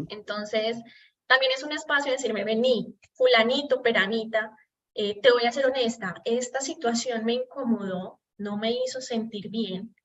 Entonces, 0.09 0.77
también 1.27 1.51
es 1.55 1.63
un 1.63 1.71
espacio 1.71 2.11
de 2.11 2.17
decirme, 2.17 2.43
vení, 2.43 2.97
fulanito, 3.13 3.83
peranita, 3.83 4.57
eh, 4.95 5.21
te 5.21 5.31
voy 5.31 5.45
a 5.45 5.51
ser 5.51 5.67
honesta, 5.67 6.15
esta 6.25 6.59
situación 6.59 7.23
me 7.23 7.33
incomodó, 7.33 8.19
no 8.37 8.57
me 8.57 8.71
hizo 8.71 8.99
sentir 8.99 9.49
bien. 9.49 9.95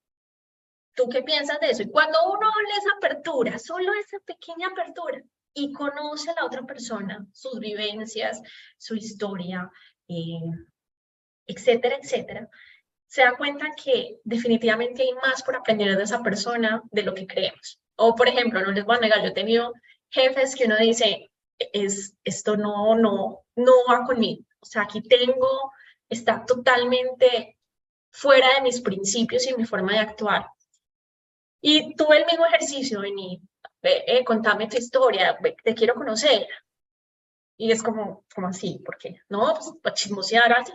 ¿Tú 0.94 1.08
qué 1.08 1.22
piensas 1.22 1.58
de 1.60 1.70
eso? 1.70 1.82
Y 1.82 1.90
cuando 1.90 2.18
uno 2.30 2.48
le 2.68 2.78
esa 2.78 2.96
apertura, 2.96 3.58
solo 3.58 3.92
esa 3.94 4.18
pequeña 4.24 4.68
apertura, 4.68 5.22
y 5.54 5.72
conoce 5.72 6.30
a 6.30 6.34
la 6.34 6.46
otra 6.46 6.62
persona, 6.62 7.26
sus 7.32 7.60
vivencias, 7.60 8.42
su 8.76 8.96
historia, 8.96 9.70
eh, 10.08 10.40
etcétera, 11.46 11.98
etcétera, 12.02 12.48
se 13.06 13.22
da 13.22 13.36
cuenta 13.36 13.66
que 13.82 14.18
definitivamente 14.24 15.02
hay 15.02 15.12
más 15.14 15.42
por 15.42 15.54
aprender 15.54 15.96
de 15.96 16.02
esa 16.02 16.22
persona 16.22 16.82
de 16.90 17.02
lo 17.02 17.14
que 17.14 17.26
creemos. 17.26 17.80
O, 17.96 18.16
por 18.16 18.26
ejemplo, 18.26 18.60
no 18.60 18.72
les 18.72 18.84
voy 18.84 18.96
a 18.96 19.00
negar, 19.00 19.22
yo 19.22 19.28
he 19.28 19.34
tenido 19.34 19.72
jefes 20.10 20.56
que 20.56 20.64
uno 20.64 20.76
dice, 20.76 21.30
es, 21.58 22.16
esto 22.24 22.56
no, 22.56 22.96
no, 22.96 23.44
no 23.54 23.72
va 23.88 24.04
conmigo. 24.04 24.44
O 24.58 24.66
sea, 24.66 24.82
aquí 24.82 25.00
tengo, 25.02 25.72
está 26.08 26.44
totalmente 26.44 27.56
fuera 28.10 28.54
de 28.54 28.62
mis 28.62 28.80
principios 28.80 29.46
y 29.46 29.54
mi 29.54 29.64
forma 29.64 29.92
de 29.92 29.98
actuar. 29.98 30.46
Y 31.66 31.96
tuve 31.96 32.18
el 32.18 32.26
mismo 32.26 32.44
ejercicio, 32.44 33.00
vení, 33.00 33.40
eh, 33.80 34.22
contame 34.22 34.68
tu 34.68 34.76
historia, 34.76 35.38
te 35.62 35.74
quiero 35.74 35.94
conocer. 35.94 36.46
Y 37.56 37.72
es 37.72 37.82
como, 37.82 38.26
como 38.34 38.48
así, 38.48 38.82
porque 38.84 39.22
no, 39.30 39.54
pues 39.54 39.72
para 39.82 39.94
chismosear 39.94 40.52
así. 40.52 40.74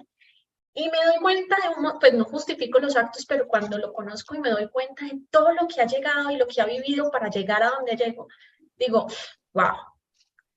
Y 0.74 0.90
me 0.90 0.98
doy 1.06 1.22
cuenta 1.22 1.58
de 1.58 1.70
un, 1.78 2.00
pues 2.00 2.16
no 2.16 2.26
justifico 2.26 2.80
los 2.80 2.96
actos, 2.96 3.28
pero 3.28 3.48
cuando 3.48 3.78
lo 3.78 3.94
conozco 3.94 4.34
y 4.34 4.40
me 4.40 4.50
doy 4.50 4.68
cuenta 4.70 5.06
de 5.06 5.20
todo 5.30 5.54
lo 5.54 5.68
que 5.68 5.80
ha 5.80 5.86
llegado 5.86 6.32
y 6.32 6.38
lo 6.38 6.48
que 6.48 6.60
ha 6.60 6.66
vivido 6.66 7.12
para 7.12 7.30
llegar 7.30 7.62
a 7.62 7.70
donde 7.70 7.96
llego, 7.96 8.28
digo, 8.76 9.06
wow, 9.54 9.76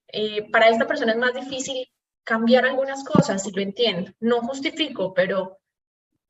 eh, 0.08 0.50
para 0.50 0.70
esta 0.70 0.86
persona 0.86 1.12
es 1.12 1.18
más 1.18 1.34
difícil 1.34 1.86
cambiar 2.24 2.64
algunas 2.64 3.04
cosas, 3.04 3.42
si 3.42 3.50
lo 3.50 3.60
entiendo. 3.60 4.12
No 4.18 4.40
justifico, 4.40 5.12
pero 5.12 5.58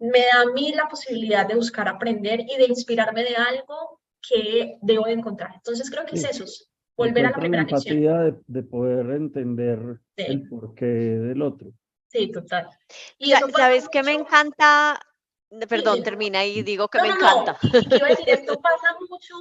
me 0.02 0.18
da 0.18 0.42
a 0.42 0.52
mí 0.52 0.72
la 0.72 0.88
posibilidad 0.88 1.46
de 1.46 1.54
buscar 1.54 1.88
aprender 1.88 2.40
y 2.40 2.56
de 2.56 2.66
inspirarme 2.66 3.22
de 3.22 3.36
algo 3.36 4.00
que 4.20 4.78
debo 4.82 5.04
de 5.04 5.12
encontrar. 5.12 5.52
Entonces 5.54 5.88
creo 5.90 6.04
que 6.04 6.16
es 6.16 6.24
eso, 6.24 6.44
volver 6.96 7.26
a 7.26 7.30
la 7.30 7.36
primera 7.36 7.62
la 7.62 7.68
empatía 7.68 8.34
de, 8.46 8.62
poder 8.64 9.10
entender 9.12 10.00
el 10.16 10.48
porqué 10.48 10.86
del 10.86 11.42
otro. 11.42 11.72
Sí, 12.08 12.30
total. 12.32 12.68
Y 13.16 13.30
¿Sabes 13.30 13.88
qué 13.88 14.02
me 14.02 14.12
encanta? 14.12 15.00
Perdón, 15.68 16.02
termina 16.02 16.44
y 16.44 16.62
digo 16.62 16.88
que 16.88 17.00
me 17.00 17.08
encanta. 17.08 17.56
Quiero 17.60 18.06
decir, 18.06 18.28
esto 18.28 18.54
pasa 18.62 18.96
mucho 19.08 19.34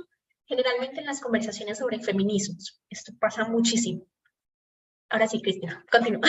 generalmente 0.45 0.99
en 0.99 1.07
las 1.07 1.21
conversaciones 1.21 1.79
sobre 1.79 1.99
feminismos. 1.99 2.81
Esto 2.89 3.13
pasa 3.19 3.45
muchísimo. 3.45 4.05
Ahora 5.11 5.27
sí, 5.27 5.41
Cristina, 5.41 5.85
continúa. 5.91 6.21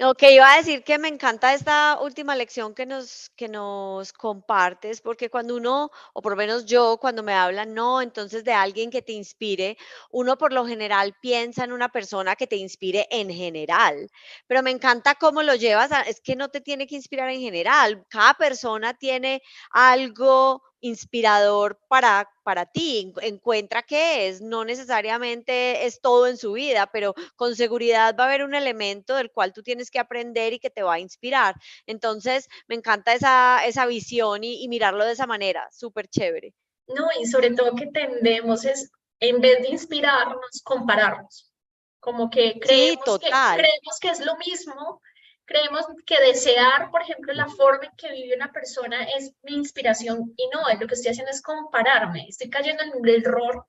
Ok, 0.00 0.22
iba 0.30 0.52
a 0.52 0.56
decir 0.56 0.84
que 0.84 0.96
me 0.96 1.08
encanta 1.08 1.52
esta 1.52 1.98
última 2.00 2.36
lección 2.36 2.74
que 2.74 2.86
nos, 2.86 3.30
que 3.36 3.48
nos 3.48 4.12
compartes, 4.12 5.00
porque 5.00 5.28
cuando 5.28 5.56
uno, 5.56 5.90
o 6.14 6.22
por 6.22 6.32
lo 6.32 6.36
menos 6.36 6.64
yo, 6.64 6.98
cuando 6.98 7.22
me 7.22 7.34
hablan, 7.34 7.74
no, 7.74 8.00
entonces 8.00 8.44
de 8.44 8.52
alguien 8.52 8.90
que 8.90 9.02
te 9.02 9.12
inspire, 9.12 9.76
uno 10.10 10.38
por 10.38 10.52
lo 10.52 10.64
general 10.66 11.14
piensa 11.20 11.64
en 11.64 11.72
una 11.72 11.88
persona 11.90 12.36
que 12.36 12.46
te 12.46 12.56
inspire 12.56 13.06
en 13.10 13.28
general, 13.30 14.08
pero 14.46 14.62
me 14.62 14.70
encanta 14.70 15.16
cómo 15.16 15.42
lo 15.42 15.56
llevas, 15.56 15.90
es 16.06 16.20
que 16.20 16.36
no 16.36 16.48
te 16.48 16.60
tiene 16.60 16.86
que 16.86 16.94
inspirar 16.94 17.28
en 17.28 17.40
general, 17.40 18.06
cada 18.08 18.34
persona 18.34 18.94
tiene 18.94 19.42
algo 19.70 20.62
inspirador 20.80 21.78
para, 21.88 22.28
para 22.42 22.66
ti. 22.66 23.12
Encuentra 23.22 23.82
qué 23.82 24.28
es, 24.28 24.40
no 24.40 24.64
necesariamente 24.64 25.86
es 25.86 26.00
todo 26.00 26.26
en 26.26 26.36
su 26.36 26.52
vida, 26.52 26.88
pero 26.92 27.14
con 27.36 27.56
seguridad 27.56 28.14
va 28.18 28.24
a 28.24 28.26
haber 28.28 28.44
un 28.44 28.54
elemento 28.54 29.16
del 29.16 29.30
cual 29.30 29.52
tú 29.52 29.62
tienes 29.62 29.90
que 29.90 29.98
aprender 29.98 30.52
y 30.52 30.58
que 30.58 30.70
te 30.70 30.82
va 30.82 30.94
a 30.94 31.00
inspirar. 31.00 31.54
Entonces, 31.86 32.48
me 32.66 32.74
encanta 32.74 33.14
esa, 33.14 33.64
esa 33.66 33.86
visión 33.86 34.44
y, 34.44 34.68
mirarlo 34.68 35.04
de 35.04 35.12
esa 35.12 35.26
manera, 35.26 35.68
súper 35.72 36.08
chévere. 36.08 36.54
No, 36.88 37.08
y 37.20 37.26
sobre 37.26 37.50
todo 37.50 37.74
que 37.74 37.86
tendemos 37.86 38.64
es, 38.64 38.90
en 39.20 39.40
vez 39.40 39.62
de 39.62 39.68
inspirarnos, 39.68 40.62
compararnos. 40.62 41.52
Como 42.00 42.30
que 42.30 42.58
creemos, 42.60 43.18
que 43.18 43.28
creemos 43.28 43.98
que 44.00 44.08
es 44.10 44.20
lo 44.20 44.36
mismo, 44.36 45.00
creemos 45.48 45.86
que 46.04 46.20
desear, 46.20 46.90
por 46.90 47.00
ejemplo, 47.00 47.32
la 47.32 47.48
forma 47.48 47.86
en 47.86 47.96
que 47.96 48.12
vive 48.12 48.36
una 48.36 48.52
persona 48.52 49.04
es 49.16 49.32
mi 49.42 49.54
inspiración 49.54 50.34
y 50.36 50.46
no, 50.52 50.60
lo 50.78 50.86
que 50.86 50.94
estoy 50.94 51.12
haciendo 51.12 51.30
es 51.32 51.40
compararme, 51.40 52.26
estoy 52.28 52.50
cayendo 52.50 52.82
en 52.82 52.92
el 53.02 53.24
error 53.24 53.66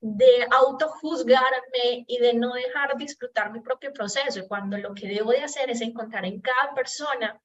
de 0.00 0.46
autojuzgarme 0.50 2.04
y 2.06 2.18
de 2.18 2.34
no 2.34 2.52
dejar 2.52 2.98
disfrutar 2.98 3.50
mi 3.50 3.60
propio 3.60 3.94
proceso, 3.94 4.46
cuando 4.46 4.76
lo 4.76 4.94
que 4.94 5.08
debo 5.08 5.30
de 5.30 5.42
hacer 5.42 5.70
es 5.70 5.80
encontrar 5.80 6.26
en 6.26 6.42
cada 6.42 6.74
persona 6.74 7.40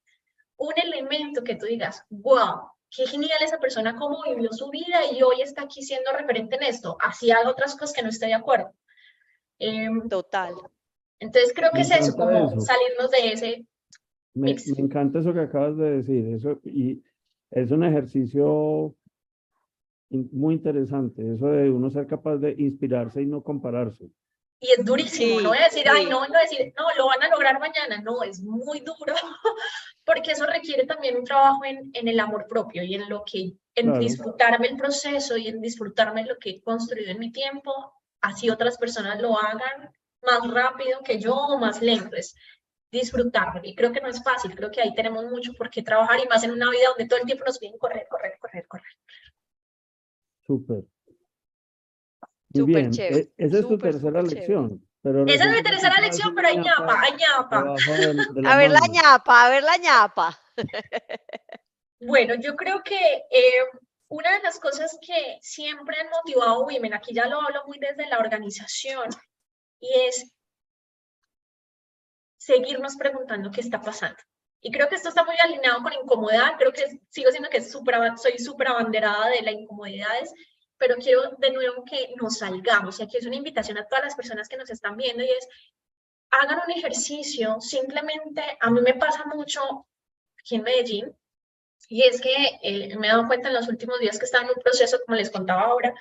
un 0.58 0.74
elemento 0.76 1.42
que 1.42 1.56
tú 1.56 1.64
digas, 1.64 2.04
wow, 2.10 2.70
qué 2.90 3.06
genial 3.06 3.42
esa 3.42 3.58
persona, 3.58 3.96
cómo 3.96 4.22
vivió 4.22 4.52
su 4.52 4.68
vida 4.68 5.00
y 5.10 5.22
hoy 5.22 5.40
está 5.40 5.62
aquí 5.62 5.82
siendo 5.82 6.12
referente 6.12 6.56
en 6.56 6.64
esto, 6.64 6.98
así 7.00 7.30
hago 7.30 7.50
otras 7.50 7.74
cosas 7.74 7.94
que 7.94 8.02
no 8.02 8.10
estoy 8.10 8.28
de 8.28 8.34
acuerdo. 8.34 8.74
Em, 9.58 10.10
Total. 10.10 10.54
Entonces 11.22 11.52
creo 11.54 11.70
que 11.70 11.82
es 11.82 11.90
eso, 11.92 12.16
como 12.16 12.60
salirnos 12.60 13.10
de 13.12 13.32
ese. 13.32 13.66
Me, 14.34 14.54
me, 14.54 14.82
encanta 14.82 15.20
eso 15.20 15.32
que 15.32 15.40
acabas 15.40 15.76
de 15.76 15.98
decir, 15.98 16.34
eso, 16.34 16.58
y 16.64 17.00
es 17.52 17.70
un 17.70 17.84
ejercicio 17.84 18.96
muy 20.10 20.54
interesante, 20.54 21.22
eso 21.32 21.46
de 21.46 21.70
uno 21.70 21.90
ser 21.90 22.08
capaz 22.08 22.38
de 22.38 22.56
inspirarse 22.58 23.22
y 23.22 23.26
no 23.26 23.40
compararse. 23.40 24.10
y 24.58 24.72
es 24.72 24.84
durísimo, 24.84 25.40
no 25.40 25.50
voy 25.50 25.58
a 25.58 25.64
decir, 25.64 25.84
ay, 25.88 26.06
no, 26.06 26.26
no 26.26 26.40
decir, 26.40 26.74
no, 26.76 26.86
lo 26.96 27.06
van 27.06 27.22
a 27.22 27.28
lograr 27.28 27.60
mañana, 27.60 28.00
no, 28.02 28.24
es 28.24 28.42
muy 28.42 28.80
duro, 28.80 29.14
porque 30.04 30.32
eso 30.32 30.44
requiere 30.44 30.86
también 30.86 31.16
un 31.16 31.24
trabajo 31.24 31.64
en, 31.64 31.90
en 31.92 32.08
el 32.08 32.18
amor 32.18 32.46
propio 32.48 32.82
y 32.82 32.96
en 32.96 33.08
lo 33.08 33.22
que, 33.24 33.52
en 33.76 33.98
disfrutarme 34.00 34.66
el 34.66 34.76
proceso 34.76 35.36
y 35.36 35.46
en 35.46 35.60
disfrutarme 35.60 36.26
lo 36.26 36.36
que 36.38 36.50
he 36.50 36.62
construido 36.62 37.12
en 37.12 37.20
mi 37.20 37.30
tiempo, 37.30 37.72
así 38.20 38.50
otras 38.50 38.76
personas 38.76 39.20
lo 39.20 39.38
hagan 39.38 39.92
más 40.22 40.50
rápido 40.50 41.00
que 41.04 41.18
yo 41.18 41.34
o 41.34 41.58
más 41.58 41.80
lento, 41.80 42.16
es 42.16 42.34
disfrutarme, 42.90 43.60
y 43.64 43.74
creo 43.74 43.90
que 43.92 44.00
no 44.00 44.08
es 44.08 44.22
fácil, 44.22 44.54
creo 44.54 44.70
que 44.70 44.82
ahí 44.82 44.94
tenemos 44.94 45.24
mucho 45.24 45.54
por 45.54 45.70
qué 45.70 45.82
trabajar 45.82 46.20
y 46.20 46.28
más 46.28 46.44
en 46.44 46.50
una 46.50 46.70
vida 46.70 46.88
donde 46.88 47.06
todo 47.06 47.20
el 47.20 47.26
tiempo 47.26 47.44
nos 47.46 47.58
piden 47.58 47.78
correr, 47.78 48.06
correr, 48.10 48.38
correr, 48.38 48.66
correr. 48.68 48.92
Súper. 50.46 50.84
Muy 52.50 52.64
bien. 52.64 52.90
E, 52.98 53.32
esa 53.38 53.58
es 53.58 53.66
tu 53.66 53.78
tercera 53.78 54.22
lección. 54.22 54.86
Pero 55.02 55.26
Esa 55.26 55.44
es 55.46 55.56
mi 55.56 55.62
tercera 55.62 56.00
lección, 56.00 56.32
pero 56.34 56.48
hay 56.48 56.58
ñapa, 56.58 57.00
hay 57.00 57.12
ñapa. 57.16 57.74
a 58.46 58.56
ver 58.56 58.70
la 58.70 58.86
ñapa, 58.88 59.46
a 59.46 59.48
ver 59.48 59.62
la 59.64 59.76
ñapa. 59.76 60.38
Bueno, 62.00 62.34
yo 62.34 62.54
creo 62.56 62.82
que 62.84 62.94
eh, 63.30 63.64
una 64.08 64.36
de 64.36 64.42
las 64.42 64.60
cosas 64.60 64.96
que 65.04 65.38
siempre 65.40 65.96
han 66.00 66.08
motivado 66.10 66.50
a 66.50 66.58
Women, 66.60 66.94
aquí 66.94 67.14
ya 67.14 67.26
lo 67.26 67.40
hablo 67.40 67.62
muy 67.66 67.78
desde 67.78 68.08
la 68.08 68.18
organización, 68.18 69.08
y 69.82 69.92
es 70.06 70.32
seguirnos 72.38 72.96
preguntando 72.96 73.50
qué 73.50 73.60
está 73.60 73.82
pasando. 73.82 74.22
Y 74.60 74.70
creo 74.70 74.88
que 74.88 74.94
esto 74.94 75.08
está 75.08 75.24
muy 75.24 75.34
alineado 75.42 75.82
con 75.82 75.92
incomodidad, 75.92 76.56
creo 76.56 76.72
que 76.72 77.00
sigo 77.10 77.30
siendo 77.32 77.50
que 77.50 77.60
soy 77.60 78.38
súper 78.38 78.68
abanderada 78.68 79.28
de 79.28 79.42
las 79.42 79.54
incomodidades, 79.54 80.32
pero 80.78 80.96
quiero 80.96 81.32
de 81.38 81.50
nuevo 81.50 81.84
que 81.84 82.14
nos 82.16 82.38
salgamos. 82.38 83.00
Y 83.00 83.02
aquí 83.02 83.16
es 83.16 83.26
una 83.26 83.36
invitación 83.36 83.76
a 83.78 83.86
todas 83.86 84.04
las 84.04 84.14
personas 84.14 84.48
que 84.48 84.56
nos 84.56 84.70
están 84.70 84.96
viendo 84.96 85.24
y 85.24 85.30
es, 85.30 85.48
hagan 86.30 86.60
un 86.64 86.70
ejercicio, 86.70 87.60
simplemente 87.60 88.42
a 88.60 88.70
mí 88.70 88.80
me 88.80 88.94
pasa 88.94 89.24
mucho 89.26 89.86
aquí 90.38 90.54
en 90.54 90.62
Medellín, 90.62 91.16
y 91.88 92.02
es 92.04 92.20
que 92.20 92.34
eh, 92.62 92.96
me 92.96 93.08
he 93.08 93.10
dado 93.10 93.26
cuenta 93.26 93.48
en 93.48 93.54
los 93.54 93.68
últimos 93.68 93.98
días 93.98 94.18
que 94.18 94.24
estaba 94.24 94.44
en 94.44 94.50
un 94.50 94.62
proceso, 94.62 94.98
como 95.04 95.16
les 95.16 95.30
contaba 95.30 95.62
ahora, 95.62 95.92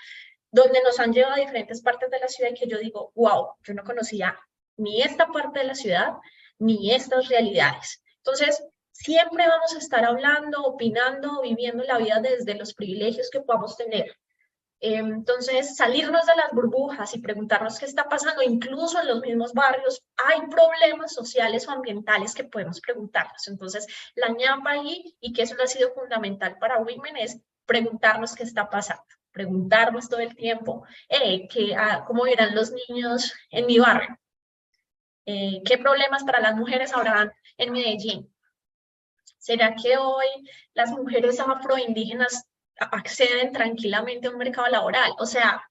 donde 0.52 0.82
nos 0.84 1.00
han 1.00 1.14
llevado 1.14 1.36
a 1.36 1.40
diferentes 1.40 1.82
partes 1.82 2.10
de 2.10 2.20
la 2.20 2.28
ciudad 2.28 2.52
y 2.52 2.60
que 2.60 2.68
yo 2.68 2.78
digo, 2.78 3.12
wow, 3.16 3.56
yo 3.64 3.74
no 3.74 3.84
conocía 3.84 4.38
ni 4.78 5.02
esta 5.02 5.28
parte 5.28 5.60
de 5.60 5.66
la 5.66 5.76
ciudad, 5.76 6.14
ni 6.60 6.94
estas 6.94 7.28
realidades. 7.30 8.04
Entonces, 8.18 8.64
siempre 8.92 9.48
vamos 9.48 9.74
a 9.74 9.78
estar 9.78 10.06
hablando, 10.06 10.64
opinando, 10.64 11.42
viviendo 11.42 11.84
la 11.84 11.98
vida 11.98 12.20
desde 12.20 12.56
los 12.56 12.74
privilegios 12.74 13.30
que 13.32 13.42
podamos 13.42 13.78
tener. 13.78 14.18
Entonces, 14.84 15.76
salirnos 15.76 16.26
de 16.26 16.36
las 16.36 16.52
burbujas 16.54 17.14
y 17.14 17.22
preguntarnos 17.22 17.78
qué 17.78 17.86
está 17.86 18.10
pasando, 18.10 18.42
incluso 18.42 19.00
en 19.00 19.08
los 19.08 19.22
mismos 19.22 19.54
barrios, 19.54 20.04
hay 20.18 20.42
problemas 20.48 21.14
sociales 21.14 21.68
o 21.68 21.72
ambientales 21.72 22.34
que 22.34 22.46
podemos 22.46 22.82
preguntarnos. 22.82 23.48
Entonces, 23.48 23.86
la 24.16 24.30
ñapa 24.30 24.72
ahí, 24.72 25.16
y 25.20 25.34
que 25.34 25.44
eso 25.44 25.56
ha 25.64 25.68
sido 25.68 25.94
fundamental 25.94 26.58
para 26.58 26.80
Women, 26.80 27.18
es 27.18 27.40
preguntarnos 27.68 28.34
qué 28.34 28.42
está 28.42 28.72
pasando, 28.72 29.04
preguntarnos 29.32 30.10
todo 30.10 30.20
el 30.20 30.36
tiempo, 30.36 30.86
eh, 31.10 31.48
ah, 31.78 32.04
cómo 32.06 32.28
irán 32.28 32.56
los 32.56 32.72
niños 32.72 33.34
en 33.50 33.66
mi 33.66 33.80
barrio, 33.80 34.18
eh, 35.26 35.62
qué 35.66 35.78
problemas 35.78 36.24
para 36.24 36.42
las 36.42 36.56
mujeres 36.56 36.94
habrán 36.94 37.32
en 37.58 37.72
Medellín. 37.72 38.34
¿Será 39.38 39.76
que 39.76 39.98
hoy 39.98 40.28
las 40.74 40.92
mujeres 40.92 41.40
afroindígenas 41.40 42.46
acceden 42.90 43.52
tranquilamente 43.52 44.28
a 44.28 44.32
un 44.32 44.38
mercado 44.38 44.68
laboral. 44.68 45.12
O 45.20 45.26
sea, 45.26 45.62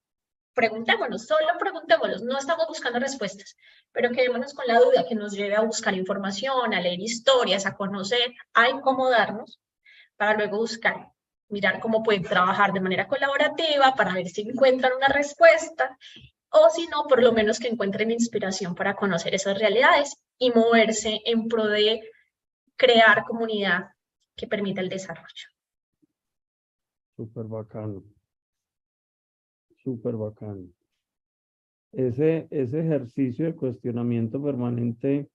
preguntémonos, 0.54 1.26
solo 1.26 1.46
preguntémonos, 1.58 2.22
no 2.22 2.38
estamos 2.38 2.66
buscando 2.68 2.98
respuestas, 2.98 3.56
pero 3.92 4.10
quedémonos 4.10 4.54
con 4.54 4.66
la 4.66 4.78
duda 4.78 5.06
que 5.08 5.14
nos 5.14 5.32
lleve 5.32 5.56
a 5.56 5.62
buscar 5.62 5.94
información, 5.94 6.74
a 6.74 6.80
leer 6.80 7.00
historias, 7.00 7.66
a 7.66 7.76
conocer, 7.76 8.34
a 8.54 8.68
incomodarnos, 8.68 9.60
para 10.16 10.34
luego 10.34 10.58
buscar, 10.58 11.08
mirar 11.50 11.80
cómo 11.80 12.02
pueden 12.02 12.22
trabajar 12.22 12.72
de 12.72 12.80
manera 12.80 13.06
colaborativa 13.06 13.94
para 13.94 14.14
ver 14.14 14.28
si 14.28 14.42
encuentran 14.42 14.92
una 14.96 15.08
respuesta 15.08 15.96
o 16.50 16.68
si 16.70 16.86
no, 16.88 17.04
por 17.08 17.22
lo 17.22 17.32
menos 17.32 17.58
que 17.58 17.68
encuentren 17.68 18.10
inspiración 18.10 18.74
para 18.74 18.94
conocer 18.94 19.34
esas 19.34 19.58
realidades 19.58 20.16
y 20.38 20.50
moverse 20.50 21.20
en 21.24 21.48
pro 21.48 21.66
de 21.66 22.02
crear 22.76 23.24
comunidad 23.24 23.90
que 24.36 24.46
permita 24.46 24.80
el 24.80 24.88
desarrollo. 24.88 25.48
Súper 27.16 27.44
bacano. 27.44 28.02
Súper 29.82 30.16
bacano. 30.16 30.68
Ese, 31.92 32.48
ese 32.50 32.80
ejercicio 32.80 33.46
de 33.46 33.54
cuestionamiento 33.54 34.42
permanente 34.42 35.28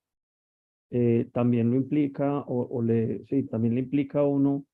eh, 0.90 1.30
también 1.34 1.72
lo 1.72 1.78
implica, 1.78 2.40
o, 2.48 2.82
le, 2.82 3.26
sí, 3.26 3.44
también 3.44 3.76
le 3.76 3.82
implica 3.82 4.20
a 4.20 4.28
uno 4.28 4.66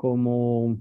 como 0.00 0.78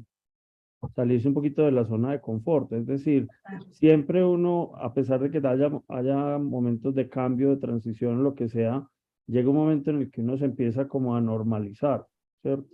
salirse 0.96 1.28
un 1.28 1.34
poquito 1.34 1.64
de 1.64 1.74
la 1.74 1.84
zona 1.84 2.14
de 2.14 2.22
confort. 2.22 2.72
Es 2.72 2.86
decir, 2.86 3.28
siempre 3.70 4.24
uno, 4.24 4.72
a 4.78 4.94
pesar 4.94 5.20
de 5.20 5.30
que 5.30 5.46
haya, 5.46 5.70
haya 5.90 6.38
momentos 6.38 6.96
de 6.96 7.10
cambio, 7.10 7.50
de 7.50 7.58
transición, 7.58 8.24
lo 8.24 8.34
que 8.34 8.48
sea, 8.48 8.88
llega 9.28 9.50
un 9.50 9.58
momento 9.58 9.90
en 9.90 9.98
el 9.98 10.10
que 10.10 10.22
uno 10.22 10.38
se 10.38 10.46
empieza 10.46 10.88
como 10.88 11.18
a 11.18 11.20
normalizar, 11.20 12.08
¿cierto? 12.42 12.70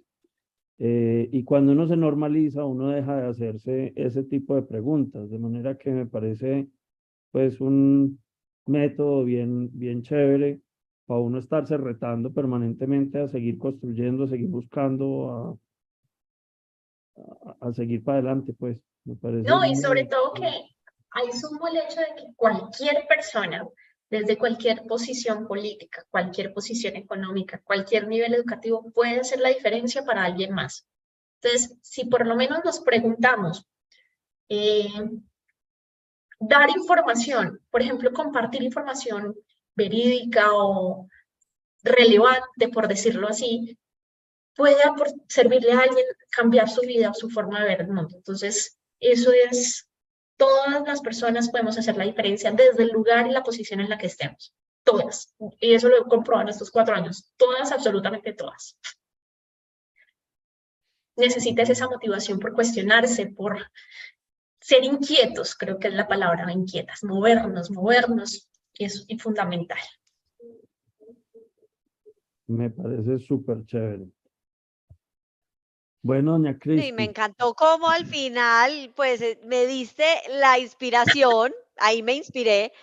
Eh, 0.78 1.30
y 1.32 1.43
cuando 1.43 1.72
uno 1.72 1.88
se 1.88 1.98
normaliza, 1.98 2.64
uno 2.64 2.89
deja 2.89 3.22
de 3.22 3.28
hacerse 3.28 3.93
ese 3.96 4.22
tipo 4.22 4.54
de 4.54 4.62
preguntas, 4.62 5.28
de 5.32 5.39
manera 5.39 5.80
que 5.80 5.89
me 5.89 6.06
parece 6.06 6.70
pues 7.32 7.60
un 7.60 8.20
método 8.68 9.24
bien, 9.24 9.72
bien 9.74 10.04
chévere 10.04 10.62
para 11.08 11.22
uno 11.22 11.39
estarse 11.39 11.76
retando 11.76 12.32
permanentemente 12.32 13.18
a 13.18 13.28
seguir 13.28 13.58
construyendo, 13.58 14.26
a 14.26 14.28
seguir 14.28 14.50
buscando, 14.50 15.60
a, 17.70 17.74
seguir 17.74 18.03
para 18.03 18.20
adelante, 18.20 18.53
pues. 18.53 18.78
Me 19.03 19.16
parece 19.16 19.47
no, 19.47 19.63
y 19.63 19.76
sobre 19.76 20.05
todo 20.05 20.34
que 20.34 20.47
hay 20.47 21.32
sumo 21.32 21.68
el 21.68 21.78
hecho 21.78 21.99
de 21.99 22.16
que 22.16 22.34
cualquier 22.36 23.05
persona 23.07 23.68
desde 24.09 24.38
cualquier 24.38 24.84
posición 24.88 25.47
política, 25.47 26.05
cualquier 26.09 26.53
posición 26.53 26.95
económica, 26.95 27.61
cualquier 27.63 28.07
nivel 28.07 28.34
educativo 28.34 28.91
puede 28.93 29.20
hacer 29.20 29.39
la 29.39 29.49
diferencia 29.49 30.03
para 30.03 30.24
alguien 30.24 30.53
más. 30.53 30.88
Entonces, 31.41 31.78
si 31.82 32.05
por 32.05 32.26
lo 32.26 32.36
menos 32.36 32.63
nos 32.63 32.80
preguntamos, 32.80 33.66
eh, 34.49 34.88
dar 36.39 36.70
información, 36.70 37.59
por 37.70 37.82
ejemplo, 37.82 38.11
compartir 38.13 38.63
información 38.63 39.36
verídica 39.76 40.53
o 40.53 41.07
relevante, 41.84 42.70
por 42.70 42.88
decirlo 42.88 43.28
así, 43.28 43.78
puede 44.56 44.78
servirle 45.28 45.74
a 45.74 45.80
alguien 45.80 46.06
cambiar 46.30 46.70
su 46.70 46.82
vida 46.82 47.12
o 47.12 47.14
su 47.14 47.30
forma 47.30 47.62
de 47.62 47.68
ver 47.68 47.82
el 47.82 47.88
mundo. 47.88 48.16
Entonces, 48.16 48.78
eso 48.99 49.32
es 49.32 49.89
Todas 50.38 50.86
las 50.86 51.01
personas 51.01 51.49
podemos 51.49 51.78
hacer 51.78 51.95
la 51.95 52.03
diferencia 52.03 52.51
desde 52.51 52.84
el 52.84 52.89
lugar 52.89 53.28
y 53.28 53.32
la 53.32 53.43
posición 53.43 53.80
en 53.80 53.89
la 53.89 53.97
que 53.97 54.08
estemos. 54.08 54.53
Todas. 54.84 55.34
Y 55.60 55.74
eso 55.74 55.88
lo 55.88 55.97
he 55.97 56.10
comprobado 56.10 56.47
en 56.47 56.49
estos 56.49 56.72
cuatro 56.72 56.93
años. 56.93 57.34
Todas, 57.38 57.72
absolutamente 57.72 58.34
todas. 58.34 58.78
Necesitas 61.16 61.70
esa 61.70 61.88
motivación 61.88 62.39
por 62.39 62.53
cuestionarse, 62.53 63.28
por 63.28 63.66
ser 64.60 64.84
inquietos, 64.84 65.56
creo 65.56 65.80
que 65.80 65.88
es 65.88 65.93
la 65.93 66.08
palabra, 66.08 66.51
inquietas, 66.51 67.03
movernos, 67.03 67.72
movernos, 67.72 68.49
es 68.74 69.08
fundamental. 69.20 69.80
Me 72.47 72.70
parece 72.70 73.20
súper 73.20 73.66
chévere. 73.66 74.08
Bueno, 76.06 76.34
doña 76.34 76.60
Cris. 76.60 76.84
Sí, 76.84 76.91
me 76.91 77.03
encantó 77.03 77.56
cómo 77.56 77.89
al 77.89 78.06
final, 78.06 78.93
pues, 78.95 79.22
eh, 79.22 79.39
me 79.43 79.66
diste 79.66 80.06
la 80.30 80.60
inspiración, 80.60 81.51
ahí 81.78 82.03
me 82.03 82.14
inspiré, 82.14 82.74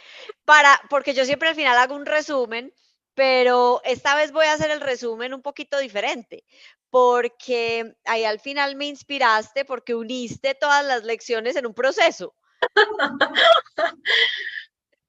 para, 0.45 0.81
porque 0.91 1.15
yo 1.15 1.25
siempre 1.25 1.49
al 1.49 1.55
final 1.55 1.79
hago 1.79 1.95
un 1.95 2.05
resumen, 2.05 2.75
pero 3.15 3.81
esta 3.85 4.17
vez 4.17 4.33
voy 4.33 4.47
a 4.47 4.55
hacer 4.55 4.73
el 4.73 4.81
resumen 4.81 5.35
un 5.35 5.41
poquito 5.41 5.79
diferente, 5.79 6.43
porque 6.91 7.95
ahí 8.07 8.25
al 8.25 8.41
final 8.41 8.75
me 8.75 8.87
inspiraste 8.87 9.65
porque 9.65 9.95
uniste 9.95 10.57
todas 10.57 10.85
las 10.85 11.05
lecciones 11.05 11.55
en 11.55 11.67
un 11.67 11.75
proceso. 11.75 12.35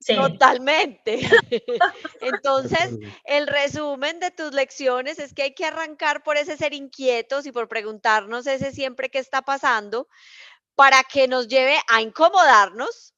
Totalmente. 0.06 1.20
Entonces, 2.22 2.98
el 3.26 3.48
resumen 3.48 4.20
de 4.20 4.32
tus 4.32 4.54
lecciones 4.54 5.20
es 5.20 5.34
que 5.34 5.44
hay 5.44 5.54
que 5.54 5.66
arrancar 5.66 6.24
por 6.24 6.38
ese 6.38 6.58
ser 6.58 6.74
inquietos 6.74 7.46
y 7.46 7.52
por 7.52 7.68
preguntarnos 7.68 8.48
ese 8.48 8.72
siempre 8.72 9.10
qué 9.10 9.20
está 9.20 9.42
pasando 9.42 10.08
para 10.76 11.04
que 11.04 11.28
nos 11.28 11.48
lleve 11.48 11.78
a 11.90 12.02
incomodarnos. 12.02 13.14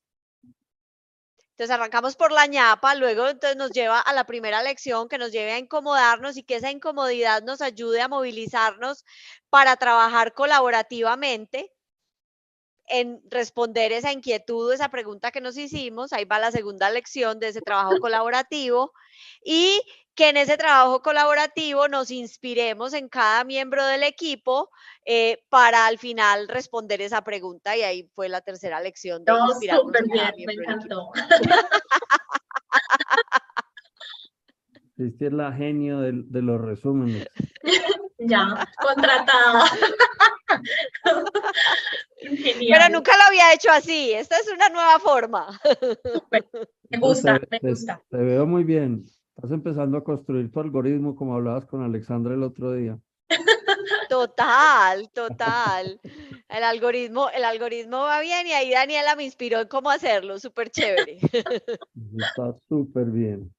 Entonces 1.51 1.73
arrancamos 1.73 2.17
por 2.17 2.33
la 2.33 2.47
ñapa, 2.47 2.95
luego 2.95 3.29
entonces 3.29 3.55
nos 3.55 3.71
lleva 3.71 4.01
a 4.01 4.11
la 4.11 4.25
primera 4.25 4.61
lección 4.61 5.07
que 5.07 5.17
nos 5.17 5.31
lleve 5.31 5.53
a 5.53 5.57
incomodarnos 5.57 6.35
y 6.35 6.43
que 6.43 6.57
esa 6.57 6.69
incomodidad 6.69 7.43
nos 7.43 7.61
ayude 7.61 8.01
a 8.01 8.09
movilizarnos 8.09 9.05
para 9.49 9.77
trabajar 9.77 10.33
colaborativamente 10.33 11.71
en 12.87 13.21
responder 13.29 13.91
esa 13.91 14.11
inquietud, 14.11 14.73
esa 14.73 14.89
pregunta 14.89 15.31
que 15.31 15.41
nos 15.41 15.57
hicimos. 15.57 16.13
Ahí 16.13 16.25
va 16.25 16.39
la 16.39 16.51
segunda 16.51 16.89
lección 16.89 17.39
de 17.39 17.49
ese 17.49 17.61
trabajo 17.61 17.99
colaborativo. 17.99 18.91
Y 19.43 19.81
que 20.15 20.29
en 20.29 20.37
ese 20.37 20.57
trabajo 20.57 21.01
colaborativo 21.01 21.89
nos 21.89 22.09
inspiremos 22.09 22.93
en 22.93 23.09
cada 23.09 23.43
miembro 23.43 23.85
del 23.85 24.03
equipo 24.03 24.71
eh, 25.03 25.43
para 25.49 25.87
al 25.87 25.99
final 25.99 26.47
responder 26.47 27.01
esa 27.01 27.21
pregunta. 27.21 27.75
Y 27.75 27.83
ahí 27.83 28.09
fue 28.15 28.29
la 28.29 28.41
tercera 28.41 28.79
lección 28.79 29.25
de 29.25 29.33
no, 29.33 29.49
súper 29.49 30.05
bien, 30.05 30.33
me 30.45 30.53
encantó. 30.53 31.11
es 34.97 35.33
la 35.33 35.51
genio 35.51 35.99
de, 35.99 36.11
de 36.13 36.41
los 36.41 36.61
resúmenes. 36.61 37.27
ya, 38.19 38.67
contratada. 38.81 39.65
Pero 42.21 42.89
nunca 42.91 43.15
lo 43.17 43.23
había 43.27 43.53
hecho 43.53 43.69
así. 43.71 44.13
Esta 44.13 44.37
es 44.37 44.51
una 44.51 44.69
nueva 44.69 44.99
forma. 44.99 45.59
Me 46.89 46.99
gusta, 46.99 47.39
me 47.49 47.59
gusta. 47.59 48.01
Te, 48.09 48.17
veo 48.17 48.45
muy 48.45 48.63
bien. 48.63 49.05
Estás 49.35 49.51
empezando 49.51 49.97
a 49.97 50.03
construir 50.03 50.51
tu 50.51 50.59
algoritmo 50.59 51.15
como 51.15 51.35
hablabas 51.35 51.65
con 51.65 51.83
Alexandra 51.83 52.33
el 52.33 52.43
otro 52.43 52.73
día. 52.73 52.97
Total, 54.09 55.09
total. 55.11 55.99
El 56.47 56.63
algoritmo, 56.63 57.29
el 57.31 57.43
algoritmo 57.43 57.97
va 57.97 58.21
bien 58.21 58.47
y 58.47 58.53
ahí 58.53 58.71
Daniela 58.71 59.15
me 59.15 59.25
inspiró 59.25 59.59
en 59.59 59.67
cómo 59.67 59.89
hacerlo. 59.89 60.39
Súper 60.39 60.69
chévere. 60.69 61.17
Está 61.21 62.53
súper 62.69 63.05
bien. 63.05 63.53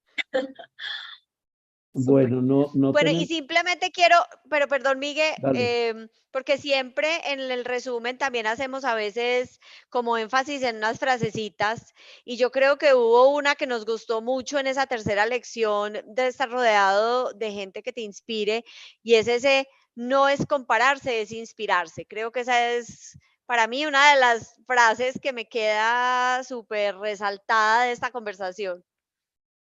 Bueno, 2.05 2.43
no, 2.43 2.71
no. 2.75 2.93
Bueno, 2.93 3.11
y 3.11 3.27
simplemente 3.27 3.91
quiero, 3.91 4.17
pero 4.51 4.69
perdón, 4.69 4.99
Miguel, 4.99 5.35
em, 5.55 6.09
porque 6.31 6.59
siempre 6.59 7.09
en 7.33 7.41
el 7.41 7.65
resumen 7.65 8.19
también 8.19 8.47
hacemos 8.47 8.85
a 8.85 8.95
veces 8.95 9.61
como 9.89 10.19
énfasis 10.19 10.63
en 10.63 10.77
unas 10.77 10.99
frasecitas, 10.99 11.95
y 12.25 12.37
yo 12.37 12.51
creo 12.51 12.77
que 12.77 12.95
hubo 12.95 13.29
una 13.29 13.55
que 13.55 13.67
nos 13.67 13.87
gustó 13.87 14.21
mucho 14.21 14.59
en 14.59 14.67
esa 14.67 14.87
tercera 14.87 15.25
lección 15.25 15.95
de 16.05 16.27
estar 16.27 16.51
rodeado 16.51 17.33
de 17.33 17.53
gente 17.53 17.83
que 17.83 17.93
te 17.93 18.03
inspire, 18.03 18.65
y 19.03 19.15
es 19.15 19.27
ese 19.27 19.67
no 19.95 20.29
es 20.29 20.45
compararse, 20.45 21.23
es 21.23 21.33
inspirarse. 21.33 22.07
Creo 22.07 22.31
que 22.31 22.41
esa 22.41 22.73
es 22.73 23.19
para 23.47 23.67
mí 23.69 23.87
una 23.87 24.13
de 24.13 24.21
las 24.21 24.57
frases 24.67 25.19
que 25.23 25.33
me 25.33 25.49
queda 25.49 26.45
súper 26.45 26.99
resaltada 26.99 27.85
de 27.85 27.93
esta 27.93 28.11
conversación. 28.11 28.85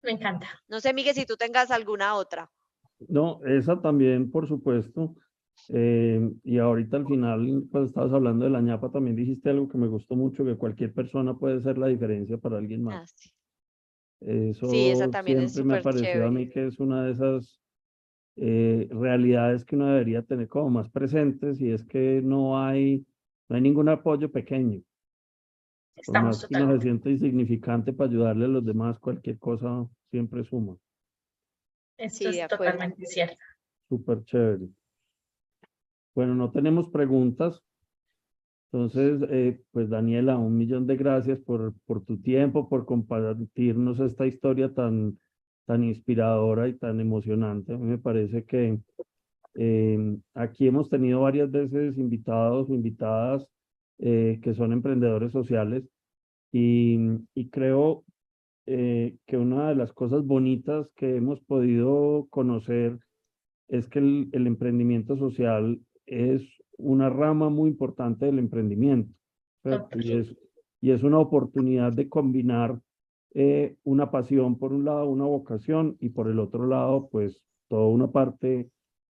Me 0.05 0.11
encanta. 0.11 0.47
No 0.67 0.79
sé, 0.79 0.93
Miguel, 0.93 1.15
si 1.15 1.25
tú 1.25 1.35
tengas 1.35 1.71
alguna 1.71 2.15
otra. 2.15 2.49
No, 3.09 3.43
esa 3.43 3.81
también, 3.81 4.31
por 4.31 4.47
supuesto. 4.47 5.15
Eh, 5.69 6.31
y 6.43 6.59
ahorita 6.59 6.97
al 6.97 7.07
final, 7.07 7.63
cuando 7.71 7.87
estabas 7.87 8.13
hablando 8.13 8.45
de 8.45 8.51
la 8.51 8.61
ñapa, 8.61 8.91
también 8.91 9.15
dijiste 9.15 9.49
algo 9.49 9.67
que 9.67 9.77
me 9.77 9.87
gustó 9.87 10.15
mucho, 10.15 10.45
que 10.45 10.55
cualquier 10.55 10.93
persona 10.93 11.33
puede 11.33 11.61
ser 11.61 11.77
la 11.77 11.87
diferencia 11.87 12.37
para 12.37 12.57
alguien 12.57 12.83
más. 12.83 12.95
Ah, 13.01 13.05
sí. 13.15 13.31
Eso 14.21 14.67
sí, 14.67 14.89
esa 14.89 15.09
también 15.09 15.49
siempre 15.49 15.63
me 15.63 15.79
ha 15.79 15.83
parecido 15.83 16.25
a 16.25 16.31
mí 16.31 16.49
que 16.49 16.67
es 16.67 16.79
una 16.79 17.03
de 17.03 17.11
esas 17.11 17.59
eh, 18.37 18.87
realidades 18.91 19.65
que 19.65 19.75
uno 19.75 19.87
debería 19.87 20.23
tener 20.23 20.47
como 20.47 20.69
más 20.69 20.89
presentes 20.89 21.59
y 21.61 21.71
es 21.71 21.83
que 21.83 22.21
no 22.23 22.59
hay, 22.59 23.05
no 23.49 23.55
hay 23.55 23.61
ningún 23.61 23.89
apoyo 23.89 24.31
pequeño. 24.31 24.81
Estamos 25.95 26.37
más 26.37 26.47
que 26.47 26.63
uno 26.63 26.75
se 26.75 26.81
siente 26.81 27.09
insignificante 27.11 27.93
para 27.93 28.09
ayudarle 28.09 28.45
a 28.45 28.49
los 28.49 28.65
demás, 28.65 28.99
cualquier 28.99 29.39
cosa 29.39 29.87
siempre 30.11 30.43
suma. 30.43 30.77
Esto 31.97 32.29
es 32.29 32.47
totalmente 32.47 33.05
cierto. 33.05 33.37
Súper 33.87 34.23
chévere. 34.25 34.67
Bueno, 36.13 36.35
no 36.35 36.51
tenemos 36.51 36.89
preguntas. 36.89 37.61
Entonces, 38.71 39.21
eh, 39.29 39.61
pues 39.71 39.89
Daniela, 39.89 40.37
un 40.37 40.57
millón 40.57 40.85
de 40.85 40.97
gracias 40.97 41.39
por, 41.39 41.73
por 41.85 42.03
tu 42.03 42.21
tiempo, 42.21 42.67
por 42.67 42.85
compartirnos 42.85 43.99
esta 44.01 44.27
historia 44.27 44.73
tan, 44.73 45.17
tan 45.65 45.83
inspiradora 45.83 46.67
y 46.67 46.73
tan 46.77 46.99
emocionante. 46.99 47.73
A 47.73 47.77
mí 47.77 47.85
me 47.85 47.97
parece 47.97 48.43
que 48.43 48.79
eh, 49.55 50.17
aquí 50.33 50.67
hemos 50.67 50.89
tenido 50.89 51.21
varias 51.21 51.49
veces 51.49 51.97
invitados 51.97 52.69
o 52.69 52.73
invitadas 52.73 53.47
eh, 53.99 54.39
que 54.41 54.53
son 54.53 54.73
emprendedores 54.73 55.31
sociales 55.31 55.83
y, 56.51 56.97
y 57.33 57.49
creo 57.49 58.03
eh, 58.65 59.17
que 59.27 59.37
una 59.37 59.69
de 59.69 59.75
las 59.75 59.93
cosas 59.93 60.25
bonitas 60.25 60.89
que 60.95 61.15
hemos 61.15 61.39
podido 61.41 62.27
conocer 62.29 62.99
es 63.67 63.87
que 63.87 63.99
el, 63.99 64.29
el, 64.31 64.47
emprendimiento 64.47 65.17
social 65.17 65.79
es 66.05 66.41
una 66.77 67.09
rama 67.09 67.49
muy 67.49 67.69
importante 67.69 68.25
del 68.25 68.39
emprendimiento. 68.39 69.13
Y, 69.95 70.11
es, 70.11 70.35
y 70.81 70.91
es 70.91 71.03
una 71.03 71.19
oportunidad 71.19 71.93
de 71.93 72.09
combinar 72.09 72.79
eh, 73.33 73.75
una 73.83 74.11
pasión 74.11 74.57
por 74.57 74.73
un 74.73 74.85
lado, 74.85 75.09
una 75.09 75.25
vocación 75.25 75.97
y 75.99 76.09
por 76.09 76.27
el 76.27 76.39
otro 76.39 76.67
lado, 76.67 77.09
pues 77.11 77.41
toda 77.67 77.87
una 77.87 78.11
parte 78.11 78.69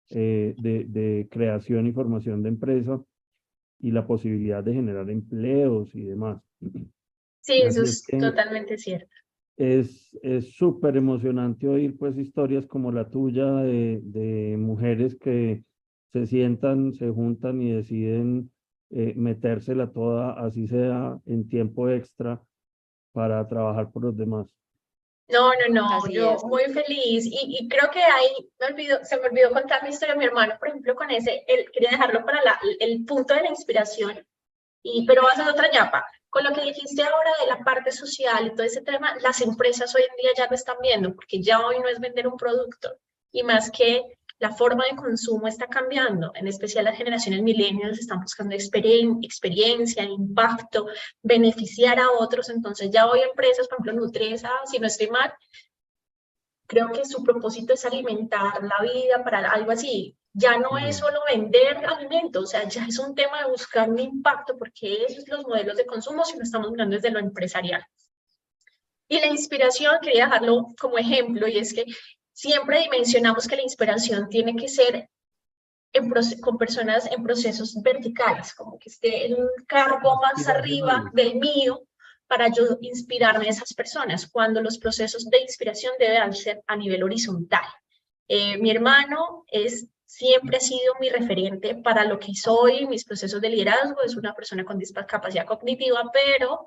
eh, 0.10 0.56
de, 0.58 0.86
de 0.86 1.28
creación 1.32 1.88
y 1.88 1.94
formación 1.94 2.44
de 2.44 2.50
empresa 2.50 3.04
y 3.84 3.92
la 3.92 4.08
posibilidad 4.08 4.64
de 4.64 4.74
generar 4.74 5.08
empleos 5.12 5.94
y 5.94 6.06
demás. 6.06 6.42
Sí, 7.42 7.62
eso 7.62 7.84
es 7.84 8.04
totalmente 8.20 8.80
cierto 8.80 9.14
es 9.56 10.18
súper 10.56 10.98
emocionante 10.98 11.68
oír 11.68 11.96
pues 11.98 12.18
historias 12.18 12.66
como 12.66 12.92
la 12.92 13.10
tuya 13.10 13.46
de, 13.58 14.00
de, 14.04 14.58
mujeres 14.58 15.16
que 15.16 15.64
se 16.12 16.26
sientan, 16.26 16.94
se 16.94 17.10
juntan 17.10 17.62
y 17.62 17.72
deciden 17.72 18.52
eh, 18.90 19.14
metérsela 19.16 19.92
toda, 19.92 20.34
así 20.34 20.68
sea 20.68 21.20
en 21.26 21.48
tiempo 21.50 21.90
extra, 21.90 22.42
para 23.12 23.48
trabajar 23.48 23.92
por 23.92 24.04
los 24.04 24.18
demás. 24.18 24.48
No, 25.30 25.52
no, 25.54 25.68
no, 25.70 26.08
yo 26.10 26.38
muy 26.44 26.66
feliz 26.66 27.26
y, 27.26 27.58
y, 27.60 27.70
creo 27.70 27.90
que 27.90 28.04
ahí 28.04 28.52
me 28.60 28.66
olvido, 28.68 29.00
se 29.04 29.18
me 29.18 29.28
olvidó 29.28 29.52
contar 29.52 29.82
mi 29.82 29.90
historia 29.90 30.16
mi 30.16 30.26
hermano, 30.26 30.58
por 30.60 30.68
ejemplo, 30.68 30.96
con 30.96 31.10
ese, 31.12 31.44
él 31.48 31.72
quería 31.72 31.92
dejarlo 31.92 32.26
para 32.26 32.44
la, 32.44 32.60
el 32.80 33.06
punto 33.06 33.34
de 33.34 33.44
la 33.44 33.50
inspiración, 33.50 34.26
y, 34.84 35.06
pero 35.06 35.24
va 35.24 35.32
a 35.32 35.36
ser 35.36 35.48
otra 35.48 35.72
ñapa. 35.72 36.06
Con 36.30 36.44
lo 36.44 36.52
que 36.52 36.62
dijiste 36.62 37.04
ahora 37.04 37.32
de 37.40 37.48
la 37.48 37.64
parte 37.64 37.92
social 37.92 38.48
y 38.48 38.56
todo 38.56 38.64
ese 38.64 38.82
tema, 38.82 39.16
las 39.22 39.40
empresas 39.42 39.96
hoy 39.96 40.02
en 40.02 40.16
día 40.18 40.32
ya 40.36 40.48
lo 40.48 40.56
están 40.56 40.78
viendo, 40.82 41.16
porque 41.16 41.42
ya 41.42 41.66
hoy 41.66 41.80
no 41.80 41.88
es 41.88 42.00
vender 42.00 42.28
un 42.28 42.38
producto, 42.38 42.98
y 43.32 43.44
más 43.44 43.72
que 43.72 44.04
la 44.44 44.52
forma 44.52 44.84
de 44.84 44.98
consumo 44.98 45.48
está 45.48 45.68
cambiando, 45.68 46.34
en 46.36 46.50
especial 46.50 46.84
las 46.84 46.98
generaciones 46.98 47.42
millennials 47.42 47.98
están 47.98 48.20
buscando 48.20 48.54
experiencia, 48.54 50.04
impacto, 50.04 50.88
beneficiar 51.22 51.98
a 51.98 52.12
otros, 52.12 52.50
entonces 52.50 52.92
ya 52.92 53.08
hoy 53.08 53.22
empresas, 53.22 53.70
por 53.70 53.78
ejemplo 53.78 53.94
Nutresa, 53.94 54.52
si 54.66 54.80
no 54.80 54.88
estoy 54.88 55.08
mal, 55.08 55.34
creo 56.68 56.92
que 56.92 57.06
su 57.06 57.24
propósito 57.24 57.72
es 57.72 57.86
alimentar 57.86 58.62
la 58.62 58.82
vida 58.82 59.24
para 59.24 59.50
algo 59.50 59.72
así, 59.72 60.14
ya 60.34 60.58
no 60.58 60.78
es 60.78 60.98
solo 60.98 61.22
vender 61.26 61.78
alimentos, 61.86 62.44
o 62.44 62.48
sea, 62.48 62.68
ya 62.68 62.86
es 62.86 63.00
un 63.00 63.16
tema 63.16 63.44
de 63.44 63.50
buscar 63.50 63.90
un 63.90 64.00
impacto, 64.00 64.58
porque 64.58 65.06
esos 65.06 65.24
son 65.24 65.38
los 65.38 65.48
modelos 65.48 65.78
de 65.78 65.86
consumo 65.86 66.26
si 66.26 66.36
lo 66.36 66.44
estamos 66.44 66.70
mirando 66.70 66.98
desde 66.98 67.12
lo 67.12 67.20
empresarial. 67.20 67.86
Y 69.08 69.22
la 69.22 69.28
inspiración, 69.28 69.96
quería 70.02 70.26
dejarlo 70.26 70.68
como 70.78 70.98
ejemplo, 70.98 71.48
y 71.48 71.60
es 71.60 71.74
que 71.74 71.86
siempre 72.34 72.82
dimensionamos 72.82 73.48
que 73.48 73.56
la 73.56 73.62
inspiración 73.62 74.28
tiene 74.30 74.56
que 74.56 74.68
ser 74.68 75.10
con 76.42 76.58
personas 76.58 77.10
en 77.12 77.24
procesos 77.24 77.80
verticales, 77.82 78.54
como 78.56 78.80
que 78.80 78.90
esté 78.90 79.28
en 79.28 79.36
un 79.36 79.50
cargo 79.68 80.20
más 80.20 80.48
arriba 80.48 81.12
del 81.14 81.36
mío 81.36 81.84
para 82.28 82.48
yo 82.48 82.78
inspirarme 82.82 83.46
a 83.46 83.50
esas 83.50 83.74
personas, 83.74 84.28
cuando 84.28 84.60
los 84.60 84.80
procesos 84.80 85.30
de 85.30 85.42
inspiración 85.42 85.94
deben 86.00 86.34
ser 86.34 86.64
a 86.66 86.76
nivel 86.76 87.04
horizontal. 87.04 87.66
Eh, 88.28 88.58
mi 88.58 88.72
hermano 88.72 89.46
es 89.52 89.88
siempre 90.06 90.58
ha 90.58 90.60
sido 90.60 90.94
mi 91.00 91.10
referente 91.10 91.76
para 91.76 92.06
lo 92.06 92.20
que 92.20 92.36
soy, 92.36 92.86
mis 92.88 93.04
procesos 93.04 93.42
de 93.42 93.50
liderazgo, 93.50 94.02
es 94.04 94.16
una 94.16 94.34
persona 94.34 94.64
con 94.64 94.78
discapacidad 94.78 95.46
cognitiva, 95.46 96.04
pero 96.12 96.66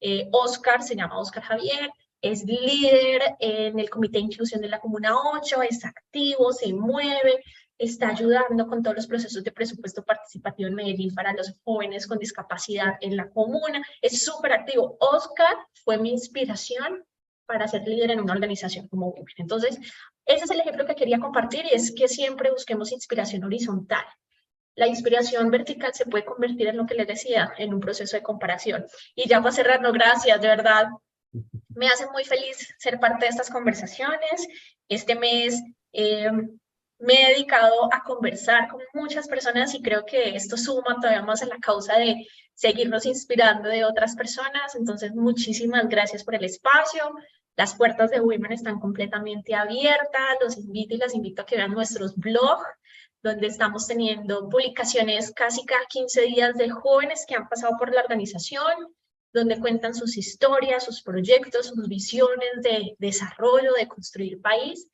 eh, 0.00 0.28
Oscar, 0.32 0.82
se 0.82 0.96
llama 0.96 1.18
Oscar 1.18 1.42
Javier, 1.42 1.90
es 2.20 2.44
líder 2.44 3.36
en 3.40 3.78
el 3.78 3.90
Comité 3.90 4.18
de 4.18 4.24
Inclusión 4.24 4.60
de 4.60 4.68
la 4.68 4.80
Comuna 4.80 5.14
8, 5.16 5.62
es 5.62 5.84
activo, 5.84 6.52
se 6.52 6.72
mueve, 6.72 7.42
está 7.78 8.08
ayudando 8.08 8.66
con 8.66 8.82
todos 8.82 8.96
los 8.96 9.06
procesos 9.06 9.44
de 9.44 9.52
presupuesto 9.52 10.02
participativo 10.04 10.68
en 10.68 10.74
Medellín 10.74 11.14
para 11.14 11.32
los 11.32 11.54
jóvenes 11.64 12.06
con 12.06 12.18
discapacidad 12.18 12.94
en 13.00 13.16
la 13.16 13.28
comuna, 13.30 13.84
es 14.00 14.24
súper 14.24 14.52
activo. 14.52 14.96
Oscar 15.00 15.56
fue 15.84 15.98
mi 15.98 16.10
inspiración 16.10 17.04
para 17.46 17.68
ser 17.68 17.86
líder 17.86 18.10
en 18.10 18.20
una 18.20 18.32
organización 18.32 18.88
como 18.88 19.08
Women. 19.08 19.34
Entonces, 19.38 19.78
ese 20.24 20.44
es 20.44 20.50
el 20.50 20.60
ejemplo 20.60 20.86
que 20.86 20.96
quería 20.96 21.20
compartir 21.20 21.64
y 21.66 21.74
es 21.74 21.94
que 21.94 22.08
siempre 22.08 22.50
busquemos 22.50 22.92
inspiración 22.92 23.44
horizontal. 23.44 24.04
La 24.74 24.88
inspiración 24.88 25.50
vertical 25.50 25.94
se 25.94 26.04
puede 26.04 26.24
convertir 26.24 26.68
en 26.68 26.76
lo 26.76 26.86
que 26.86 26.94
les 26.94 27.06
decía, 27.06 27.52
en 27.56 27.72
un 27.72 27.80
proceso 27.80 28.16
de 28.16 28.22
comparación. 28.22 28.84
Y 29.14 29.28
ya 29.28 29.40
para 29.40 29.52
cerrarlo, 29.52 29.92
gracias, 29.92 30.40
de 30.40 30.48
verdad. 30.48 30.88
Me 31.68 31.88
hace 31.88 32.06
muy 32.10 32.24
feliz 32.24 32.74
ser 32.78 32.98
parte 32.98 33.26
de 33.26 33.30
estas 33.30 33.50
conversaciones. 33.50 34.48
Este 34.88 35.14
mes 35.14 35.62
eh, 35.92 36.30
me 36.98 37.22
he 37.22 37.34
dedicado 37.34 37.92
a 37.92 38.02
conversar 38.02 38.68
con 38.68 38.80
muchas 38.94 39.28
personas 39.28 39.74
y 39.74 39.82
creo 39.82 40.04
que 40.04 40.34
esto 40.34 40.56
suma 40.56 40.96
todavía 41.00 41.22
más 41.22 41.42
a 41.42 41.46
la 41.46 41.58
causa 41.58 41.98
de 41.98 42.26
seguirnos 42.54 43.04
inspirando 43.06 43.68
de 43.68 43.84
otras 43.84 44.16
personas. 44.16 44.74
Entonces, 44.74 45.14
muchísimas 45.14 45.88
gracias 45.88 46.24
por 46.24 46.34
el 46.34 46.44
espacio. 46.44 47.14
Las 47.56 47.74
puertas 47.74 48.10
de 48.10 48.20
Women 48.20 48.52
están 48.52 48.80
completamente 48.80 49.54
abiertas. 49.54 50.36
Los 50.40 50.56
invito 50.56 50.94
y 50.94 50.98
las 50.98 51.14
invito 51.14 51.42
a 51.42 51.46
que 51.46 51.56
vean 51.56 51.72
nuestros 51.72 52.16
blogs, 52.16 52.66
donde 53.22 53.46
estamos 53.46 53.86
teniendo 53.86 54.48
publicaciones 54.48 55.32
casi 55.32 55.64
cada 55.64 55.84
15 55.86 56.22
días 56.22 56.54
de 56.56 56.70
jóvenes 56.70 57.24
que 57.26 57.34
han 57.34 57.48
pasado 57.48 57.76
por 57.78 57.92
la 57.94 58.00
organización, 58.00 58.94
donde 59.36 59.60
cuentan 59.60 59.94
sus 59.94 60.16
historias, 60.16 60.84
sus 60.84 61.02
proyectos, 61.02 61.66
sus 61.66 61.88
visiones 61.88 62.62
de 62.62 62.96
desarrollo, 62.98 63.74
de 63.74 63.86
construir 63.86 64.40
país. 64.40 64.88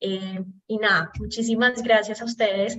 Eh, 0.00 0.42
y 0.66 0.78
nada, 0.78 1.12
muchísimas 1.18 1.82
gracias 1.82 2.22
a 2.22 2.24
ustedes, 2.24 2.78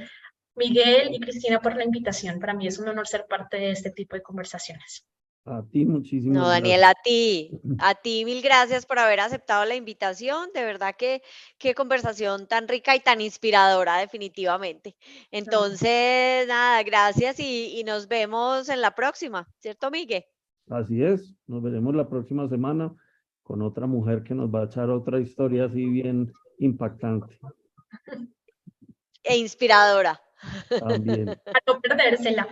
Miguel 0.55 1.13
y 1.13 1.19
Cristina, 1.19 1.61
por 1.61 1.75
la 1.75 1.85
invitación. 1.85 2.39
Para 2.39 2.53
mí 2.53 2.67
es 2.67 2.79
un 2.79 2.87
honor 2.87 3.07
ser 3.07 3.25
parte 3.27 3.57
de 3.57 3.71
este 3.71 3.91
tipo 3.91 4.15
de 4.15 4.23
conversaciones. 4.23 5.05
A 5.45 5.61
ti 5.71 5.85
muchísimas 5.85 6.37
No, 6.37 6.47
Daniel, 6.47 6.83
a 6.85 6.93
ti, 6.93 7.51
a 7.79 7.95
ti 7.95 8.23
mil 8.23 8.41
gracias 8.41 8.85
por 8.85 8.97
haber 8.97 9.19
aceptado 9.19 9.65
la 9.65 9.75
invitación. 9.75 10.49
De 10.53 10.63
verdad 10.63 10.95
que 10.97 11.21
qué 11.57 11.75
conversación 11.75 12.47
tan 12.47 12.67
rica 12.67 12.95
y 12.95 13.01
tan 13.01 13.21
inspiradora, 13.21 13.97
definitivamente. 13.97 14.95
Entonces, 15.31 16.47
nada, 16.47 16.81
gracias 16.83 17.39
y, 17.39 17.77
y 17.77 17.83
nos 17.83 18.07
vemos 18.07 18.69
en 18.69 18.81
la 18.81 18.95
próxima, 18.95 19.47
¿cierto, 19.59 19.91
Miguel? 19.91 20.25
Así 20.69 21.03
es, 21.03 21.35
nos 21.47 21.61
veremos 21.61 21.95
la 21.95 22.07
próxima 22.07 22.47
semana 22.47 22.93
con 23.43 23.61
otra 23.61 23.85
mujer 23.87 24.23
que 24.23 24.33
nos 24.33 24.49
va 24.49 24.61
a 24.61 24.65
echar 24.65 24.89
otra 24.89 25.19
historia 25.19 25.65
así 25.65 25.85
bien 25.85 26.31
impactante. 26.59 27.39
E 29.25 29.37
inspiradora. 29.37 30.19
También. 30.67 31.29
A 31.45 31.59
no 31.65 31.79
perdérsela. 31.79 32.45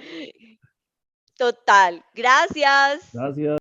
Total. 1.37 2.01
Gracias. 2.13 3.09
Gracias. 3.11 3.57